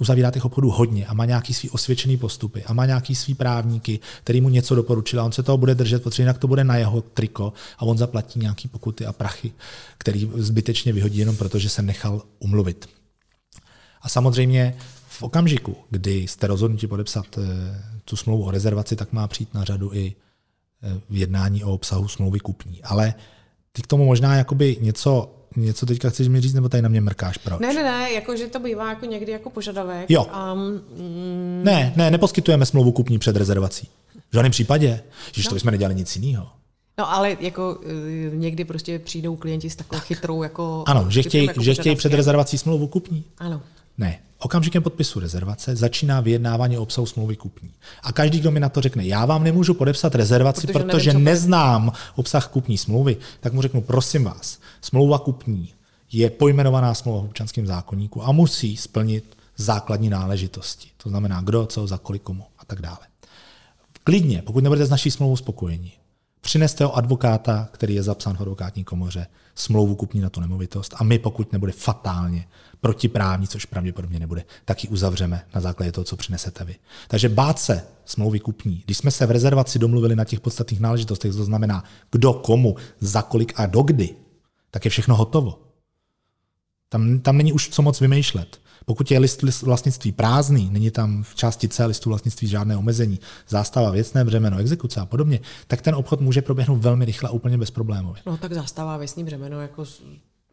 uzavírá 0.00 0.30
těch 0.30 0.44
obchodů 0.44 0.70
hodně 0.70 1.06
a 1.06 1.14
má 1.14 1.24
nějaký 1.24 1.54
svý 1.54 1.70
osvědčený 1.70 2.16
postupy 2.16 2.64
a 2.64 2.72
má 2.72 2.86
nějaký 2.86 3.14
svý 3.14 3.34
právníky, 3.34 4.00
který 4.24 4.40
mu 4.40 4.48
něco 4.48 4.74
doporučil 4.74 5.20
a 5.20 5.24
on 5.24 5.32
se 5.32 5.42
toho 5.42 5.58
bude 5.58 5.74
držet, 5.74 6.02
protože 6.02 6.22
jinak 6.22 6.38
to 6.38 6.48
bude 6.48 6.64
na 6.64 6.76
jeho 6.76 7.00
triko 7.00 7.52
a 7.78 7.82
on 7.82 7.98
zaplatí 7.98 8.40
nějaký 8.40 8.68
pokuty 8.68 9.06
a 9.06 9.12
prachy, 9.12 9.52
který 9.98 10.30
zbytečně 10.34 10.92
vyhodí 10.92 11.18
jenom 11.18 11.36
proto, 11.36 11.58
že 11.58 11.68
se 11.68 11.82
nechal 11.82 12.22
umluvit. 12.38 12.88
A 14.02 14.08
samozřejmě 14.08 14.76
v 15.18 15.22
okamžiku, 15.22 15.76
kdy 15.90 16.14
jste 16.14 16.46
rozhodnutí 16.46 16.86
podepsat 16.86 17.26
eh, 17.38 17.42
tu 18.04 18.16
smlouvu 18.16 18.44
o 18.44 18.50
rezervaci, 18.50 18.96
tak 18.96 19.12
má 19.12 19.28
přijít 19.28 19.54
na 19.54 19.64
řadu 19.64 19.90
i 19.92 20.14
eh, 20.82 21.00
v 21.10 21.16
jednání 21.16 21.64
o 21.64 21.72
obsahu 21.72 22.08
smlouvy 22.08 22.40
kupní. 22.40 22.82
Ale 22.82 23.14
ty 23.72 23.82
k 23.82 23.86
tomu 23.86 24.04
možná 24.04 24.36
jakoby 24.36 24.76
něco 24.80 25.34
něco 25.56 25.86
teďka 25.86 26.10
chceš 26.10 26.28
mi 26.28 26.40
říct, 26.40 26.54
nebo 26.54 26.68
tady 26.68 26.82
na 26.82 26.88
mě 26.88 27.00
mrkáš, 27.00 27.38
proč? 27.38 27.60
Ne, 27.60 27.74
ne, 27.74 27.82
ne, 27.82 28.12
jako, 28.12 28.36
že 28.36 28.46
to 28.46 28.60
bývá 28.60 28.88
jako 28.88 29.06
někdy 29.06 29.32
jako 29.32 29.50
požadavek. 29.50 30.10
Jo. 30.10 30.26
Um, 30.54 30.80
ne, 31.64 31.92
ne, 31.96 32.10
neposkytujeme 32.10 32.66
smlouvu 32.66 32.92
kupní 32.92 33.18
před 33.18 33.36
rezervací. 33.36 33.88
V 34.30 34.34
žádném 34.34 34.52
případě. 34.52 35.02
Že 35.32 35.42
no. 35.44 35.48
to 35.48 35.54
bychom 35.54 35.70
nedělali 35.70 35.94
nic 35.94 36.16
jiného. 36.16 36.48
No 36.98 37.12
ale 37.12 37.36
jako 37.40 37.78
eh, 37.86 38.36
někdy 38.36 38.64
prostě 38.64 38.98
přijdou 38.98 39.36
klienti 39.36 39.70
s 39.70 39.76
takovou 39.76 40.00
chytrou 40.00 40.42
jako... 40.42 40.84
Ano, 40.86 41.06
že 41.10 41.22
chtějí, 41.22 41.46
jako 41.46 41.62
že 41.62 41.74
chtějí 41.74 41.96
před 41.96 42.14
rezervací 42.14 42.58
smlouvu 42.58 42.86
kupní. 42.86 43.24
Ano. 43.38 43.62
Ne. 43.98 44.20
Okamžikem 44.38 44.82
podpisu 44.82 45.20
rezervace 45.20 45.76
začíná 45.76 46.20
vyjednávání 46.20 46.78
o 46.78 46.82
obsahu 46.82 47.06
smlouvy 47.06 47.36
kupní. 47.36 47.70
A 48.02 48.12
každý, 48.12 48.40
kdo 48.40 48.50
mi 48.50 48.60
na 48.60 48.68
to 48.68 48.80
řekne, 48.80 49.06
já 49.06 49.24
vám 49.26 49.44
nemůžu 49.44 49.74
podepsat 49.74 50.14
rezervaci, 50.14 50.66
protože, 50.66 50.84
protože 50.84 51.12
nevím, 51.12 51.24
neznám 51.24 51.92
obsah 52.14 52.48
kupní 52.48 52.78
smlouvy, 52.78 53.16
tak 53.40 53.52
mu 53.52 53.62
řeknu, 53.62 53.80
prosím 53.80 54.24
vás, 54.24 54.58
smlouva 54.80 55.18
kupní 55.18 55.72
je 56.12 56.30
pojmenovaná 56.30 56.94
smlouva 56.94 57.20
v 57.20 57.24
občanském 57.24 57.66
zákonníku 57.66 58.24
a 58.24 58.32
musí 58.32 58.76
splnit 58.76 59.36
základní 59.56 60.10
náležitosti. 60.10 60.88
To 60.96 61.08
znamená, 61.08 61.40
kdo, 61.40 61.66
co, 61.66 61.86
za 61.86 61.98
kolik, 61.98 62.22
komu 62.22 62.44
a 62.58 62.64
tak 62.64 62.82
dále. 62.82 62.98
Klidně, 64.04 64.42
pokud 64.42 64.64
nebudete 64.64 64.86
s 64.86 64.90
naší 64.90 65.10
smlouvou 65.10 65.36
spokojeni, 65.36 65.92
přineste 66.40 66.84
ho 66.84 66.96
advokáta, 66.96 67.68
který 67.72 67.94
je 67.94 68.02
zapsán 68.02 68.36
v 68.36 68.40
advokátní 68.40 68.84
komoře, 68.84 69.26
smlouvu 69.54 69.94
kupní 69.94 70.20
na 70.20 70.30
tu 70.30 70.40
nemovitost 70.40 70.94
a 70.96 71.04
my, 71.04 71.18
pokud 71.18 71.52
nebude 71.52 71.72
fatálně 71.72 72.48
protiprávní, 72.80 73.48
což 73.48 73.64
pravděpodobně 73.64 74.18
nebude, 74.18 74.44
tak 74.64 74.84
ji 74.84 74.90
uzavřeme 74.90 75.44
na 75.54 75.60
základě 75.60 75.92
toho, 75.92 76.04
co 76.04 76.16
přinesete 76.16 76.64
vy. 76.64 76.76
Takže 77.08 77.28
bát 77.28 77.58
se 77.58 77.82
smlouvy 78.04 78.40
kupní. 78.40 78.82
Když 78.84 78.98
jsme 78.98 79.10
se 79.10 79.26
v 79.26 79.30
rezervaci 79.30 79.78
domluvili 79.78 80.16
na 80.16 80.24
těch 80.24 80.40
podstatných 80.40 80.80
náležitostech, 80.80 81.32
to 81.32 81.44
znamená 81.44 81.84
kdo, 82.12 82.32
komu, 82.32 82.76
za 83.00 83.22
kolik 83.22 83.52
a 83.56 83.66
dokdy, 83.66 84.14
tak 84.70 84.84
je 84.84 84.90
všechno 84.90 85.16
hotovo. 85.16 85.58
Tam, 86.88 87.18
tam 87.18 87.36
není 87.36 87.52
už 87.52 87.68
co 87.68 87.82
moc 87.82 88.00
vymýšlet. 88.00 88.60
Pokud 88.84 89.10
je 89.10 89.18
list, 89.18 89.42
list 89.42 89.62
vlastnictví 89.62 90.12
prázdný, 90.12 90.70
není 90.70 90.90
tam 90.90 91.22
v 91.22 91.34
části 91.34 91.68
C 91.68 91.84
listu 91.84 92.08
vlastnictví 92.10 92.48
žádné 92.48 92.76
omezení, 92.76 93.20
zástava 93.48 93.90
věcné 93.90 94.24
břemeno, 94.24 94.58
exekuce 94.58 95.00
a 95.00 95.06
podobně, 95.06 95.40
tak 95.66 95.82
ten 95.82 95.94
obchod 95.94 96.20
může 96.20 96.42
proběhnout 96.42 96.76
velmi 96.76 97.04
rychle 97.04 97.28
a 97.28 97.32
úplně 97.32 97.58
bezproblémově. 97.58 98.22
No 98.26 98.36
tak 98.36 98.52
zástava 98.52 98.96
věcný 98.96 99.24
břemeno 99.24 99.60
jako 99.60 99.84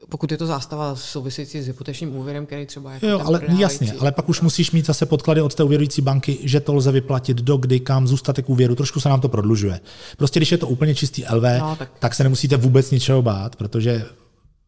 pokud 0.09 0.31
je 0.31 0.37
to 0.37 0.47
zástava 0.47 0.95
související 0.95 1.61
s 1.61 1.67
hypotečním 1.67 2.15
úvěrem, 2.15 2.45
který 2.45 2.65
třeba 2.65 2.93
jako 2.93 3.05
Jo, 3.05 3.21
ale 3.25 3.41
jasně, 3.57 3.93
ale 3.99 4.11
pak 4.11 4.29
už 4.29 4.41
musíš 4.41 4.71
mít 4.71 4.85
zase 4.85 5.05
podklady 5.05 5.41
od 5.41 5.55
té 5.55 5.63
uvěrující 5.63 6.01
banky, 6.01 6.37
že 6.43 6.59
to 6.59 6.73
lze 6.73 6.91
vyplatit 6.91 7.37
do 7.37 7.57
kdy, 7.57 7.79
kam 7.79 8.07
zůstatek 8.07 8.49
úvěru, 8.49 8.75
trošku 8.75 8.99
se 8.99 9.09
nám 9.09 9.21
to 9.21 9.29
prodlužuje. 9.29 9.79
Prostě 10.17 10.39
když 10.39 10.51
je 10.51 10.57
to 10.57 10.67
úplně 10.67 10.95
čistý 10.95 11.23
LV, 11.33 11.43
no, 11.59 11.75
tak... 11.75 11.91
tak 11.99 12.15
se 12.15 12.23
nemusíte 12.23 12.57
vůbec 12.57 12.91
ničeho 12.91 13.21
bát, 13.21 13.55
protože 13.55 14.05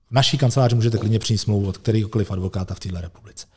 v 0.10 0.12
naší 0.12 0.38
kanceláři 0.38 0.76
můžete 0.76 0.98
klidně 0.98 1.20
přinést 1.20 1.42
smlouvu 1.42 1.68
od 1.68 1.78
kterýkoliv 1.78 2.32
advokáta 2.32 2.74
v 2.74 2.80
této 2.80 3.02
republice. 3.02 3.48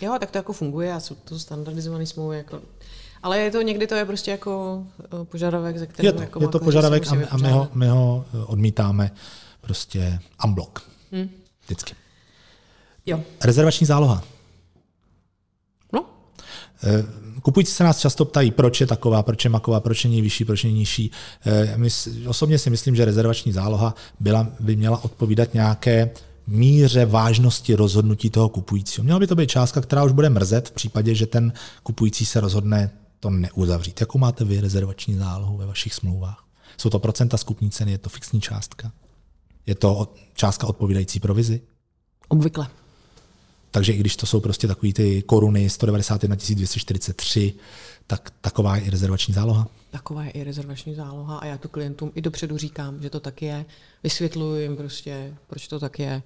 Jo, 0.00 0.16
tak 0.20 0.30
to 0.30 0.38
jako 0.38 0.52
funguje 0.52 0.92
a 0.92 1.00
jsou 1.00 1.14
to 1.14 1.38
standardizované 1.38 2.06
smlouvy. 2.06 2.36
Jako... 2.36 2.60
Ale 3.22 3.38
je 3.38 3.50
to 3.50 3.62
někdy 3.62 3.86
to 3.86 3.94
je 3.94 4.04
prostě 4.04 4.30
jako 4.30 4.82
eh, 5.04 5.24
požadavek, 5.24 5.78
ze 5.78 5.86
kterého 5.86 6.08
je 6.08 6.12
to, 6.12 6.22
jako 6.22 6.42
je 6.42 6.48
to 6.48 6.58
požadavek 6.58 7.06
a, 7.06 7.16
a 7.30 7.36
my, 7.36 7.50
ho, 7.50 7.68
my 7.74 7.88
ho 7.88 8.24
eh, 8.34 8.44
odmítáme 8.44 9.10
prostě 9.60 10.18
unblock. 10.44 10.91
Hmm. 11.12 11.30
Vždycky. 11.64 11.94
Jo. 13.06 13.20
Rezervační 13.44 13.86
záloha. 13.86 14.24
No. 15.92 16.06
Eh, 16.84 17.04
kupující 17.42 17.72
se 17.72 17.84
nás 17.84 17.98
často 17.98 18.24
ptají, 18.24 18.50
proč 18.50 18.80
je 18.80 18.86
taková, 18.86 19.22
proč 19.22 19.44
je 19.44 19.50
maková, 19.50 19.80
proč 19.80 20.04
je 20.04 20.22
vyšší, 20.22 20.44
proč 20.44 20.64
je 20.64 20.72
nižší. 20.72 21.10
My, 21.76 21.88
osobně 22.28 22.58
si 22.58 22.70
myslím, 22.70 22.96
že 22.96 23.04
rezervační 23.04 23.52
záloha 23.52 23.94
byla, 24.20 24.48
by 24.60 24.76
měla 24.76 25.04
odpovídat 25.04 25.54
nějaké 25.54 26.10
míře 26.46 27.06
vážnosti 27.06 27.74
rozhodnutí 27.74 28.30
toho 28.30 28.48
kupujícího. 28.48 29.04
Měla 29.04 29.18
by 29.18 29.26
to 29.26 29.34
být 29.34 29.50
částka, 29.50 29.80
která 29.80 30.04
už 30.04 30.12
bude 30.12 30.30
mrzet 30.30 30.68
v 30.68 30.72
případě, 30.72 31.14
že 31.14 31.26
ten 31.26 31.52
kupující 31.82 32.26
se 32.26 32.40
rozhodne 32.40 32.90
to 33.20 33.30
neuzavřít. 33.30 34.00
Jakou 34.00 34.18
máte 34.18 34.44
vy 34.44 34.60
rezervační 34.60 35.14
zálohu 35.14 35.56
ve 35.56 35.66
vašich 35.66 35.94
smlouvách? 35.94 36.44
Jsou 36.76 36.90
to 36.90 36.98
procenta 36.98 37.36
skupní 37.36 37.70
ceny, 37.70 37.92
je 37.92 37.98
to 37.98 38.08
fixní 38.08 38.40
částka? 38.40 38.92
Je 39.66 39.74
to 39.74 40.14
částka 40.34 40.66
odpovídající 40.66 41.20
provizi? 41.20 41.60
Obvykle. 42.28 42.68
Takže 43.70 43.92
i 43.92 43.98
když 43.98 44.16
to 44.16 44.26
jsou 44.26 44.40
prostě 44.40 44.68
takové 44.68 44.92
ty 44.92 45.22
koruny 45.22 45.70
191 45.70 46.36
243, 46.36 47.54
tak 48.06 48.32
taková 48.40 48.76
je 48.76 48.82
i 48.82 48.90
rezervační 48.90 49.34
záloha? 49.34 49.68
Taková 49.90 50.24
je 50.24 50.30
i 50.30 50.44
rezervační 50.44 50.94
záloha 50.94 51.38
a 51.38 51.46
já 51.46 51.58
to 51.58 51.68
klientům 51.68 52.12
i 52.14 52.20
dopředu 52.20 52.58
říkám, 52.58 53.02
že 53.02 53.10
to 53.10 53.20
tak 53.20 53.42
je. 53.42 53.64
Vysvětluji 54.02 54.62
jim 54.62 54.76
prostě, 54.76 55.34
proč 55.46 55.68
to 55.68 55.80
tak 55.80 55.98
je. 55.98 56.22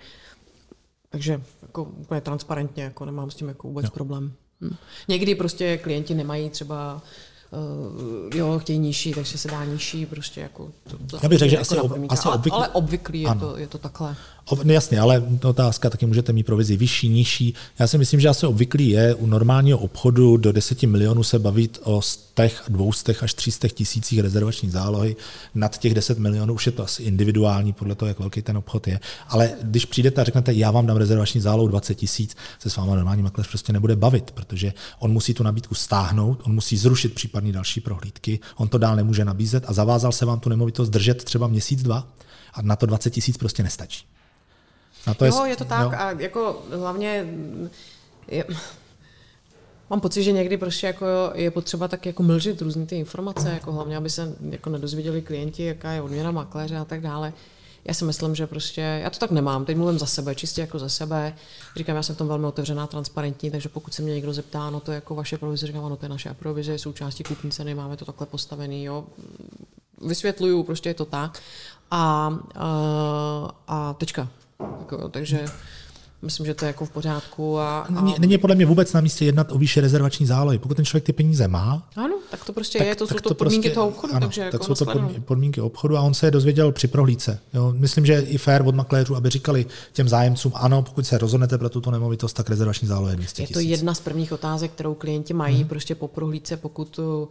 Takže 1.10 1.42
jako 1.62 1.82
úplně 1.82 2.20
transparentně, 2.20 2.82
jako 2.82 3.04
nemám 3.04 3.30
s 3.30 3.34
tím 3.34 3.48
jako 3.48 3.68
vůbec 3.68 3.84
no. 3.84 3.90
problém. 3.90 4.32
Hm. 4.60 4.76
Někdy 5.08 5.34
prostě 5.34 5.78
klienti 5.78 6.14
nemají 6.14 6.50
třeba 6.50 7.02
uh, 7.50 8.36
jo, 8.36 8.58
chtějí 8.58 8.78
nižší, 8.78 9.12
takže 9.12 9.38
se 9.38 9.48
dá 9.48 9.64
nižší, 9.64 10.06
prostě 10.06 10.40
jako 10.40 10.68
to, 10.90 10.98
to 11.10 11.18
Já 11.22 11.28
bych 11.28 11.38
řekl, 11.38 11.50
že 11.50 11.56
jako 11.56 11.62
asi, 11.62 11.80
ob, 11.80 11.92
asi 12.08 12.28
obvyklý. 12.28 12.56
Ale, 12.56 12.66
ale 12.66 12.74
obvyklý 12.74 13.20
je 13.22 13.34
to, 13.34 13.56
je 13.56 13.66
to 13.66 13.78
takhle. 13.78 14.16
No 14.52 14.72
jasně, 14.72 15.00
ale 15.00 15.22
otázka, 15.44 15.90
taky 15.90 16.06
můžete 16.06 16.32
mít 16.32 16.46
provizi 16.46 16.76
vyšší, 16.76 17.08
nižší. 17.08 17.54
Já 17.78 17.86
si 17.86 17.98
myslím, 17.98 18.20
že 18.20 18.28
asi 18.28 18.46
obvyklý 18.46 18.88
je 18.88 19.14
u 19.14 19.26
normálního 19.26 19.78
obchodu 19.78 20.36
do 20.36 20.52
10 20.52 20.82
milionů 20.82 21.22
se 21.22 21.38
bavit 21.38 21.78
o 21.82 22.02
100, 22.02 22.42
200 22.68 23.14
až 23.20 23.34
300 23.34 23.68
tisících 23.68 24.18
rezervační 24.18 24.70
zálohy. 24.70 25.16
Nad 25.54 25.78
těch 25.78 25.94
10 25.94 26.18
milionů 26.18 26.54
už 26.54 26.66
je 26.66 26.72
to 26.72 26.84
asi 26.84 27.02
individuální 27.02 27.72
podle 27.72 27.94
toho, 27.94 28.08
jak 28.08 28.18
velký 28.18 28.42
ten 28.42 28.56
obchod 28.56 28.86
je. 28.88 29.00
Ale 29.28 29.50
když 29.62 29.84
přijdete 29.84 30.20
a 30.20 30.24
řeknete, 30.24 30.52
já 30.52 30.70
vám 30.70 30.86
dám 30.86 30.96
rezervační 30.96 31.40
zálohu 31.40 31.68
20 31.68 31.94
tisíc, 31.94 32.36
se 32.58 32.70
s 32.70 32.76
váma 32.76 32.94
normální 32.94 33.22
makléř 33.22 33.48
prostě 33.48 33.72
nebude 33.72 33.96
bavit, 33.96 34.30
protože 34.30 34.72
on 34.98 35.12
musí 35.12 35.34
tu 35.34 35.42
nabídku 35.42 35.74
stáhnout, 35.74 36.40
on 36.44 36.54
musí 36.54 36.76
zrušit 36.76 37.14
případné 37.14 37.52
další 37.52 37.80
prohlídky, 37.80 38.40
on 38.56 38.68
to 38.68 38.78
dál 38.78 38.96
nemůže 38.96 39.24
nabízet 39.24 39.64
a 39.66 39.72
zavázal 39.72 40.12
se 40.12 40.24
vám 40.24 40.40
tu 40.40 40.48
nemovitost 40.48 40.88
držet 40.88 41.24
třeba 41.24 41.46
měsíc, 41.46 41.82
dva 41.82 42.08
a 42.54 42.62
na 42.62 42.76
to 42.76 42.86
20 42.86 43.10
tisíc 43.10 43.36
prostě 43.36 43.62
nestačí. 43.62 44.15
Na 45.06 45.14
to 45.14 45.26
jo, 45.26 45.44
je, 45.44 45.50
je 45.50 45.56
to 45.56 45.64
tak 45.64 45.92
jo. 45.92 45.98
a 45.98 46.10
jako 46.10 46.62
hlavně 46.70 47.26
je, 48.28 48.44
Mám 49.90 50.00
pocit, 50.00 50.22
že 50.22 50.32
někdy 50.32 50.56
prostě 50.56 50.86
jako 50.86 51.06
je 51.34 51.50
potřeba 51.50 51.88
tak 51.88 52.06
jako 52.06 52.22
mlžit 52.22 52.62
různé 52.62 52.86
ty 52.86 52.96
informace, 52.96 53.50
jako 53.50 53.72
hlavně, 53.72 53.96
aby 53.96 54.10
se 54.10 54.36
jako 54.50 54.70
nedozvěděli 54.70 55.22
klienti, 55.22 55.64
jaká 55.64 55.90
je 55.90 56.02
odměna 56.02 56.30
makléře 56.30 56.76
a 56.76 56.84
tak 56.84 57.00
dále. 57.00 57.32
Já 57.84 57.94
si 57.94 58.04
myslím, 58.04 58.34
že 58.34 58.46
prostě, 58.46 58.80
já 58.80 59.10
to 59.10 59.18
tak 59.18 59.30
nemám, 59.30 59.64
teď 59.64 59.76
mluvím 59.76 59.98
za 59.98 60.06
sebe, 60.06 60.34
čistě 60.34 60.60
jako 60.60 60.78
za 60.78 60.88
sebe. 60.88 61.34
Říkám, 61.76 61.96
já 61.96 62.02
jsem 62.02 62.14
v 62.14 62.18
tom 62.18 62.28
velmi 62.28 62.46
otevřená, 62.46 62.86
transparentní, 62.86 63.50
takže 63.50 63.68
pokud 63.68 63.94
se 63.94 64.02
mě 64.02 64.14
někdo 64.14 64.32
zeptá, 64.32 64.70
no 64.70 64.80
to 64.80 64.90
je 64.90 64.94
jako 64.94 65.14
vaše 65.14 65.38
provize, 65.38 65.66
říkám, 65.66 65.84
ano, 65.84 65.96
to 65.96 66.04
je 66.04 66.08
naše 66.08 66.34
provize, 66.34 66.72
je 66.72 66.78
součástí 66.78 67.24
kupní 67.24 67.50
ceny, 67.50 67.74
máme 67.74 67.96
to 67.96 68.04
takhle 68.04 68.26
postavený, 68.26 68.84
jo. 68.84 69.04
Vysvětluju, 70.06 70.62
prostě 70.62 70.88
je 70.88 70.94
to 70.94 71.04
tak. 71.04 71.42
A, 71.90 72.34
a, 72.54 73.50
a 73.66 73.94
tečka. 73.94 74.28
Jako, 74.60 75.08
takže 75.08 75.44
myslím, 76.22 76.46
že 76.46 76.54
to 76.54 76.64
je 76.64 76.66
jako 76.66 76.84
v 76.84 76.90
pořádku. 76.90 77.58
A, 77.58 77.80
a... 77.80 77.90
Není, 77.90 78.14
není 78.18 78.38
podle 78.38 78.56
mě 78.56 78.66
vůbec 78.66 78.92
na 78.92 79.00
místě 79.00 79.24
jednat 79.24 79.52
o 79.52 79.58
výše 79.58 79.80
rezervační 79.80 80.26
zálohy. 80.26 80.58
Pokud 80.58 80.74
ten 80.74 80.84
člověk 80.84 81.04
ty 81.04 81.12
peníze 81.12 81.48
má, 81.48 81.88
ano, 81.96 82.18
tak 82.30 82.44
to 82.44 82.52
prostě 82.52 82.78
tak, 82.78 82.86
je, 82.86 82.96
to 82.96 83.06
jsou 83.06 83.14
to, 83.14 83.28
to 83.28 83.34
podmínky 83.34 83.68
prostě, 83.68 83.74
toho 83.74 83.88
obchodu. 83.88 84.14
Ano, 84.14 84.26
takže 84.26 84.40
tak 84.40 84.52
jako 84.52 84.74
jsou 84.74 84.84
to 84.84 85.10
podmínky 85.24 85.60
obchodu 85.60 85.96
a 85.96 86.00
on 86.00 86.14
se 86.14 86.26
je 86.26 86.30
dozvěděl 86.30 86.72
při 86.72 86.88
prohlídce. 86.88 87.38
Jo, 87.54 87.74
myslím, 87.76 88.06
že 88.06 88.20
i 88.20 88.38
fair 88.38 88.62
od 88.66 88.74
makléřů, 88.74 89.16
aby 89.16 89.30
říkali 89.30 89.66
těm 89.92 90.08
zájemcům, 90.08 90.52
ano, 90.54 90.82
pokud 90.82 91.06
se 91.06 91.18
rozhodnete 91.18 91.58
pro 91.58 91.68
tuto 91.68 91.90
nemovitost, 91.90 92.32
tak 92.32 92.50
rezervační 92.50 92.88
záloha 92.88 93.10
je 93.10 93.16
200 93.16 93.42
Je 93.42 93.48
to 93.48 93.60
jedna 93.60 93.94
z 93.94 94.00
prvních 94.00 94.32
otázek, 94.32 94.72
kterou 94.72 94.94
klienti 94.94 95.34
mají 95.34 95.56
hmm. 95.56 95.68
prostě 95.68 95.94
po 95.94 96.08
prohlídce, 96.08 96.56
pokud 96.56 97.00
Eh, 97.00 97.26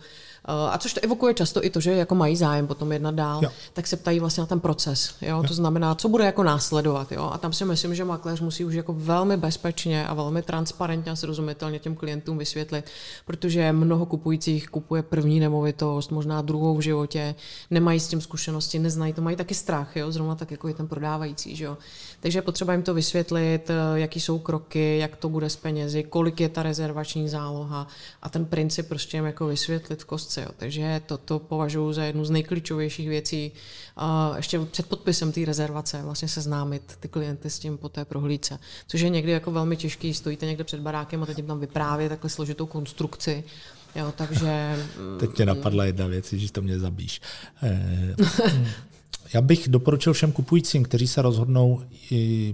a 0.48 0.78
což 0.78 0.94
to 0.94 1.04
evokuje 1.04 1.34
často 1.34 1.66
i 1.66 1.70
to, 1.70 1.80
že 1.80 1.92
jako 1.92 2.16
mají 2.16 2.36
zájem 2.36 2.68
potom 2.68 2.92
jednat 2.92 3.16
dál, 3.16 3.40
jo. 3.44 3.50
tak 3.74 3.88
se 3.88 3.98
ptají 3.98 4.20
vlastně 4.20 4.42
na 4.42 4.48
ten 4.48 4.60
proces. 4.60 5.16
Jo? 5.22 5.38
jo. 5.38 5.44
To 5.48 5.54
znamená, 5.54 5.96
co 5.96 6.10
bude 6.10 6.26
jako 6.26 6.44
následovat. 6.44 7.12
Jo? 7.12 7.30
A 7.34 7.38
tam 7.38 7.54
si 7.54 7.66
myslím, 7.66 7.96
že 7.96 8.06
makléř 8.06 8.42
musí 8.42 8.66
už 8.66 8.74
jako 8.74 8.94
velmi 8.94 9.38
bezpečně 9.38 10.08
a 10.08 10.14
velmi 10.14 10.42
transparentně 10.42 11.12
a 11.12 11.16
srozumitelně 11.16 11.80
těm 11.80 11.96
klientům 11.96 12.38
vysvětlit, 12.38 12.86
protože 13.26 13.72
mnoho 13.72 14.06
kupujících 14.06 14.70
kupuje 14.70 15.04
první 15.04 15.40
nemovitost, 15.40 16.12
možná 16.12 16.42
druhou 16.42 16.78
v 16.78 16.82
životě, 16.82 17.36
nemají 17.72 18.00
s 18.00 18.08
tím 18.08 18.22
zkušenosti, 18.22 18.80
neznají 18.80 19.14
to, 19.14 19.22
mají 19.22 19.36
taky 19.36 19.54
strach, 19.54 19.96
jo? 19.96 20.12
zrovna 20.12 20.36
tak 20.36 20.52
jako 20.52 20.68
je 20.68 20.74
ten 20.74 20.88
prodávající. 20.88 21.56
Že 21.56 21.66
jo? 21.66 21.78
Takže 22.26 22.38
je 22.38 22.42
potřeba 22.42 22.74
jim 22.74 22.84
to 22.84 22.94
vysvětlit, 22.94 23.70
eh, 23.70 24.00
jaký 24.00 24.20
jsou 24.20 24.40
kroky, 24.40 24.98
jak 24.98 25.16
to 25.16 25.30
bude 25.30 25.50
s 25.50 25.56
penězi, 25.56 26.04
kolik 26.04 26.40
je 26.40 26.50
ta 26.50 26.64
rezervační 26.64 27.30
záloha 27.30 27.88
a 28.22 28.30
ten 28.30 28.46
princip 28.46 28.88
prostě 28.88 29.18
jim 29.18 29.26
jako 29.26 29.48
vysvětlit 29.48 30.02
v 30.02 30.06
kostce. 30.06 30.42
Jo? 30.42 30.48
Takže 30.58 31.02
toto 31.06 31.40
považuji 31.40 31.94
za 31.94 32.04
jednu 32.04 32.26
z 32.26 32.30
nejklíčovějších 32.30 33.10
věcí, 33.10 33.52
ještě 34.36 34.60
před 34.60 34.86
podpisem 34.86 35.32
té 35.32 35.46
rezervace 35.46 36.02
vlastně 36.04 36.28
seznámit 36.28 36.98
ty 37.00 37.08
klienty 37.08 37.50
s 37.50 37.60
tím 37.60 37.78
po 37.78 37.90
té 37.90 38.06
prohlídce. 38.06 38.60
Což 38.88 39.02
je 39.02 39.10
někdy 39.10 39.32
jako 39.32 39.52
velmi 39.52 39.78
těžký, 39.78 40.14
stojíte 40.14 40.46
někde 40.46 40.64
před 40.64 40.80
barákem 40.80 41.24
a 41.24 41.26
teď 41.26 41.38
jim 41.38 41.48
tam 41.48 41.60
vyprávět 41.60 42.10
takhle 42.10 42.30
složitou 42.30 42.66
konstrukci. 42.66 43.44
Jo, 43.96 44.14
takže... 44.18 44.76
Teď 45.20 45.38
mě 45.38 45.46
napadla 45.46 45.86
jedna 45.86 46.08
věc, 46.08 46.34
že 46.34 46.52
to 46.52 46.62
mě 46.62 46.80
zabíš. 46.80 47.22
Já 49.34 49.42
bych 49.42 49.68
doporučil 49.68 50.14
všem 50.14 50.32
kupujícím, 50.32 50.84
kteří 50.84 51.08
se 51.08 51.22
rozhodnou 51.22 51.82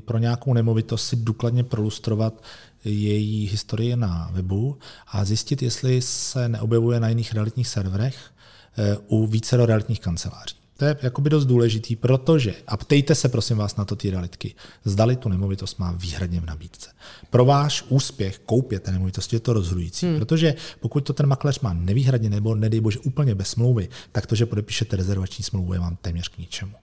pro 0.05 0.17
nějakou 0.17 0.53
nemovitost 0.53 1.07
si 1.07 1.15
důkladně 1.15 1.63
prolustrovat 1.63 2.43
její 2.85 3.47
historii 3.47 3.95
na 3.95 4.29
webu 4.33 4.77
a 5.07 5.25
zjistit, 5.25 5.61
jestli 5.61 6.01
se 6.01 6.49
neobjevuje 6.49 6.99
na 6.99 7.09
jiných 7.09 7.33
realitních 7.33 7.67
serverech 7.67 8.31
eh, 8.77 8.97
u 9.07 9.27
více 9.27 9.65
realitních 9.65 9.99
kanceláří. 9.99 10.60
To 10.81 10.85
je 10.85 10.97
jakoby 11.01 11.29
dost 11.29 11.45
důležitý, 11.45 11.95
protože, 11.95 12.53
a 12.67 12.77
ptejte 12.77 13.15
se 13.15 13.29
prosím 13.29 13.57
vás 13.57 13.75
na 13.75 13.85
to 13.85 13.95
ty 13.95 14.09
realitky, 14.09 14.55
zdali 14.85 15.15
tu 15.15 15.29
nemovitost 15.29 15.79
má 15.79 15.91
výhradně 15.91 16.41
v 16.41 16.45
nabídce. 16.45 16.89
Pro 17.29 17.45
váš 17.45 17.83
úspěch 17.89 18.39
koupě 18.39 18.79
té 18.79 18.91
nemovitosti 18.91 19.35
je 19.35 19.39
to 19.39 19.53
rozhodující, 19.53 20.05
hmm. 20.05 20.19
protože 20.19 20.55
pokud 20.79 21.01
to 21.01 21.13
ten 21.13 21.25
makléř 21.25 21.59
má 21.59 21.73
nevýhradně 21.73 22.29
nebo 22.29 22.55
nedej 22.55 22.79
bože 22.79 22.99
úplně 22.99 23.35
bez 23.35 23.47
smlouvy, 23.47 23.89
tak 24.11 24.27
to, 24.27 24.35
že 24.35 24.45
podepíšete 24.45 24.95
rezervační 24.95 25.43
smlouvu, 25.43 25.73
je 25.73 25.79
vám 25.79 25.97
téměř 26.01 26.27
k 26.27 26.37
ničemu. 26.37 26.73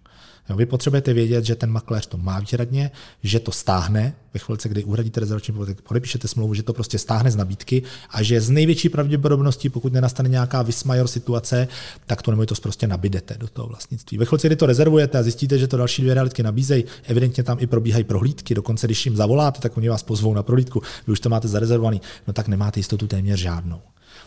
Jo, 0.51 0.57
vy 0.57 0.67
potřebujete 0.67 1.13
vědět, 1.13 1.45
že 1.45 1.55
ten 1.55 1.71
makléř 1.71 2.07
to 2.07 2.19
má 2.19 2.41
výhradně, 2.41 2.91
že 3.23 3.41
to 3.41 3.53
stáhne 3.53 4.15
ve 4.35 4.41
chvilce, 4.41 4.69
kdy 4.69 4.85
uhradíte 4.85 5.21
rezervační 5.21 5.55
poplatek, 5.55 5.81
podepíšete 5.81 6.29
smlouvu, 6.29 6.55
že 6.55 6.63
to 6.63 6.73
prostě 6.73 6.99
stáhne 6.99 7.31
z 7.31 7.37
nabídky 7.37 7.83
a 8.11 8.23
že 8.23 8.41
z 8.41 8.51
největší 8.51 8.89
pravděpodobností, 8.89 9.69
pokud 9.69 9.93
nenastane 9.93 10.29
nějaká 10.29 10.63
vysmajor 10.63 11.09
situace, 11.09 11.69
tak 12.07 12.23
to 12.23 12.31
nemovitost 12.31 12.61
prostě 12.61 12.87
nabídete 12.87 13.35
do 13.39 13.49
toho 13.49 13.69
vlastnictví. 13.69 14.19
Ve 14.19 14.25
chvilce, 14.25 14.49
kdy 14.49 14.57
to 14.57 14.67
rezervujete 14.67 15.19
a 15.19 15.23
zjistíte, 15.23 15.59
že 15.59 15.69
to 15.69 15.77
další 15.77 16.03
dvě 16.03 16.15
realitky 16.15 16.43
nabízejí, 16.43 16.85
evidentně 17.05 17.43
tam 17.43 17.57
i 17.61 17.67
probíhají 17.67 18.05
prohlídky, 18.05 18.55
dokonce 18.55 18.87
když 18.87 19.07
jim 19.07 19.17
zavoláte, 19.17 19.61
tak 19.61 19.77
oni 19.77 19.89
vás 19.89 20.03
pozvou 20.03 20.35
na 20.35 20.43
prohlídku, 20.43 20.83
vy 21.07 21.13
už 21.13 21.21
to 21.21 21.29
máte 21.29 21.49
zarezervovaný, 21.49 22.01
no 22.27 22.33
tak 22.33 22.49
nemáte 22.49 22.81
jistotu 22.81 23.07
téměř 23.07 23.41
žádnou. 23.41 23.81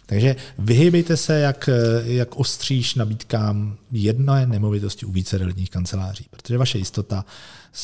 Takže 0.06 0.36
vyhýbejte 0.58 1.18
se 1.18 1.40
jak, 1.40 1.70
jak 2.04 2.36
ostříž 2.36 2.96
nabídkám 2.96 3.78
jedné 3.92 4.48
nemovitosti 4.48 5.06
u 5.06 5.12
více 5.12 5.38
realitních 5.38 5.70
kanceláří, 5.70 6.26
protože 6.30 6.58
vaše 6.58 6.78
jistota 6.78 7.26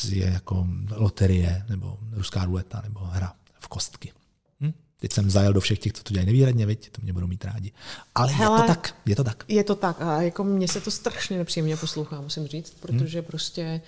je 0.08 0.26
jako 0.26 0.66
loterie 0.90 1.64
nebo 1.68 1.98
ruská 2.12 2.44
ruleta 2.44 2.80
nebo 2.84 3.00
hra 3.00 3.32
v 3.60 3.68
kostky. 3.68 4.12
Hm? 4.60 4.72
Teď 5.00 5.12
jsem 5.12 5.30
zajel 5.30 5.52
do 5.52 5.60
všech 5.60 5.78
těch, 5.78 5.92
co 5.92 6.02
to 6.02 6.14
dělají 6.14 6.26
nevýradně, 6.26 6.66
viď? 6.66 6.90
to 6.90 7.02
mě 7.02 7.12
budou 7.12 7.26
mít 7.26 7.44
rádi. 7.44 7.72
Ale 8.14 8.32
Hele, 8.32 8.58
je 8.58 8.62
to 8.62 8.66
tak, 8.66 8.94
je 9.06 9.16
to 9.16 9.24
tak. 9.24 9.44
Je 9.48 9.64
to 9.64 9.74
tak 9.74 10.02
a 10.02 10.22
jako 10.22 10.44
mně 10.44 10.68
se 10.68 10.80
to 10.80 10.90
strašně 10.90 11.38
nepříjemně 11.38 11.76
poslouchá, 11.76 12.20
musím 12.20 12.46
říct, 12.46 12.74
protože 12.80 13.20
hm? 13.20 13.24
prostě 13.24 13.80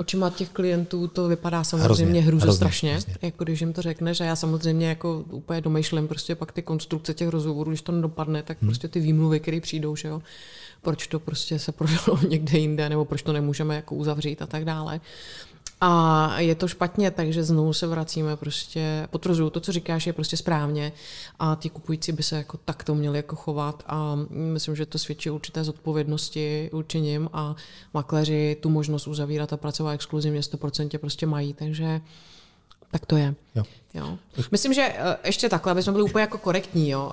očima 0.00 0.30
těch 0.30 0.48
klientů 0.48 1.08
to 1.08 1.28
vypadá 1.28 1.64
samozřejmě 1.64 2.20
hrůzo 2.20 2.52
strašně, 2.52 2.92
hrozně. 2.92 3.14
jako 3.22 3.44
když 3.44 3.60
jim 3.60 3.72
to 3.72 3.82
řekneš 3.82 4.20
a 4.20 4.24
já 4.24 4.36
samozřejmě 4.36 4.88
jako 4.88 5.24
úplně 5.30 5.60
domýšlím 5.60 6.08
prostě 6.08 6.34
pak 6.34 6.52
ty 6.52 6.62
konstrukce 6.62 7.14
těch 7.14 7.28
rozhovorů, 7.28 7.70
když 7.70 7.82
to 7.82 7.92
nedopadne, 7.92 8.42
tak 8.42 8.56
hmm. 8.60 8.68
prostě 8.68 8.88
ty 8.88 9.00
výmluvy, 9.00 9.40
které 9.40 9.60
přijdou, 9.60 9.96
že 9.96 10.08
jo, 10.08 10.22
proč 10.82 11.06
to 11.06 11.20
prostě 11.20 11.58
se 11.58 11.72
prodalo 11.78 12.18
někde 12.28 12.58
jinde, 12.58 12.88
nebo 12.88 13.04
proč 13.04 13.22
to 13.22 13.32
nemůžeme 13.32 13.76
jako 13.76 13.94
uzavřít 13.94 14.42
a 14.42 14.46
tak 14.46 14.64
dále. 14.64 15.00
A 15.80 16.40
je 16.40 16.54
to 16.54 16.68
špatně, 16.68 17.10
takže 17.10 17.44
znovu 17.44 17.72
se 17.72 17.86
vracíme 17.86 18.36
prostě, 18.36 19.08
potvrzuju, 19.10 19.50
to, 19.50 19.60
co 19.60 19.72
říkáš, 19.72 20.06
je 20.06 20.12
prostě 20.12 20.36
správně 20.36 20.92
a 21.38 21.56
ti 21.60 21.70
kupující 21.70 22.12
by 22.12 22.22
se 22.22 22.36
jako 22.36 22.58
takto 22.64 22.94
měli 22.94 23.18
jako 23.18 23.36
chovat 23.36 23.82
a 23.86 24.18
myslím, 24.30 24.76
že 24.76 24.86
to 24.86 24.98
svědčí 24.98 25.30
určité 25.30 25.64
zodpovědnosti 25.64 26.70
určením 26.72 27.30
a 27.32 27.56
makléři 27.94 28.56
tu 28.60 28.68
možnost 28.68 29.06
uzavírat 29.06 29.52
a 29.52 29.56
pracovat 29.56 29.92
exkluzivně 29.92 30.40
100% 30.40 30.98
prostě 30.98 31.26
mají, 31.26 31.54
takže 31.54 32.00
tak 32.90 33.06
to 33.06 33.16
je. 33.16 33.34
Jo. 33.54 33.64
Jo. 33.94 34.18
Myslím, 34.50 34.72
že 34.74 34.82
eh, 34.82 35.16
ještě 35.24 35.48
takhle, 35.48 35.72
aby 35.72 35.82
jsme 35.82 35.92
byli 35.92 36.04
úplně 36.04 36.20
jako 36.22 36.38
korektní. 36.38 36.90
Jo. 36.90 37.12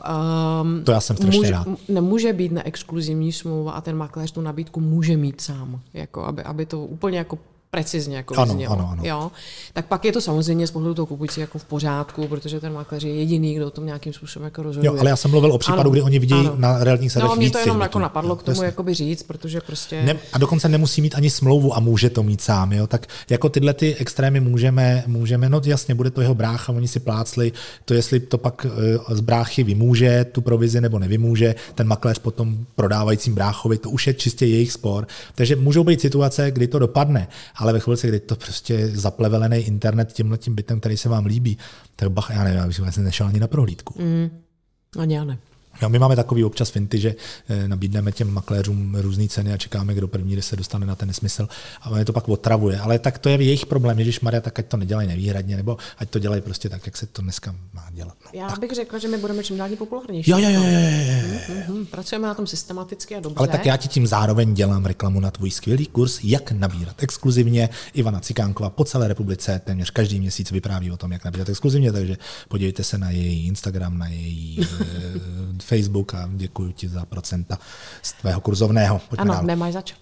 Um, 0.62 0.84
to 0.84 0.92
já 0.92 1.02
jsem 1.02 1.16
strašně 1.16 1.40
může, 1.40 1.52
rád. 1.52 1.68
Nemůže 1.90 2.34
být 2.34 2.52
neexkluzivní 2.52 3.32
smlouva 3.32 3.72
a 3.72 3.82
ten 3.82 3.98
makléř 3.98 4.32
tu 4.32 4.42
nabídku 4.42 4.80
může 4.80 5.18
mít 5.18 5.42
sám. 5.42 5.82
Jako, 5.94 6.26
aby, 6.26 6.44
aby 6.44 6.66
to 6.66 6.82
úplně 6.82 7.18
jako 7.18 7.40
precizně 7.78 8.18
jako 8.18 8.36
ano, 8.36 8.54
znělo, 8.54 8.74
ano, 8.74 8.90
ano. 8.92 9.04
Jo? 9.06 9.32
Tak 9.74 9.86
pak 9.86 10.06
je 10.06 10.12
to 10.12 10.22
samozřejmě 10.22 10.68
z 10.68 10.72
pohledu 10.72 10.94
toho 10.94 11.06
kupující 11.06 11.42
jako 11.42 11.60
v 11.60 11.64
pořádku, 11.64 12.28
protože 12.28 12.60
ten 12.60 12.74
makléř 12.74 13.04
je 13.04 13.16
jediný, 13.16 13.56
kdo 13.56 13.70
tom 13.70 13.86
nějakým 13.86 14.14
způsobem 14.14 14.46
jako 14.46 14.64
rozhoduje. 14.64 14.88
Jo, 14.88 15.00
ale 15.00 15.10
já 15.10 15.16
jsem 15.16 15.32
mluvil 15.32 15.54
o 15.54 15.58
případu, 15.58 15.82
ano, 15.82 15.90
kdy 15.90 16.02
oni 16.02 16.20
vidějí 16.20 16.42
ano. 16.42 16.54
na 16.58 16.84
realitních 16.84 17.12
sadech 17.12 17.30
No, 17.30 17.36
mě 17.36 17.52
to 17.52 17.60
jenom 17.60 17.82
jako 17.82 18.00
napadlo 18.00 18.36
k 18.36 18.44
tomu 18.44 18.64
jakoby 18.64 18.94
říct, 18.94 19.24
protože 19.24 19.62
prostě... 19.62 20.04
Ne, 20.04 20.16
a 20.34 20.38
dokonce 20.38 20.70
nemusí 20.70 21.02
mít 21.02 21.16
ani 21.16 21.30
smlouvu 21.30 21.76
a 21.76 21.80
může 21.80 22.10
to 22.10 22.24
mít 22.24 22.42
sám, 22.42 22.74
jo? 22.74 22.88
tak 22.88 23.08
jako 23.30 23.50
tyhle 23.50 23.74
ty 23.74 23.96
extrémy 23.96 24.40
můžeme, 24.40 25.04
můžeme, 25.08 25.50
no 25.50 25.62
jasně, 25.66 25.96
bude 25.96 26.12
to 26.12 26.22
jeho 26.22 26.36
brácha, 26.36 26.74
oni 26.74 26.88
si 26.88 27.00
plácli, 27.00 27.52
to 27.86 27.94
jestli 27.94 28.20
to 28.20 28.38
pak 28.38 28.66
eh, 28.66 29.16
z 29.16 29.20
bráchy 29.20 29.64
vymůže 29.64 30.26
tu 30.32 30.42
provizi 30.42 30.82
nebo 30.82 31.00
nevymůže, 31.00 31.56
ten 31.76 31.88
makléř 31.88 32.20
potom 32.20 32.58
prodávajícím 32.76 33.36
bráchovi, 33.36 33.78
to 33.78 33.90
už 33.90 34.08
je 34.08 34.14
čistě 34.14 34.46
jejich 34.46 34.72
spor. 34.72 35.08
Takže 35.36 35.56
můžou 35.56 35.84
být 35.84 36.02
situace, 36.02 36.52
kdy 36.52 36.68
to 36.68 36.80
dopadne, 36.80 37.28
ale 37.56 37.67
ve 37.74 37.80
chvíli, 37.80 37.98
kdy 38.04 38.20
to 38.20 38.36
prostě 38.36 38.88
zaplevelený 38.88 39.58
internet 39.58 40.14
tímhle 40.14 40.38
tím 40.38 40.56
bytem, 40.56 40.80
který 40.80 40.98
se 40.98 41.10
vám 41.10 41.26
líbí, 41.26 41.58
tak 41.96 42.10
bach, 42.10 42.30
já 42.30 42.44
nevím, 42.44 42.60
já 42.60 42.68
bych 42.68 42.80
vlastně 42.80 43.04
nešel 43.04 43.28
ani 43.28 43.40
na 43.40 43.48
prohlídku. 43.48 44.02
Mm, 44.02 44.30
ani 45.00 45.16
já 45.16 45.24
ne. 45.24 45.38
Jo, 45.82 45.90
my 45.90 46.00
máme 46.00 46.16
takový 46.16 46.44
občas 46.44 46.70
finty, 46.70 47.00
že 47.00 47.16
eh, 47.50 47.68
nabídneme 47.68 48.12
těm 48.12 48.34
makléřům 48.34 48.96
různé 48.96 49.28
ceny 49.28 49.54
a 49.54 49.58
čekáme, 49.58 49.94
kdo 49.94 50.08
první 50.08 50.34
kdy 50.34 50.42
se 50.42 50.56
dostane 50.56 50.86
na 50.86 50.96
ten 50.96 51.08
nesmysl 51.08 51.48
a 51.82 52.00
je 52.00 52.06
to 52.06 52.14
pak 52.14 52.30
otravuje. 52.30 52.80
Ale 52.80 53.00
tak 53.00 53.18
to 53.18 53.30
je 53.30 53.36
jejich 53.44 53.66
problém, 53.66 53.98
když 53.98 54.20
Maria, 54.20 54.42
tak 54.42 54.60
ať 54.60 54.66
to 54.66 54.78
nedělají 54.78 55.08
nevýhradně, 55.08 55.58
nebo 55.58 55.78
ať 55.98 56.10
to 56.10 56.20
dělají 56.20 56.42
prostě 56.42 56.70
tak, 56.70 56.86
jak 56.86 56.98
se 56.98 57.06
to 57.06 57.22
dneska 57.22 57.56
má 57.74 57.88
dělat. 57.92 58.16
No, 58.26 58.40
Já 58.40 58.48
tak. 58.48 58.60
bych 58.60 58.72
řekla, 58.72 59.00
že 59.00 59.08
my 59.08 59.18
budeme 59.18 59.44
čím 59.44 59.58
dál 59.58 59.70
populárnější. 59.78 60.32
Jo, 60.32 60.38
jo, 60.38 60.50
jo, 60.50 60.62
jo, 60.62 60.70
jo. 60.70 61.38
Mm-hmm. 61.48 61.86
Pracujeme 61.86 62.28
na 62.28 62.34
tom 62.34 62.48
systematicky 62.48 63.16
a 63.16 63.20
dobře. 63.20 63.38
Ale 63.38 63.48
tak 63.48 63.66
já 63.66 63.78
ti 63.78 63.88
tím 63.88 64.08
zároveň 64.08 64.54
dělám 64.54 64.86
reklamu 64.86 65.20
na 65.20 65.32
tvůj 65.32 65.52
skvělý 65.52 65.86
kurz, 65.86 66.20
jak 66.24 66.52
nabírat 66.52 67.04
exkluzivně. 67.04 67.70
Ivana 67.94 68.20
Cikánková 68.20 68.70
po 68.70 68.86
celé 68.86 69.08
republice 69.08 69.62
téměř 69.66 69.90
každý 69.90 70.20
měsíc 70.20 70.52
vypráví 70.52 70.92
o 70.92 70.98
tom, 70.98 71.12
jak 71.12 71.26
nabírat 71.26 71.50
exkluzivně, 71.50 71.92
takže 71.92 72.18
podívejte 72.48 72.84
se 72.84 72.98
na 72.98 73.10
její 73.10 73.48
Instagram, 73.48 73.98
na 73.98 74.08
její 74.08 74.60
Facebook 75.68 76.14
a 76.14 76.30
děkuji 76.34 76.72
ti 76.72 76.88
za 76.88 77.06
procenta 77.06 77.60
z 78.02 78.14
tvého 78.14 78.42
kurzovného. 78.42 79.02
Pojďme 79.10 79.22
ano, 79.22 79.34
dál. 79.34 79.44
nemáš 79.44 79.74
zač. 79.74 79.94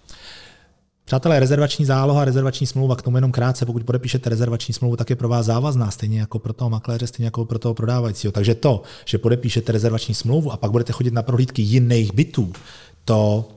Přátelé, 1.06 1.40
rezervační 1.40 1.86
záloha, 1.86 2.26
rezervační 2.26 2.68
smlouva, 2.68 2.96
k 2.96 3.02
tomu 3.02 3.18
jenom 3.18 3.32
krátce, 3.32 3.66
pokud 3.66 3.84
podepíšete 3.84 4.30
rezervační 4.30 4.74
smlouvu, 4.74 4.96
tak 4.96 5.10
je 5.10 5.16
pro 5.16 5.30
vás 5.30 5.46
závazná, 5.46 5.92
stejně 5.92 6.20
jako 6.20 6.40
pro 6.40 6.54
toho 6.54 6.70
makléře, 6.70 7.08
stejně 7.08 7.28
jako 7.28 7.46
pro 7.46 7.60
toho 7.60 7.74
prodávajícího. 7.74 8.32
Takže 8.32 8.56
to, 8.56 8.84
že 9.06 9.18
podepíšete 9.18 9.72
rezervační 9.72 10.16
smlouvu 10.16 10.52
a 10.52 10.58
pak 10.58 10.72
budete 10.72 10.94
chodit 10.94 11.14
na 11.14 11.22
prohlídky 11.22 11.62
jiných 11.62 12.14
bytů, 12.14 12.54
to 13.06 13.50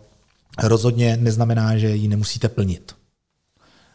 rozhodně 0.62 1.16
neznamená, 1.16 1.78
že 1.78 1.96
ji 1.96 2.08
nemusíte 2.08 2.48
plnit. 2.48 2.97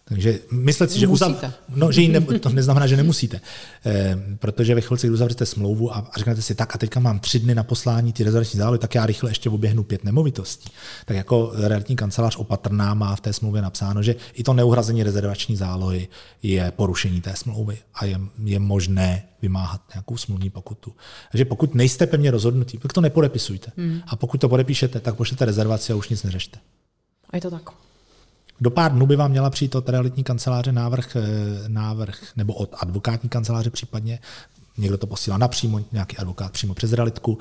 Takže 0.05 0.39
myslet 0.51 0.91
si, 0.91 0.99
že, 0.99 1.07
uzav... 1.07 1.43
no, 1.69 1.91
že 1.91 2.07
ne... 2.07 2.21
to 2.21 2.49
neznamená, 2.49 2.87
že 2.87 2.97
nemusíte. 2.97 3.41
E, 3.85 4.17
protože 4.39 4.75
ve 4.75 4.81
chvilce, 4.81 5.07
kdy 5.07 5.13
uzavřete 5.13 5.45
smlouvu 5.45 5.95
a, 5.95 5.97
a 5.97 6.17
řeknete 6.17 6.41
si, 6.41 6.55
tak 6.55 6.75
a 6.75 6.77
teďka 6.77 6.99
mám 6.99 7.19
tři 7.19 7.39
dny 7.39 7.55
na 7.55 7.63
poslání 7.63 8.13
ty 8.13 8.23
rezervační 8.23 8.57
zálohy, 8.57 8.79
tak 8.79 8.95
já 8.95 9.05
rychle 9.05 9.31
ještě 9.31 9.49
oběhnu 9.49 9.83
pět 9.83 10.03
nemovitostí. 10.03 10.69
Tak 11.05 11.17
jako 11.17 11.51
realitní 11.55 11.95
kancelář 11.95 12.35
opatrná 12.35 12.93
má 12.93 13.15
v 13.15 13.21
té 13.21 13.33
smlouvě 13.33 13.61
napsáno, 13.61 14.03
že 14.03 14.15
i 14.33 14.43
to 14.43 14.53
neuhrazení 14.53 15.03
rezervační 15.03 15.55
zálohy 15.55 16.07
je 16.43 16.71
porušení 16.75 17.21
té 17.21 17.35
smlouvy 17.35 17.77
a 17.93 18.05
je, 18.05 18.19
je 18.43 18.59
možné 18.59 19.23
vymáhat 19.41 19.81
nějakou 19.93 20.17
smluvní 20.17 20.49
pokutu. 20.49 20.93
Takže 21.31 21.45
pokud 21.45 21.75
nejste 21.75 22.07
pevně 22.07 22.31
rozhodnutí, 22.31 22.77
tak 22.77 22.93
to 22.93 23.01
nepodepisujte. 23.01 23.71
Hmm. 23.77 24.01
A 24.07 24.15
pokud 24.15 24.41
to 24.41 24.49
podepíšete, 24.49 24.99
tak 24.99 25.15
pošlete 25.15 25.45
rezervaci 25.45 25.93
a 25.93 25.95
už 25.95 26.09
nic 26.09 26.23
neřešte. 26.23 26.59
A 27.29 27.37
je 27.37 27.41
to 27.41 27.51
tak. 27.51 27.82
Do 28.63 28.71
pár 28.71 28.91
dnů 28.91 29.05
by 29.05 29.15
vám 29.15 29.31
měla 29.31 29.49
přijít 29.49 29.75
od 29.75 29.89
realitní 29.89 30.23
kanceláře 30.23 30.71
návrh, 30.71 31.15
eh, 31.15 31.21
návrh 31.67 32.19
nebo 32.35 32.53
od 32.53 32.75
advokátní 32.79 33.29
kanceláře 33.29 33.69
případně. 33.69 34.19
Někdo 34.77 34.97
to 34.97 35.07
posílá 35.07 35.37
napřímo, 35.37 35.79
nějaký 35.91 36.17
advokát 36.17 36.51
přímo 36.51 36.73
přes 36.73 36.93
realitku, 36.93 37.37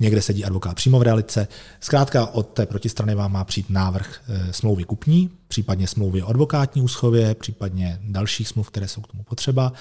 někde 0.00 0.22
sedí 0.22 0.44
advokát 0.44 0.76
přímo 0.76 0.98
v 0.98 1.02
realitce. 1.02 1.48
Zkrátka 1.80 2.26
od 2.26 2.48
té 2.48 2.66
protistrany 2.66 3.14
vám 3.14 3.32
má 3.32 3.44
přijít 3.44 3.70
návrh 3.70 4.20
eh, 4.28 4.52
smlouvy 4.52 4.84
kupní, 4.84 5.30
případně 5.48 5.86
smlouvy 5.86 6.22
o 6.22 6.26
advokátní 6.26 6.82
úschově, 6.82 7.34
případně 7.34 7.98
dalších 8.02 8.48
smluv, 8.48 8.70
které 8.70 8.88
jsou 8.88 9.00
k 9.00 9.06
tomu 9.06 9.22
potřeba. 9.22 9.72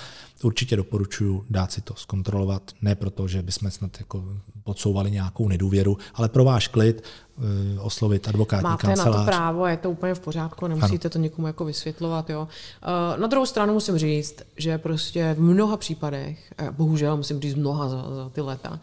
Určitě 0.44 0.76
doporučuji 0.76 1.46
dát 1.50 1.72
si 1.72 1.82
to 1.82 1.94
zkontrolovat, 1.98 2.72
ne 2.82 2.96
proto, 2.96 3.28
že 3.28 3.42
bychom 3.42 3.72
snad 3.72 3.92
jako 4.00 4.24
podsouvali 4.64 5.12
nějakou 5.12 5.48
nedůvěru, 5.48 5.98
ale 6.14 6.30
pro 6.30 6.44
váš 6.44 6.68
klid 6.68 7.04
eh, 7.04 7.80
oslovit 7.80 8.28
advokátní 8.28 8.64
Máte 8.64 8.88
kancelář. 8.88 9.16
na 9.16 9.22
to 9.22 9.26
právo 9.26 9.68
je 9.68 9.78
to 9.78 9.92
úplně 9.92 10.14
v 10.14 10.20
pořádku, 10.20 10.68
nemusíte 10.68 11.08
ano. 11.08 11.12
to 11.12 11.20
někomu 11.20 11.48
jako 11.48 11.66
vysvětlovat. 11.66 12.30
Jo. 12.30 12.48
Eh, 12.84 13.20
na 13.20 13.28
druhou 13.28 13.46
stranu 13.46 13.74
musím 13.74 13.98
říct, 13.98 14.36
že 14.58 14.78
prostě 14.78 15.34
v 15.34 15.42
mnoha 15.42 15.78
případech, 15.78 16.54
eh, 16.58 16.72
bohužel 16.72 17.18
musím 17.18 17.40
říct 17.40 17.56
mnoha 17.56 17.90
za, 17.90 18.16
za 18.16 18.30
ty 18.30 18.42
leta, 18.42 18.80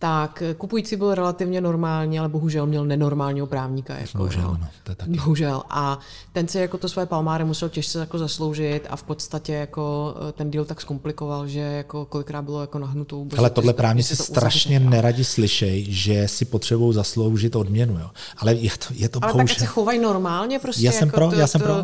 tak 0.00 0.42
kupující 0.58 0.96
byl 0.96 1.14
relativně 1.14 1.60
normální, 1.60 2.18
ale 2.18 2.28
bohužel 2.28 2.66
měl 2.66 2.84
nenormálního 2.84 3.46
právníka. 3.46 3.94
Jako, 3.94 4.18
bohužel, 4.18 4.56
no, 4.60 4.68
to 4.82 4.92
je 4.92 4.96
taky. 4.96 5.10
Bohužel. 5.10 5.62
A 5.70 5.98
ten 6.32 6.48
si 6.48 6.58
jako 6.58 6.78
to 6.78 6.88
své 6.88 7.06
palmáry 7.06 7.44
musel 7.44 7.68
těžce 7.68 7.98
jako 7.98 8.18
zasloužit 8.18 8.86
a 8.90 8.96
v 8.96 9.02
podstatě 9.02 9.52
jako 9.52 10.14
eh, 10.28 10.32
ten 10.32 10.50
deal 10.50 10.64
tak 10.64 10.80
zkomplikoval, 10.80 11.48
že 11.48 11.60
jako 11.60 12.04
kolikrát 12.04 12.42
bylo 12.42 12.60
jako 12.60 12.78
nahnutou. 12.78 13.26
Ale 13.38 13.50
tohle 13.50 13.72
právníci 13.72 14.16
si 14.16 14.22
strašně 14.22 14.76
uzavřít, 14.76 14.90
neradi 14.90 15.24
slyšej, 15.24 15.86
že 15.88 16.28
si 16.28 16.44
potřebují 16.44 16.94
zasloužit 16.94 17.56
odměnu. 17.56 17.98
Jo. 17.98 18.10
Ale 18.38 18.54
je 18.54 18.70
to, 18.70 18.94
je 18.94 19.08
to 19.08 19.18
Ale 19.22 19.32
bohužel... 19.32 19.56
tak 19.56 19.58
se 19.58 19.66
chovají 19.66 19.98
normálně 19.98 20.58
prostě. 20.58 20.86
Já 20.86 20.92
jsem 20.92 21.08
jako 21.08 21.16
pro, 21.16 21.30
to, 21.30 21.36
já 21.36 21.46
jsem 21.46 21.60
to, 21.60 21.66
pro. 21.66 21.76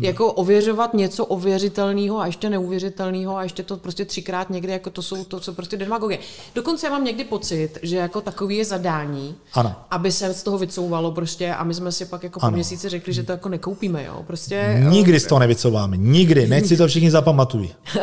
Jako 0.00 0.32
ověřovat 0.32 0.94
něco 0.94 1.26
ověřitelného 1.26 2.20
a 2.20 2.26
ještě 2.26 2.50
neuvěřitelného 2.50 3.36
a 3.36 3.42
ještě 3.42 3.62
to 3.62 3.76
prostě 3.76 4.04
třikrát 4.04 4.50
někdy, 4.50 4.72
jako 4.72 4.90
to 4.90 5.02
jsou 5.02 5.24
to, 5.24 5.40
co 5.40 5.52
prostě 5.52 5.76
demagogie. 5.76 6.18
Dokonce 6.54 6.86
já 6.86 6.92
mám 6.92 7.04
někdy 7.04 7.24
pocit, 7.24 7.63
že 7.82 7.96
jako 7.96 8.20
takový 8.20 8.56
je 8.56 8.64
zadání, 8.64 9.34
ano. 9.54 9.76
aby 9.90 10.12
se 10.12 10.34
z 10.34 10.42
toho 10.42 10.58
vycouvalo 10.58 11.12
prostě 11.12 11.54
a 11.54 11.64
my 11.64 11.74
jsme 11.74 11.92
si 11.92 12.04
pak 12.04 12.22
jako 12.22 12.40
po 12.40 12.50
měsíci 12.50 12.88
řekli, 12.88 13.12
že 13.12 13.22
to 13.22 13.32
jako 13.32 13.48
nekoupíme, 13.48 14.04
jo. 14.04 14.22
Prostě, 14.26 14.82
Nikdy 14.88 15.20
z 15.20 15.26
toho 15.26 15.38
nevycouváme, 15.38 15.96
nikdy, 15.96 16.46
nech 16.46 16.66
si 16.66 16.76
to 16.76 16.86
všichni 16.86 17.10
zapamatují. 17.10 17.74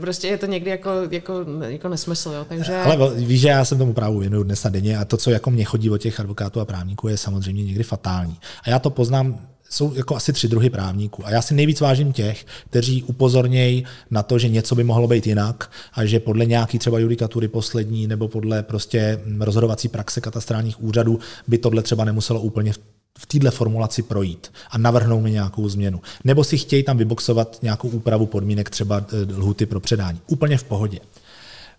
prostě 0.00 0.28
je 0.28 0.38
to 0.38 0.46
někdy 0.46 0.70
jako, 0.70 0.90
jako, 1.10 1.34
jako 1.60 1.88
nesmysl, 1.88 2.30
jo, 2.30 2.46
takže... 2.48 2.76
Ale 2.76 3.10
víš, 3.14 3.40
že 3.40 3.48
já 3.48 3.64
jsem 3.64 3.78
tomu 3.78 3.92
právu 3.92 4.18
věnuju 4.18 4.42
dnes 4.42 4.66
a 4.66 4.68
denně 4.68 4.98
a 4.98 5.04
to, 5.04 5.16
co 5.16 5.30
jako 5.30 5.50
mě 5.50 5.64
chodí 5.64 5.90
od 5.90 5.98
těch 5.98 6.20
advokátů 6.20 6.60
a 6.60 6.64
právníků, 6.64 7.08
je 7.08 7.16
samozřejmě 7.16 7.64
někdy 7.64 7.84
fatální. 7.84 8.36
A 8.64 8.70
já 8.70 8.78
to 8.78 8.90
poznám 8.90 9.38
jsou 9.72 9.94
jako 9.94 10.16
asi 10.16 10.32
tři 10.32 10.48
druhy 10.48 10.70
právníků. 10.70 11.26
A 11.26 11.30
já 11.30 11.42
si 11.42 11.54
nejvíc 11.54 11.80
vážím 11.80 12.12
těch, 12.12 12.46
kteří 12.70 13.02
upozornějí 13.02 13.84
na 14.10 14.22
to, 14.22 14.38
že 14.38 14.48
něco 14.48 14.74
by 14.74 14.84
mohlo 14.84 15.08
být 15.08 15.26
jinak 15.26 15.70
a 15.92 16.04
že 16.04 16.20
podle 16.20 16.46
nějaký 16.46 16.78
třeba 16.78 16.98
judikatury 16.98 17.48
poslední 17.48 18.06
nebo 18.06 18.28
podle 18.28 18.62
prostě 18.62 19.20
rozhodovací 19.40 19.88
praxe 19.88 20.20
katastrálních 20.20 20.82
úřadů 20.82 21.18
by 21.46 21.58
tohle 21.58 21.82
třeba 21.82 22.04
nemuselo 22.04 22.40
úplně 22.40 22.72
v 23.18 23.26
této 23.26 23.50
formulaci 23.50 24.02
projít 24.02 24.52
a 24.70 24.78
navrhnou 24.78 25.20
mi 25.20 25.30
nějakou 25.30 25.68
změnu. 25.68 26.00
Nebo 26.24 26.44
si 26.44 26.58
chtějí 26.58 26.82
tam 26.82 26.98
vyboxovat 26.98 27.58
nějakou 27.62 27.88
úpravu 27.88 28.26
podmínek, 28.26 28.70
třeba 28.70 29.06
eh, 29.08 29.34
lhuty 29.34 29.66
pro 29.66 29.80
předání. 29.80 30.20
Úplně 30.26 30.58
v 30.58 30.64
pohodě. 30.64 31.00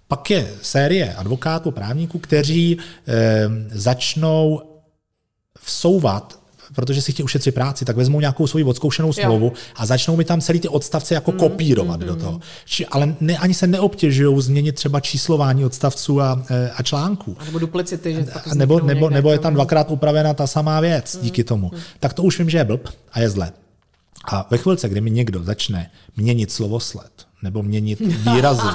Pak 0.07 0.29
je 0.29 0.53
série 0.61 1.13
advokátů, 1.13 1.71
právníků, 1.71 2.19
kteří 2.19 2.77
e, 3.07 3.49
začnou 3.71 4.61
vsouvat 5.59 6.42
protože 6.75 7.01
si 7.01 7.11
chtějí 7.11 7.23
ušetřit 7.23 7.51
práci, 7.51 7.85
tak 7.85 7.95
vezmou 7.95 8.19
nějakou 8.19 8.47
svoji 8.47 8.63
odzkoušenou 8.63 9.13
smlouvu 9.13 9.45
jo. 9.45 9.53
a 9.75 9.85
začnou 9.85 10.15
mi 10.15 10.25
tam 10.25 10.41
celý 10.41 10.59
ty 10.59 10.67
odstavce 10.67 11.13
jako 11.13 11.31
mm, 11.31 11.37
kopírovat 11.37 11.99
mm, 11.99 12.07
do 12.07 12.15
toho. 12.15 12.39
Či, 12.65 12.85
ale 12.85 13.15
ne, 13.19 13.37
ani 13.37 13.53
se 13.53 13.67
neobtěžují 13.67 14.41
změnit 14.41 14.75
třeba 14.75 14.99
číslování 14.99 15.65
odstavců 15.65 16.21
a, 16.21 16.43
e, 16.49 16.71
a 16.71 16.83
článků. 16.83 17.37
A 17.39 17.45
nebo 17.45 17.59
duplicity. 17.59 18.13
Že 18.13 18.25
a 18.51 18.55
nebo, 18.55 18.79
nebo, 18.79 19.09
nebo 19.09 19.31
je 19.31 19.39
tam 19.39 19.53
dvakrát 19.53 19.91
upravena 19.91 20.33
ta 20.33 20.47
samá 20.47 20.79
věc 20.79 21.15
mm, 21.15 21.21
díky 21.21 21.43
tomu. 21.43 21.71
Mm. 21.73 21.79
Tak 21.99 22.13
to 22.13 22.23
už 22.23 22.39
vím, 22.39 22.49
že 22.49 22.57
je 22.57 22.63
blb 22.63 22.89
a 23.11 23.19
je 23.19 23.29
zle. 23.29 23.51
A 24.25 24.47
ve 24.51 24.57
chvilce, 24.57 24.89
kdy 24.89 25.01
mi 25.01 25.11
někdo 25.11 25.43
začne 25.43 25.91
měnit 26.17 26.51
slovosled 26.51 27.11
nebo 27.43 27.63
měnit 27.63 27.99
výrazy, 28.33 28.67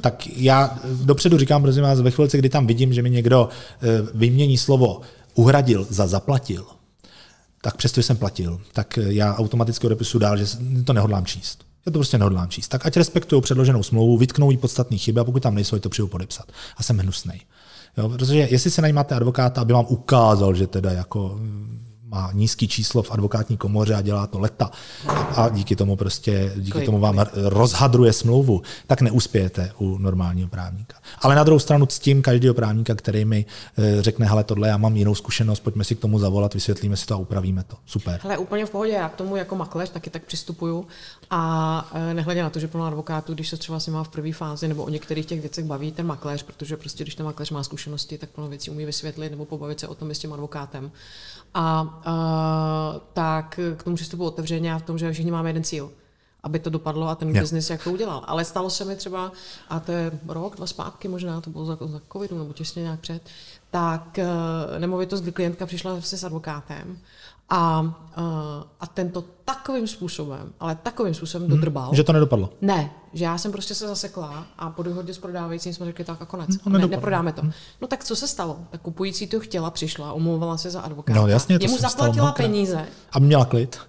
tak 0.00 0.26
já 0.36 0.78
dopředu 1.04 1.38
říkám, 1.38 1.62
prosím 1.62 1.82
vás, 1.82 2.00
ve 2.00 2.10
chvilce, 2.10 2.38
kdy 2.38 2.48
tam 2.48 2.66
vidím, 2.66 2.92
že 2.92 3.02
mi 3.02 3.10
někdo 3.10 3.48
e, 3.48 3.86
vymění 4.14 4.58
slovo 4.58 5.00
uhradil 5.34 5.86
za 5.90 6.06
zaplatil, 6.06 6.66
tak 7.62 7.76
přesto 7.76 8.02
jsem 8.02 8.16
platil, 8.16 8.60
tak 8.72 8.98
já 9.06 9.36
automaticky 9.36 9.86
odepisu 9.86 10.18
dál, 10.18 10.36
že 10.36 10.46
to 10.84 10.92
nehodlám 10.92 11.26
číst. 11.26 11.64
Já 11.86 11.92
to 11.92 11.98
prostě 11.98 12.18
nehodlám 12.18 12.48
číst. 12.48 12.68
Tak 12.68 12.86
ať 12.86 12.96
respektují 12.96 13.42
předloženou 13.42 13.82
smlouvu, 13.82 14.16
vytknou 14.18 14.50
jí 14.50 14.56
podstatné 14.56 14.96
chyby 14.96 15.20
a 15.20 15.24
pokud 15.24 15.42
tam 15.42 15.54
nejsou, 15.54 15.78
to 15.78 15.88
přijdu 15.88 16.08
podepsat. 16.08 16.52
A 16.76 16.82
jsem 16.82 16.98
hnusnej. 16.98 17.40
Jo, 17.98 18.08
protože 18.08 18.38
jestli 18.50 18.70
se 18.70 18.82
najímáte 18.82 19.14
advokáta, 19.14 19.60
aby 19.60 19.72
vám 19.72 19.86
ukázal, 19.88 20.54
že 20.54 20.66
teda 20.66 20.92
jako 20.92 21.40
má 22.08 22.30
nízký 22.32 22.68
číslo 22.68 23.02
v 23.02 23.10
advokátní 23.10 23.56
komoře 23.56 23.94
a 23.94 24.02
dělá 24.02 24.26
to 24.26 24.38
leta 24.38 24.70
a 25.36 25.48
díky 25.48 25.76
tomu 25.76 25.96
prostě, 25.96 26.52
díky 26.56 26.80
tomu 26.84 27.00
vám 27.00 27.24
rozhadruje 27.34 28.12
smlouvu, 28.12 28.62
tak 28.86 29.00
neuspějete 29.00 29.72
u 29.78 29.98
normálního 29.98 30.48
právníka. 30.48 30.96
Ale 31.22 31.34
na 31.34 31.44
druhou 31.44 31.58
stranu 31.58 31.86
ctím 31.86 32.22
každého 32.22 32.54
právníka, 32.54 32.94
který 32.94 33.24
mi 33.24 33.46
eh, 33.78 34.02
řekne, 34.02 34.26
hele, 34.26 34.44
tohle 34.44 34.68
já 34.68 34.76
mám 34.76 34.96
jinou 34.96 35.14
zkušenost, 35.14 35.60
pojďme 35.60 35.84
si 35.84 35.94
k 35.94 36.00
tomu 36.00 36.18
zavolat, 36.18 36.54
vysvětlíme 36.54 36.96
si 36.96 37.06
to 37.06 37.14
a 37.14 37.16
upravíme 37.16 37.64
to. 37.64 37.76
Super. 37.86 38.20
Ale 38.24 38.38
úplně 38.38 38.66
v 38.66 38.70
pohodě, 38.70 38.92
já 38.92 39.08
k 39.08 39.16
tomu 39.16 39.36
jako 39.36 39.56
makléř 39.56 39.90
taky 39.90 40.10
tak 40.10 40.22
přistupuju 40.22 40.86
a 41.30 41.90
eh, 41.94 42.14
nehledě 42.14 42.42
na 42.42 42.50
to, 42.50 42.58
že 42.58 42.68
plno 42.68 42.86
advokátů, 42.86 43.34
když 43.34 43.48
se 43.48 43.56
třeba 43.56 43.80
s 43.80 43.86
nima 43.86 44.04
v 44.04 44.08
první 44.08 44.32
fázi 44.32 44.68
nebo 44.68 44.84
o 44.84 44.88
některých 44.88 45.26
těch 45.26 45.40
věcech 45.40 45.64
baví 45.64 45.92
ten 45.92 46.06
makléř, 46.06 46.42
protože 46.42 46.76
prostě 46.76 47.04
když 47.04 47.14
ten 47.14 47.26
makléř 47.26 47.50
má 47.50 47.62
zkušenosti, 47.62 48.18
tak 48.18 48.30
plno 48.30 48.48
věcí 48.48 48.70
umí 48.70 48.84
vysvětlit 48.84 49.30
nebo 49.30 49.44
pobavit 49.44 49.80
se 49.80 49.88
o 49.88 49.94
tom 49.94 50.10
s 50.10 50.18
tím 50.18 50.32
advokátem. 50.32 50.90
A 51.54 51.82
uh, 51.82 53.00
tak 53.12 53.60
k 53.76 53.82
tomu 53.82 53.96
přistupu 53.96 54.24
otevřeně 54.24 54.74
a 54.74 54.78
v 54.78 54.82
tom, 54.82 54.98
že 54.98 55.12
všichni 55.12 55.30
máme 55.30 55.48
jeden 55.48 55.64
cíl 55.64 55.90
aby 56.42 56.58
to 56.58 56.70
dopadlo 56.70 57.08
a 57.08 57.14
ten 57.14 57.28
yeah. 57.28 57.40
biznis 57.40 57.70
jako 57.70 57.90
udělal. 57.90 58.24
Ale 58.26 58.44
stalo 58.44 58.70
se 58.70 58.84
mi 58.84 58.96
třeba, 58.96 59.32
a 59.68 59.80
to 59.80 59.92
je 59.92 60.18
rok, 60.28 60.56
dva 60.56 60.66
zpátky 60.66 61.08
možná, 61.08 61.40
to 61.40 61.50
bylo 61.50 61.64
za, 61.64 61.78
za 61.80 62.00
covidu 62.12 62.38
nebo 62.38 62.52
těsně 62.52 62.82
nějak 62.82 63.00
před, 63.00 63.22
tak 63.70 64.18
uh, 64.18 64.78
nemovitost, 64.78 65.20
kdy 65.20 65.32
klientka 65.32 65.66
přišla 65.66 66.00
se 66.00 66.18
s 66.18 66.24
advokátem 66.24 66.98
a, 67.48 67.80
uh, 67.80 68.24
a 68.80 68.86
tento 68.86 69.24
takovým 69.44 69.86
způsobem, 69.86 70.52
ale 70.60 70.74
takovým 70.74 71.14
způsobem 71.14 71.48
hmm, 71.48 71.56
dodrbal. 71.56 71.94
Že 71.94 72.04
to 72.04 72.12
nedopadlo? 72.12 72.50
Ne, 72.60 72.90
že 73.12 73.24
já 73.24 73.38
jsem 73.38 73.52
prostě 73.52 73.74
se 73.74 73.88
zasekla 73.88 74.46
a 74.58 74.70
po 74.70 74.82
dohodě 74.82 75.14
s 75.14 75.18
prodávajícím 75.18 75.74
jsme 75.74 75.86
řekli 75.86 76.04
tak 76.04 76.22
a 76.22 76.24
konec. 76.24 76.50
Hmm, 76.64 76.72
ne, 76.80 76.86
neprodáme 76.86 77.32
to. 77.32 77.42
Hmm. 77.42 77.52
No 77.80 77.88
tak 77.88 78.04
co 78.04 78.16
se 78.16 78.28
stalo? 78.28 78.58
Tak 78.70 78.80
kupující 78.80 79.26
to 79.26 79.40
chtěla, 79.40 79.70
přišla, 79.70 80.12
omlouvala 80.12 80.56
se 80.56 80.70
za 80.70 80.80
advokáta. 80.80 81.20
No 81.20 81.28
jasně, 81.28 81.58
to 81.58 81.64
Jemu 81.64 81.78
zaplatila 81.78 82.32
peníze. 82.32 82.86
A 83.12 83.18
měla 83.18 83.44
klid. 83.44 83.80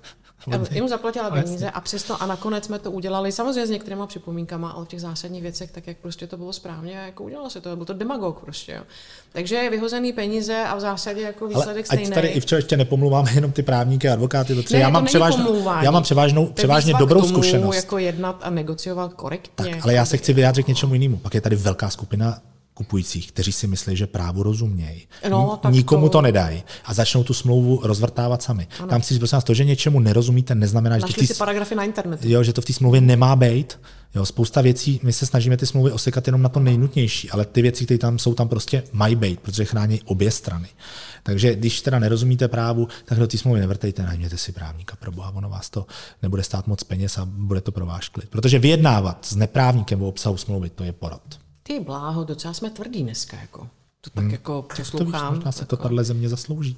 Jim 0.71 0.87
zaplatila 0.87 1.29
peníze 1.31 1.69
a 1.69 1.81
přesto 1.81 2.23
a 2.23 2.25
nakonec 2.25 2.65
jsme 2.65 2.79
to 2.79 2.91
udělali 2.91 3.31
samozřejmě 3.31 3.67
s 3.67 3.69
některýma 3.69 4.07
připomínkama, 4.07 4.69
ale 4.69 4.85
v 4.85 4.87
těch 4.87 5.01
zásadních 5.01 5.41
věcech, 5.41 5.71
tak 5.71 5.87
jak 5.87 5.97
prostě 5.97 6.27
to 6.27 6.37
bylo 6.37 6.53
správně, 6.53 6.93
jako 6.93 7.23
udělalo 7.23 7.49
se 7.49 7.61
to, 7.61 7.75
byl 7.75 7.85
to 7.85 7.93
demagog 7.93 8.39
prostě. 8.39 8.71
Jo. 8.71 8.83
Takže 9.31 9.69
vyhozený 9.69 10.13
peníze 10.13 10.63
a 10.63 10.75
v 10.75 10.79
zásadě 10.79 11.21
jako 11.21 11.47
výsledek 11.47 11.85
ale 11.89 11.97
stejný. 11.97 12.11
tady 12.11 12.27
i 12.27 12.39
včera 12.39 12.57
ještě 12.57 12.77
nepomluváme 12.77 13.31
jenom 13.35 13.51
ty 13.51 13.63
právníky 13.63 14.09
a 14.09 14.13
advokáty, 14.13 14.55
to 14.55 14.61
ne, 14.73 14.79
já, 14.79 14.89
mám 14.89 15.05
převážnou, 15.05 15.63
já 15.81 15.91
mám 15.91 16.03
převážnou, 16.03 16.45
převážně 16.45 16.93
dobrou 16.93 17.21
tomu, 17.21 17.33
zkušenost. 17.33 17.75
jako 17.75 17.97
jednat 17.97 18.39
a 18.41 18.49
negociovat 18.49 19.13
korektně. 19.13 19.71
Tak, 19.71 19.83
ale 19.83 19.93
já 19.93 20.05
se 20.05 20.17
chci 20.17 20.33
vyjádřit 20.33 20.63
k 20.63 20.67
něčemu 20.67 20.93
jinému. 20.93 21.17
Pak 21.17 21.33
je 21.33 21.41
tady 21.41 21.55
velká 21.55 21.89
skupina 21.89 22.41
kupujících, 22.79 23.31
kteří 23.31 23.51
si 23.51 23.67
myslí, 23.67 23.95
že 23.95 24.07
právo 24.07 24.43
rozumějí. 24.43 25.07
No, 25.29 25.59
Nikomu 25.69 26.07
to, 26.07 26.11
to 26.11 26.21
nedají 26.21 26.63
a 26.85 26.93
začnou 26.93 27.23
tu 27.23 27.33
smlouvu 27.33 27.79
rozvrtávat 27.83 28.41
sami. 28.41 28.67
Ano. 28.79 28.87
Tam 28.87 29.01
si 29.01 29.19
prosím 29.19 29.41
to, 29.41 29.53
že 29.53 29.65
něčemu 29.65 29.99
nerozumíte, 29.99 30.55
neznamená, 30.55 30.95
Našli 30.95 31.07
že 31.07 31.27
to 31.27 31.33
v 31.33 31.35
tý, 31.35 31.39
paragrafy 31.39 31.75
na 31.75 31.83
internetu. 31.83 32.27
Jo, 32.27 32.43
že 32.43 32.53
to 32.53 32.61
v 32.61 32.65
té 32.65 32.73
smlouvě 32.73 33.01
nemá 33.01 33.35
být. 33.35 33.79
Jo, 34.15 34.25
spousta 34.25 34.61
věcí, 34.61 34.99
my 35.03 35.13
se 35.13 35.25
snažíme 35.25 35.57
ty 35.57 35.65
smlouvy 35.65 35.91
osekat 35.91 36.27
jenom 36.27 36.41
na 36.41 36.49
to 36.49 36.59
nejnutnější, 36.59 37.29
ale 37.29 37.45
ty 37.45 37.61
věci, 37.61 37.85
které 37.85 37.97
tam 37.97 38.19
jsou, 38.19 38.33
tam 38.33 38.47
prostě 38.47 38.83
mají 38.91 39.15
být, 39.15 39.39
protože 39.39 39.65
chrání 39.65 40.01
obě 40.05 40.31
strany. 40.31 40.67
Takže 41.23 41.55
když 41.55 41.81
teda 41.81 41.99
nerozumíte 41.99 42.47
právu, 42.47 42.87
tak 43.05 43.19
do 43.19 43.27
té 43.27 43.37
smlouvy 43.37 43.59
nevrtejte, 43.59 44.03
najměte 44.03 44.37
si 44.37 44.51
právníka 44.51 44.95
pro 44.95 45.11
boha, 45.11 45.31
ono 45.35 45.49
vás 45.49 45.69
to 45.69 45.85
nebude 46.23 46.43
stát 46.43 46.67
moc 46.67 46.83
peněz 46.83 47.17
a 47.17 47.25
bude 47.25 47.61
to 47.61 47.71
pro 47.71 47.85
váš 47.85 48.09
klid. 48.09 48.29
Protože 48.29 48.59
vyjednávat 48.59 49.25
s 49.25 49.35
neprávníkem 49.35 50.01
o 50.01 50.07
obsahu 50.07 50.37
smlouvy, 50.37 50.69
to 50.69 50.83
je 50.83 50.91
porad. 50.91 51.48
Ty 51.69 51.79
bláho, 51.79 52.23
docela 52.23 52.53
jsme 52.53 52.69
tvrdí 52.69 53.03
dneska, 53.03 53.37
jako. 53.37 53.67
To 54.01 54.09
tak 54.09 54.23
hmm. 54.23 54.31
jako 54.31 54.61
přeslouchám. 54.61 55.11
To 55.11 55.31
víš, 55.31 55.35
možná 55.35 55.51
se 55.51 55.61
jako... 55.61 55.77
to 55.77 55.83
tahle 55.83 56.03
země 56.03 56.29
zaslouží. 56.29 56.77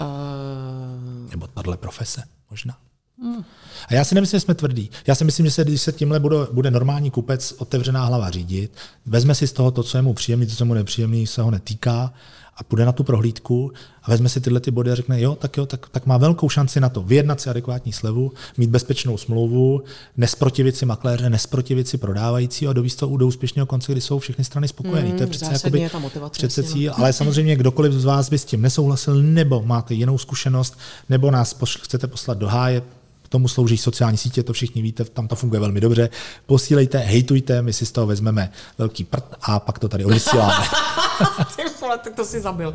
Uh... 0.00 1.30
Nebo 1.30 1.46
tahle 1.46 1.76
profese, 1.76 2.22
možná. 2.50 2.76
Hmm. 3.22 3.44
A 3.88 3.94
já 3.94 4.04
si 4.04 4.14
nemyslím, 4.14 4.36
že 4.36 4.40
jsme 4.40 4.54
tvrdí. 4.54 4.90
Já 5.06 5.14
si 5.14 5.24
myslím, 5.24 5.46
že 5.46 5.52
se, 5.52 5.64
když 5.64 5.80
se 5.80 5.92
tímhle 5.92 6.20
bude, 6.20 6.36
bude 6.52 6.70
normální 6.70 7.10
kupec 7.10 7.52
otevřená 7.58 8.04
hlava 8.04 8.30
řídit, 8.30 8.76
vezme 9.06 9.34
si 9.34 9.46
z 9.46 9.52
toho 9.52 9.70
to, 9.70 9.82
co 9.82 9.98
je 9.98 10.02
mu 10.02 10.14
příjemný, 10.14 10.46
to, 10.46 10.54
co 10.54 10.64
mu 10.64 10.74
nepříjemný, 10.74 11.26
se 11.26 11.42
ho 11.42 11.50
netýká 11.50 12.12
a 12.56 12.64
půjde 12.64 12.84
na 12.84 12.92
tu 12.92 13.04
prohlídku 13.04 13.72
a 14.02 14.10
vezme 14.10 14.28
si 14.28 14.40
tyhle 14.40 14.60
ty 14.60 14.70
body 14.70 14.90
a 14.90 14.94
řekne, 14.94 15.20
jo, 15.20 15.34
tak 15.34 15.56
jo, 15.56 15.66
tak, 15.66 15.88
tak 15.88 16.06
má 16.06 16.16
velkou 16.16 16.48
šanci 16.48 16.80
na 16.80 16.88
to 16.88 17.02
vyjednat 17.02 17.40
si 17.40 17.50
adekvátní 17.50 17.92
slevu, 17.92 18.32
mít 18.56 18.70
bezpečnou 18.70 19.16
smlouvu, 19.16 19.82
nesprotivit 20.16 20.76
si 20.76 20.86
makléře, 20.86 21.30
nesprotivit 21.30 21.88
si 21.88 21.98
prodávající 21.98 22.68
a 22.68 22.72
dovíst 22.72 22.98
to 22.98 23.16
do 23.16 23.26
úspěšného 23.26 23.66
konce, 23.66 23.92
kdy 23.92 24.00
jsou 24.00 24.18
všechny 24.18 24.44
strany 24.44 24.68
spokojené. 24.68 25.08
Mm, 25.08 25.16
to 25.16 25.22
je 25.22 25.26
přece, 25.26 25.52
jakoby, 25.52 25.80
je 25.80 25.90
přece 26.30 26.62
cíl, 26.62 26.92
ale 26.96 27.12
samozřejmě 27.12 27.56
kdokoliv 27.56 27.92
z 27.92 28.04
vás 28.04 28.28
by 28.28 28.38
s 28.38 28.44
tím 28.44 28.62
nesouhlasil, 28.62 29.22
nebo 29.22 29.62
máte 29.62 29.94
jinou 29.94 30.18
zkušenost, 30.18 30.78
nebo 31.08 31.30
nás 31.30 31.54
pošl, 31.54 31.78
chcete 31.82 32.06
poslat 32.06 32.38
do 32.38 32.46
háje, 32.46 32.82
tomu 33.30 33.48
slouží 33.48 33.76
sociální 33.76 34.18
sítě, 34.18 34.42
to 34.42 34.52
všichni 34.52 34.82
víte, 34.82 35.04
tam 35.04 35.28
to 35.28 35.36
funguje 35.36 35.60
velmi 35.60 35.80
dobře. 35.80 36.08
Posílejte, 36.46 36.98
hejtujte, 36.98 37.62
my 37.62 37.72
si 37.72 37.86
z 37.86 37.92
toho 37.92 38.06
vezmeme 38.06 38.52
velký 38.78 39.04
prd 39.04 39.24
a 39.42 39.60
pak 39.60 39.78
to 39.78 39.88
tady 39.88 40.04
odvysíláme. 40.04 40.54
Ty 41.56 41.62
vole, 41.80 41.98
tak 41.98 42.14
to 42.14 42.24
si 42.24 42.40
zabil. 42.40 42.74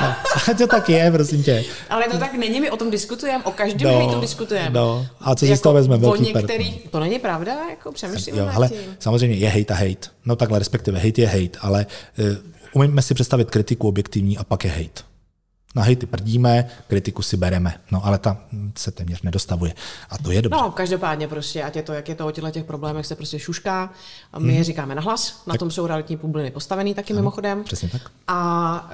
no, 0.00 0.54
to 0.58 0.66
tak 0.66 0.88
je, 0.88 1.10
prosím 1.10 1.42
tě. 1.42 1.64
Ale 1.90 2.04
to 2.10 2.18
tak 2.18 2.34
není, 2.34 2.60
my 2.60 2.70
o 2.70 2.76
tom 2.76 2.90
diskutujeme, 2.90 3.44
o 3.44 3.50
každém 3.50 3.92
no, 3.92 3.98
hejtu 3.98 4.20
diskutujeme. 4.20 4.70
No, 4.70 5.06
a 5.20 5.34
co 5.34 5.44
si 5.44 5.50
jako 5.50 5.58
z 5.58 5.62
toho 5.62 5.74
vezme? 5.74 5.96
Velký 5.96 6.22
některý, 6.22 6.72
prd. 6.72 6.90
To 6.90 7.00
není 7.00 7.18
pravda, 7.18 7.52
jako 7.70 7.92
přemýšlím 7.92 8.36
jo, 8.36 8.50
ale 8.54 8.70
samozřejmě 8.98 9.36
je 9.36 9.48
hejt 9.48 9.70
a 9.70 9.74
hejt. 9.74 10.10
No 10.24 10.36
takhle, 10.36 10.58
respektive 10.58 10.98
hejt 10.98 11.18
je 11.18 11.26
hejt, 11.26 11.56
ale 11.60 11.86
uh, 12.18 12.26
umíme 12.72 13.02
si 13.02 13.14
představit 13.14 13.50
kritiku 13.50 13.88
objektivní 13.88 14.38
a 14.38 14.44
pak 14.44 14.64
je 14.64 14.70
hejt. 14.70 15.11
Na 15.74 15.82
hejty 15.82 16.06
prdíme, 16.06 16.68
kritiku 16.86 17.22
si 17.22 17.36
bereme, 17.36 17.74
no 17.90 18.06
ale 18.06 18.18
ta 18.18 18.36
se 18.76 18.90
téměř 18.90 19.22
nedostavuje. 19.22 19.74
A 20.10 20.18
to 20.18 20.30
je 20.30 20.42
dobře. 20.42 20.60
No, 20.60 20.70
každopádně 20.70 21.28
prostě, 21.28 21.62
ať 21.62 21.76
je 21.76 21.82
to, 21.82 21.92
jak 21.92 22.08
je 22.08 22.14
to 22.14 22.26
o 22.26 22.30
těchto 22.30 22.50
těch 22.50 22.64
problémech, 22.64 23.06
se 23.06 23.16
prostě 23.16 23.38
šušká. 23.38 23.90
My 24.38 24.48
hmm. 24.48 24.58
je 24.58 24.64
říkáme 24.64 24.94
nahlas, 24.94 25.42
na 25.46 25.52
tak. 25.52 25.58
tom 25.58 25.70
jsou 25.70 25.86
realitní 25.86 26.16
bubliny 26.16 26.50
postavený 26.50 26.94
taky 26.94 27.12
ano, 27.12 27.20
mimochodem. 27.20 27.64
Přesně 27.64 27.88
tak. 27.88 28.02
A, 28.28 28.90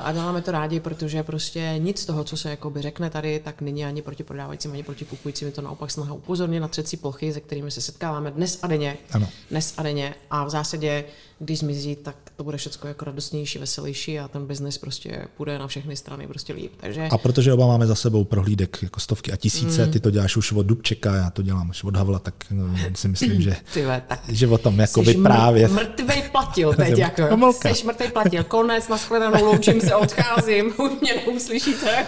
uh, 0.00 0.08
a 0.08 0.12
děláme 0.12 0.42
to 0.42 0.50
rádi, 0.50 0.80
protože 0.80 1.22
prostě 1.22 1.74
nic 1.78 2.00
z 2.00 2.04
toho, 2.06 2.24
co 2.24 2.36
se 2.36 2.50
jakoby 2.50 2.82
řekne 2.82 3.10
tady, 3.10 3.40
tak 3.44 3.60
není 3.60 3.84
ani 3.84 4.02
proti 4.02 4.24
prodávajícím, 4.24 4.72
ani 4.72 4.82
proti 4.82 5.04
kupujícím. 5.04 5.48
Je 5.48 5.52
to 5.52 5.62
naopak 5.62 5.90
snaha 5.90 6.14
upozornit 6.14 6.60
na 6.60 6.68
třecí 6.68 6.96
plochy, 6.96 7.32
se 7.32 7.40
kterými 7.40 7.70
se 7.70 7.80
setkáváme 7.80 8.30
dnes 8.30 8.58
a 8.62 8.66
denně. 8.66 8.96
Ano. 9.12 9.28
Dnes 9.50 9.74
a 9.76 9.82
denně. 9.82 10.14
A 10.30 10.44
v 10.44 10.50
zásadě 10.50 11.04
když 11.42 11.58
zmizí, 11.58 11.96
tak 11.96 12.16
to 12.36 12.44
bude 12.44 12.56
všechno 12.56 12.88
jako 12.88 13.04
radostnější, 13.04 13.58
veselější 13.58 14.18
a 14.18 14.28
ten 14.28 14.46
biznis 14.46 14.78
prostě 14.78 15.26
půjde 15.36 15.58
na 15.58 15.66
všechny 15.66 15.96
strany 15.96 16.26
prostě 16.26 16.52
líp. 16.52 16.72
Takže... 16.76 17.08
A 17.10 17.18
protože 17.18 17.52
oba 17.52 17.66
máme 17.66 17.86
za 17.86 17.94
sebou 17.94 18.24
prohlídek 18.24 18.78
jako 18.82 19.00
stovky 19.00 19.32
a 19.32 19.36
tisíce, 19.36 19.86
mm. 19.86 19.92
ty 19.92 20.00
to 20.00 20.10
děláš 20.10 20.36
už 20.36 20.52
od 20.52 20.66
Dubčeka, 20.66 21.14
já 21.14 21.30
to 21.30 21.42
dělám 21.42 21.70
už 21.70 21.84
od 21.84 21.96
Havla, 21.96 22.18
tak 22.18 22.34
no, 22.50 22.74
si 22.94 23.08
myslím, 23.08 23.42
že, 23.42 23.56
Tyve, 23.74 24.02
tak 24.08 24.20
že 24.28 24.46
o 24.46 24.58
tom 24.58 24.78
jako 24.78 25.02
vyprávět. 25.02 25.72
Mr- 25.72 25.74
mrtvej 25.74 26.22
platil 26.32 26.74
teď, 26.76 26.98
jako. 26.98 27.52
Jsi 27.52 27.86
mrtvej 27.86 28.10
platil, 28.10 28.44
konec, 28.44 28.88
nashledanou, 28.88 29.44
loučím 29.44 29.80
se, 29.80 29.94
odcházím, 29.94 30.66
už 30.78 30.90
mě 31.00 31.14
neuslyšíte. 31.26 32.06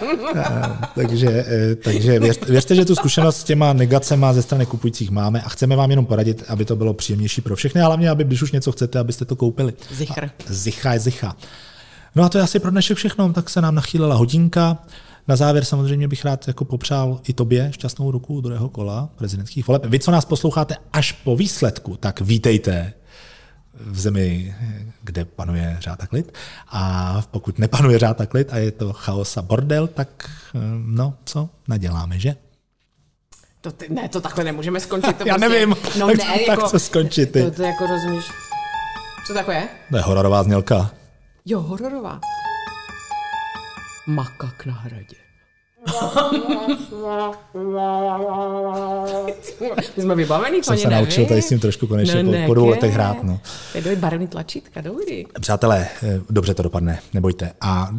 takže 0.95 1.45
eh, 1.47 1.75
takže 1.75 2.19
věřte, 2.19 2.45
věřte, 2.45 2.75
že 2.75 2.85
tu 2.85 2.95
zkušenost 2.95 3.37
s 3.37 3.43
těma 3.43 3.73
negacema 3.73 4.33
ze 4.33 4.41
strany 4.41 4.65
kupujících 4.65 5.11
máme 5.11 5.41
a 5.41 5.49
chceme 5.49 5.75
vám 5.75 5.89
jenom 5.89 6.05
poradit, 6.05 6.43
aby 6.47 6.65
to 6.65 6.75
bylo 6.75 6.93
příjemnější 6.93 7.41
pro 7.41 7.55
všechny, 7.55 7.81
a 7.81 7.85
hlavně, 7.85 8.09
aby 8.09 8.23
když 8.23 8.41
už 8.41 8.51
něco 8.51 8.71
chcete, 8.71 8.99
abyste 8.99 9.22
jste 9.23 9.29
to 9.29 9.35
koupili. 9.35 9.73
Zichr. 9.91 10.29
Zicha 10.47 10.93
je 10.93 10.99
zicha. 10.99 11.35
No 12.15 12.23
a 12.23 12.29
to 12.29 12.37
je 12.37 12.43
asi 12.43 12.59
pro 12.59 12.71
dnešek 12.71 12.97
všechno, 12.97 13.33
tak 13.33 13.49
se 13.49 13.61
nám 13.61 13.75
nachýlila 13.75 14.15
hodinka. 14.15 14.77
Na 15.27 15.35
závěr 15.35 15.65
samozřejmě 15.65 16.07
bych 16.07 16.25
rád 16.25 16.47
jako 16.47 16.65
popřál 16.65 17.19
i 17.27 17.33
tobě 17.33 17.71
šťastnou 17.71 18.11
ruku 18.11 18.41
druhého 18.41 18.69
kola 18.69 19.09
prezidentských 19.15 19.67
voleb. 19.67 19.85
Vy, 19.85 19.99
co 19.99 20.11
nás 20.11 20.25
posloucháte 20.25 20.75
až 20.93 21.11
po 21.11 21.35
výsledku, 21.35 21.97
tak 21.97 22.21
vítejte 22.21 22.93
v 23.73 23.99
zemi, 23.99 24.55
kde 25.03 25.25
panuje 25.25 25.77
řád 25.79 26.03
a 26.03 26.07
klid. 26.07 26.33
A 26.71 27.21
pokud 27.31 27.59
nepanuje 27.59 27.99
řád 27.99 28.21
a 28.21 28.25
klid 28.25 28.53
a 28.53 28.57
je 28.57 28.71
to 28.71 28.93
chaos 28.93 29.37
a 29.37 29.41
bordel, 29.41 29.87
tak 29.87 30.29
no, 30.85 31.13
co 31.25 31.49
naděláme, 31.67 32.19
že? 32.19 32.35
To 33.61 33.71
ty, 33.71 33.89
ne, 33.89 34.09
to 34.09 34.21
takhle 34.21 34.43
nemůžeme 34.43 34.79
skončit. 34.79 35.17
To 35.17 35.23
Já 35.27 35.35
prostě, 35.35 35.49
nevím, 35.49 35.75
no 35.99 36.07
tak, 36.07 36.17
ne, 36.17 36.25
tak 36.25 36.47
jako, 36.47 36.69
co 36.69 36.79
skončit 36.79 37.31
ty. 37.31 37.43
To, 37.43 37.51
to, 37.51 37.55
to 37.55 37.63
jako 37.63 37.87
rozumíš. 37.87 38.25
Co 39.27 39.33
to 39.33 39.51
je? 39.51 39.67
To 39.89 39.97
je 39.97 40.03
hororová 40.03 40.43
znělka. 40.43 40.91
Jo, 41.45 41.59
hororová. 41.59 42.19
Makak 44.07 44.65
na 44.65 44.73
hradě. 44.73 45.15
My 49.97 50.03
jsme 50.03 50.15
vybavený, 50.15 50.63
Jsem 50.63 50.77
se 50.77 50.89
naučil 50.89 51.25
tady 51.25 51.41
s 51.41 51.49
tím 51.49 51.59
trošku 51.59 51.87
konečně 51.87 52.23
no, 52.23 52.31
po, 52.31 52.37
po 52.47 52.53
dvou 52.53 52.67
letech 52.69 52.93
hrát. 52.93 53.23
No. 53.23 53.39
je 53.75 53.95
barevný 53.95 54.27
tlačítka, 54.27 54.81
dobrý. 54.81 55.25
Přátelé, 55.41 55.87
eh, 56.03 56.19
dobře 56.29 56.53
to 56.53 56.63
dopadne, 56.63 56.99
nebojte. 57.13 57.51
A, 57.61 57.89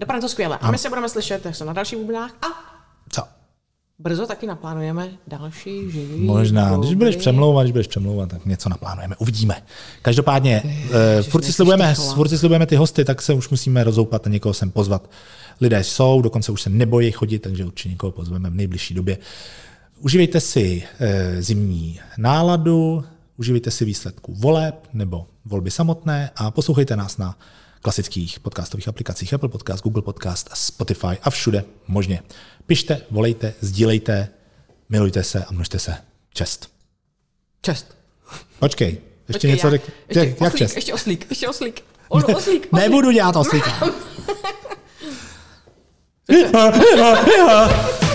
dopadne 0.00 0.20
to 0.20 0.28
skvěle. 0.28 0.58
A 0.60 0.70
my 0.70 0.78
se 0.78 0.88
budeme 0.88 1.08
slyšet 1.08 1.46
se 1.50 1.64
na 1.64 1.72
dalších 1.72 1.98
bubnách 1.98 2.30
a? 2.42 2.75
Brzo 3.98 4.26
taky 4.26 4.46
naplánujeme 4.46 5.08
další 5.26 5.90
živý 5.90 6.20
Možná, 6.20 6.76
když 6.76 6.94
budeš 6.94 7.16
přemlouvat, 7.16 7.64
když 7.64 7.72
budeš 7.72 7.86
přemlouvat, 7.86 8.28
tak 8.28 8.46
něco 8.46 8.68
naplánujeme, 8.68 9.16
uvidíme. 9.16 9.62
Každopádně, 10.02 10.62
uh, 10.64 10.90
furt, 11.22 11.42
si 11.42 11.52
slibujeme, 11.52 11.94
furt 11.94 12.28
si 12.28 12.38
slibujeme 12.38 12.66
ty 12.66 12.76
hosty, 12.76 13.04
tak 13.04 13.22
se 13.22 13.32
už 13.32 13.48
musíme 13.48 13.84
rozoupat 13.84 14.26
a 14.26 14.30
někoho 14.30 14.54
sem 14.54 14.70
pozvat. 14.70 15.10
Lidé 15.60 15.84
jsou, 15.84 16.22
dokonce 16.22 16.52
už 16.52 16.62
se 16.62 16.70
nebojí 16.70 17.12
chodit, 17.12 17.38
takže 17.38 17.64
určitě 17.64 17.88
někoho 17.88 18.12
pozveme 18.12 18.50
v 18.50 18.54
nejbližší 18.54 18.94
době. 18.94 19.18
Užívejte 20.00 20.40
si 20.40 20.82
uh, 21.00 21.06
zimní 21.40 22.00
náladu, 22.18 23.04
užívejte 23.36 23.70
si 23.70 23.84
výsledku 23.84 24.34
voleb 24.34 24.88
nebo 24.92 25.26
volby 25.44 25.70
samotné 25.70 26.30
a 26.36 26.50
poslouchejte 26.50 26.96
nás 26.96 27.18
na 27.18 27.38
klasických 27.82 28.40
podcastových 28.40 28.88
aplikacích 28.88 29.34
Apple 29.34 29.48
Podcast, 29.48 29.82
Google 29.82 30.02
Podcast, 30.02 30.50
Spotify 30.54 31.18
a 31.22 31.30
všude 31.30 31.64
možně. 31.88 32.22
Pište, 32.66 33.00
volejte, 33.10 33.54
sdílejte, 33.60 34.28
milujte 34.88 35.22
se 35.22 35.44
a 35.44 35.52
množte 35.52 35.78
se. 35.78 35.94
Čest. 36.34 36.70
Čest. 37.62 37.96
Počkej, 38.58 38.88
ještě 38.88 39.32
Počkej, 39.32 39.50
něco 39.50 39.70
řekl. 39.70 39.90
Ještě, 40.08 40.20
jak 40.20 40.40
oslík, 40.40 40.58
čest? 40.58 40.76
ještě 40.76 40.94
oslík, 40.94 41.26
ještě 41.30 41.48
oslík. 41.48 41.84
On, 42.08 42.22
oslík, 42.22 42.36
oslík. 42.38 42.72
Nebudu 42.72 43.10
dělat 43.10 43.36
oslíka. 43.36 43.80